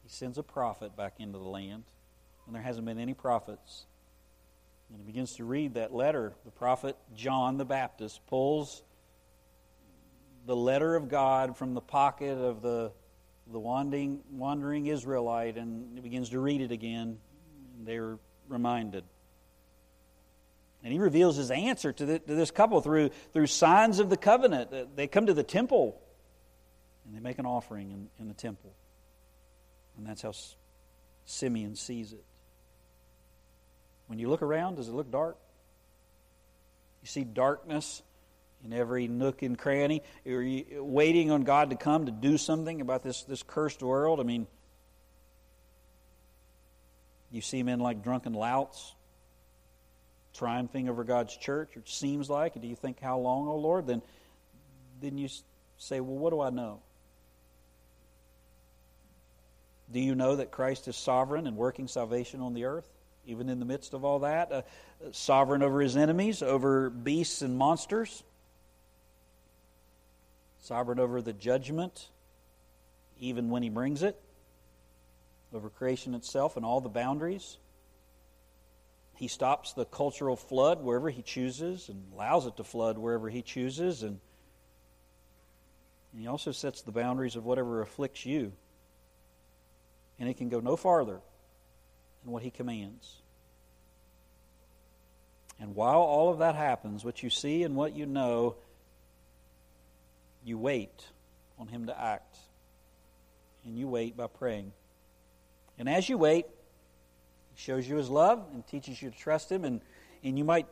He 0.04 0.10
sends 0.10 0.38
a 0.38 0.44
prophet 0.44 0.96
back 0.96 1.16
into 1.20 1.38
the 1.38 1.46
land 1.46 1.84
and 2.46 2.56
there 2.56 2.64
hasn't 2.64 2.86
been 2.86 3.00
any 3.00 3.14
prophets. 3.14 3.86
And 4.90 5.00
he 5.00 5.06
begins 5.06 5.36
to 5.36 5.46
read 5.46 5.76
that 5.76 5.94
letter. 5.94 6.34
The 6.44 6.52
prophet 6.52 6.98
John 7.16 7.58
the 7.58 7.66
Baptist 7.66 8.26
pulls 8.28 8.84
the 10.46 10.56
letter 10.56 10.96
of 10.96 11.08
God 11.08 11.56
from 11.56 11.74
the 11.74 11.82
pocket 11.82 12.38
of 12.38 12.62
the, 12.62 12.92
the 13.52 13.60
wandering, 13.60 14.22
wandering 14.32 14.88
Israelite 14.88 15.56
and 15.56 16.02
begins 16.02 16.30
to 16.32 16.40
read 16.40 16.62
it 16.62 16.72
again. 16.72 17.20
They're 17.86 18.18
reminded. 18.48 19.04
And 20.84 20.92
he 20.92 21.00
reveals 21.00 21.36
his 21.36 21.52
answer 21.52 21.94
to, 21.94 22.06
the, 22.06 22.20
to 22.20 22.36
this 22.36 22.52
couple 22.52 22.82
through, 22.82 23.10
through 23.34 23.48
signs 23.48 24.00
of 24.00 24.10
the 24.10 24.18
covenant. 24.18 24.96
They 24.96 25.08
come 25.08 25.28
to 25.28 25.34
the 25.34 25.44
temple 25.44 26.02
and 27.06 27.16
they 27.16 27.20
make 27.20 27.40
an 27.40 27.46
offering 27.46 27.92
in, 27.92 28.10
in 28.20 28.28
the 28.28 28.34
temple. 28.34 28.74
And 29.98 30.06
that's 30.06 30.22
how 30.22 30.34
Simeon 31.26 31.76
sees 31.76 32.14
it. 32.14 32.24
When 34.08 34.20
you 34.20 34.30
look 34.30 34.42
around, 34.42 34.76
does 34.76 34.88
it 34.88 34.94
look 34.94 35.12
dark? 35.12 35.38
You 37.02 37.08
see 37.08 37.24
darkness 37.24 38.02
in 38.64 38.74
every 38.74 39.08
nook 39.08 39.42
and 39.42 39.58
cranny. 39.58 40.04
Are 40.26 40.42
you 40.42 40.84
waiting 40.84 41.32
on 41.32 41.44
God 41.44 41.70
to 41.70 41.76
come 41.76 42.06
to 42.08 42.12
do 42.12 42.38
something 42.38 42.82
about 42.82 43.04
this, 43.04 43.24
this 43.24 43.44
cursed 43.44 43.82
world? 43.82 44.20
I 44.20 44.24
mean, 44.24 44.48
you 47.32 47.42
see 47.42 47.64
men 47.64 47.80
like 47.80 48.04
drunken 48.04 48.34
louts 48.34 48.94
triumphing 50.34 50.88
over 50.88 51.04
God's 51.04 51.36
church, 51.36 51.76
it 51.76 51.90
seems 51.90 52.30
like. 52.30 52.60
Do 52.60 52.66
you 52.66 52.76
think, 52.76 53.02
how 53.02 53.18
long, 53.18 53.48
O 53.48 53.52
oh 53.52 53.58
Lord? 53.58 53.86
Then, 53.86 54.02
then 55.02 55.18
you 55.18 55.28
say, 55.78 56.00
well, 56.00 56.18
what 56.18 56.30
do 56.30 56.40
I 56.40 56.50
know? 56.50 56.80
Do 59.92 60.00
you 60.00 60.16
know 60.16 60.38
that 60.38 60.52
Christ 60.52 60.88
is 60.88 60.96
sovereign 60.96 61.48
and 61.48 61.58
working 61.58 61.90
salvation 61.90 62.40
on 62.40 62.54
the 62.54 62.64
earth? 62.64 62.88
even 63.26 63.50
in 63.50 63.60
the 63.60 63.66
midst 63.66 63.94
of 63.94 64.04
all 64.04 64.20
that, 64.20 64.52
uh, 64.52 64.62
sovereign 65.12 65.62
over 65.62 65.82
his 65.82 65.96
enemies, 65.96 66.42
over 66.42 66.90
beasts 66.90 67.42
and 67.42 67.58
monsters, 67.58 68.24
sovereign 70.62 71.00
over 71.00 71.22
the 71.22 71.34
judgment, 71.34 72.08
even 73.20 73.50
when 73.50 73.64
he 73.64 73.70
brings 73.70 74.04
it, 74.04 74.20
over 75.54 75.70
creation 75.70 76.16
itself 76.16 76.58
and 76.58 76.66
all 76.66 76.82
the 76.82 76.90
boundaries. 76.90 77.58
He 79.16 79.28
stops 79.28 79.74
the 79.74 79.86
cultural 79.86 80.36
flood 80.36 80.82
wherever 80.82 81.10
he 81.10 81.22
chooses 81.22 81.90
and 81.90 82.04
allows 82.14 82.48
it 82.48 82.58
to 82.58 82.64
flood 82.64 82.98
wherever 82.98 83.30
he 83.30 83.42
chooses. 83.42 84.02
And, 84.02 84.20
and 86.12 86.22
he 86.22 86.28
also 86.28 86.52
sets 86.52 86.82
the 86.82 86.92
boundaries 86.92 87.36
of 87.36 87.46
whatever 87.46 87.82
afflicts 87.82 88.26
you. 88.26 88.52
And 90.20 90.30
it 90.30 90.38
can 90.38 90.50
go 90.50 90.60
no 90.60 90.76
farther 90.76 91.20
than 92.24 92.32
what 92.32 92.44
he 92.44 92.50
commands. 92.50 93.18
And 95.60 95.76
while 95.76 96.02
all 96.02 96.32
of 96.32 96.40
that 96.40 96.56
happens, 96.56 97.06
what 97.06 97.22
you 97.22 97.30
see 97.30 97.64
and 97.64 97.76
what 97.76 97.96
you 97.96 98.08
know, 98.08 98.56
you 100.44 100.58
wait 100.58 101.06
on 101.60 101.68
him 101.68 101.86
to 101.86 102.02
act. 102.02 102.36
And 103.64 103.78
you 103.78 103.88
wait 103.88 104.18
by 104.18 104.26
praying. 104.26 104.72
And 105.82 105.90
as 105.90 106.08
you 106.08 106.16
wait, 106.20 106.46
he 107.56 107.60
shows 107.60 107.90
you 107.90 107.96
his 107.96 108.08
love 108.08 108.46
and 108.54 108.66
teaches 108.68 109.02
you 109.02 109.10
to 109.10 109.18
trust 109.18 109.52
him. 109.52 109.66
And, 109.66 109.82
and 110.24 110.38
you 110.38 110.44
might 110.44 110.68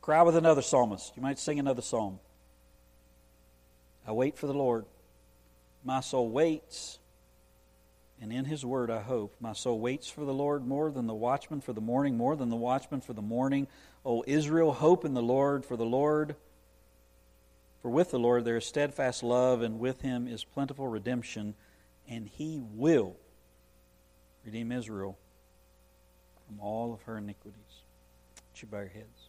cry 0.00 0.22
with 0.22 0.34
another 0.34 0.62
psalmist. 0.62 1.12
You 1.14 1.22
might 1.22 1.38
sing 1.38 1.60
another 1.60 1.80
psalm. 1.80 2.18
I 4.04 4.10
wait 4.10 4.36
for 4.36 4.48
the 4.48 4.52
Lord. 4.52 4.84
My 5.84 6.00
soul 6.00 6.28
waits, 6.28 6.98
and 8.20 8.32
in 8.32 8.46
his 8.46 8.66
word 8.66 8.90
I 8.90 9.00
hope. 9.00 9.36
My 9.38 9.52
soul 9.52 9.78
waits 9.78 10.08
for 10.08 10.24
the 10.24 10.34
Lord 10.34 10.66
more 10.66 10.90
than 10.90 11.06
the 11.06 11.14
watchman 11.14 11.60
for 11.60 11.72
the 11.72 11.80
morning, 11.80 12.16
more 12.16 12.34
than 12.34 12.48
the 12.48 12.56
watchman 12.56 13.02
for 13.02 13.12
the 13.12 13.22
morning. 13.22 13.68
O 14.04 14.24
Israel, 14.26 14.72
hope 14.72 15.04
in 15.04 15.14
the 15.14 15.22
Lord, 15.22 15.64
for 15.64 15.76
the 15.76 15.86
Lord. 15.86 16.34
For 17.80 17.92
with 17.92 18.10
the 18.10 18.18
Lord 18.18 18.44
there 18.44 18.56
is 18.56 18.66
steadfast 18.66 19.22
love, 19.22 19.62
and 19.62 19.78
with 19.78 20.00
him 20.00 20.26
is 20.26 20.42
plentiful 20.42 20.88
redemption, 20.88 21.54
and 22.08 22.26
he 22.26 22.60
will 22.74 23.14
redeem 24.46 24.70
Israel 24.70 25.18
from 26.46 26.60
all 26.60 26.94
of 26.94 27.02
her 27.02 27.18
iniquities. 27.18 27.82
Would 28.52 28.62
you 28.62 28.68
bow 28.68 28.78
your 28.78 28.88
heads? 28.88 29.28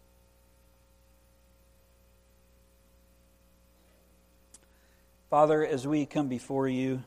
Father, 5.32 5.66
as 5.66 5.88
we 5.88 6.06
come 6.06 6.30
before 6.30 6.68
you, 6.68 7.04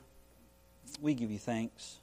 we 1.01 1.15
give 1.15 1.31
you 1.31 1.39
thanks 1.39 1.99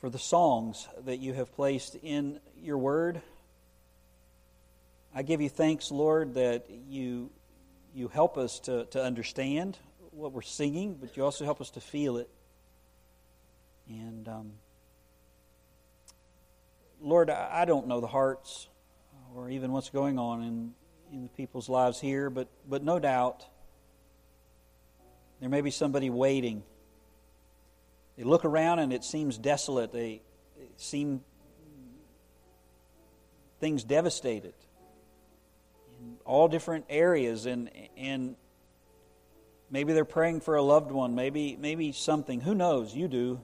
for 0.00 0.10
the 0.10 0.18
songs 0.18 0.88
that 1.04 1.18
you 1.20 1.32
have 1.32 1.54
placed 1.54 1.94
in 2.02 2.40
your 2.60 2.78
word. 2.78 3.22
I 5.14 5.22
give 5.22 5.40
you 5.40 5.48
thanks, 5.48 5.90
Lord, 5.90 6.34
that 6.34 6.66
you, 6.88 7.30
you 7.94 8.08
help 8.08 8.36
us 8.36 8.58
to, 8.60 8.86
to 8.86 9.02
understand 9.02 9.78
what 10.10 10.32
we're 10.32 10.42
singing, 10.42 10.98
but 11.00 11.16
you 11.16 11.24
also 11.24 11.44
help 11.44 11.60
us 11.60 11.70
to 11.70 11.80
feel 11.80 12.16
it. 12.16 12.28
And 13.88 14.28
um, 14.28 14.52
Lord, 17.00 17.30
I 17.30 17.64
don't 17.64 17.86
know 17.86 18.00
the 18.00 18.06
hearts 18.06 18.68
or 19.34 19.50
even 19.50 19.72
what's 19.72 19.90
going 19.90 20.18
on 20.18 20.42
in, 20.42 20.72
in 21.12 21.22
the 21.22 21.28
people's 21.30 21.68
lives 21.68 22.00
here, 22.00 22.30
but, 22.30 22.48
but 22.68 22.82
no 22.82 22.98
doubt 22.98 23.46
there 25.40 25.48
may 25.48 25.60
be 25.60 25.70
somebody 25.70 26.10
waiting. 26.10 26.62
They 28.16 28.24
look 28.24 28.44
around 28.44 28.80
and 28.80 28.92
it 28.92 29.04
seems 29.04 29.38
desolate. 29.38 29.92
They, 29.92 30.22
seem 30.78 31.22
things 33.60 33.84
devastated 33.84 34.54
in 36.00 36.16
all 36.24 36.48
different 36.48 36.86
areas. 36.88 37.46
And 37.46 37.70
and 37.96 38.36
maybe 39.70 39.92
they're 39.92 40.04
praying 40.04 40.40
for 40.40 40.56
a 40.56 40.62
loved 40.62 40.90
one. 40.90 41.14
Maybe 41.14 41.56
maybe 41.56 41.92
something. 41.92 42.40
Who 42.40 42.54
knows? 42.54 42.94
You 42.94 43.08
do 43.08 43.40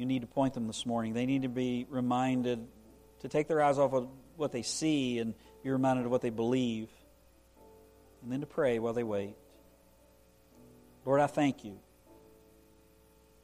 you 0.00 0.06
need 0.06 0.22
to 0.22 0.26
point 0.26 0.54
them 0.54 0.66
this 0.66 0.86
morning. 0.86 1.12
They 1.12 1.26
need 1.26 1.42
to 1.42 1.48
be 1.48 1.86
reminded 1.90 2.66
to 3.20 3.28
take 3.28 3.48
their 3.48 3.62
eyes 3.62 3.78
off 3.78 3.92
of 3.92 4.08
what 4.38 4.50
they 4.50 4.62
see 4.62 5.18
and 5.18 5.34
be 5.62 5.68
reminded 5.68 6.06
of 6.06 6.10
what 6.10 6.22
they 6.22 6.30
believe, 6.30 6.88
and 8.22 8.32
then 8.32 8.40
to 8.40 8.46
pray 8.46 8.78
while 8.78 8.94
they 8.94 9.02
wait. 9.02 9.34
Lord, 11.04 11.20
I 11.20 11.26
thank 11.26 11.64
you 11.66 11.78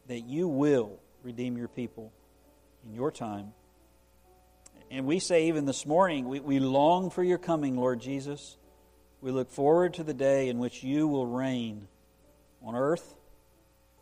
that 0.08 0.20
you 0.20 0.48
will 0.48 0.98
redeem 1.22 1.58
your 1.58 1.68
people 1.68 2.10
in 2.86 2.94
your 2.94 3.10
time. 3.10 3.52
And 4.90 5.04
we 5.04 5.18
say, 5.18 5.48
even 5.48 5.66
this 5.66 5.84
morning, 5.84 6.26
we, 6.26 6.40
we 6.40 6.58
long 6.58 7.10
for 7.10 7.22
your 7.22 7.38
coming, 7.38 7.76
Lord 7.76 8.00
Jesus. 8.00 8.56
We 9.20 9.30
look 9.30 9.50
forward 9.50 9.92
to 9.94 10.04
the 10.04 10.14
day 10.14 10.48
in 10.48 10.58
which 10.58 10.82
you 10.82 11.06
will 11.06 11.26
reign 11.26 11.88
on 12.62 12.74
earth 12.74 13.14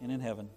and 0.01 0.13
in 0.13 0.21
heaven. 0.21 0.51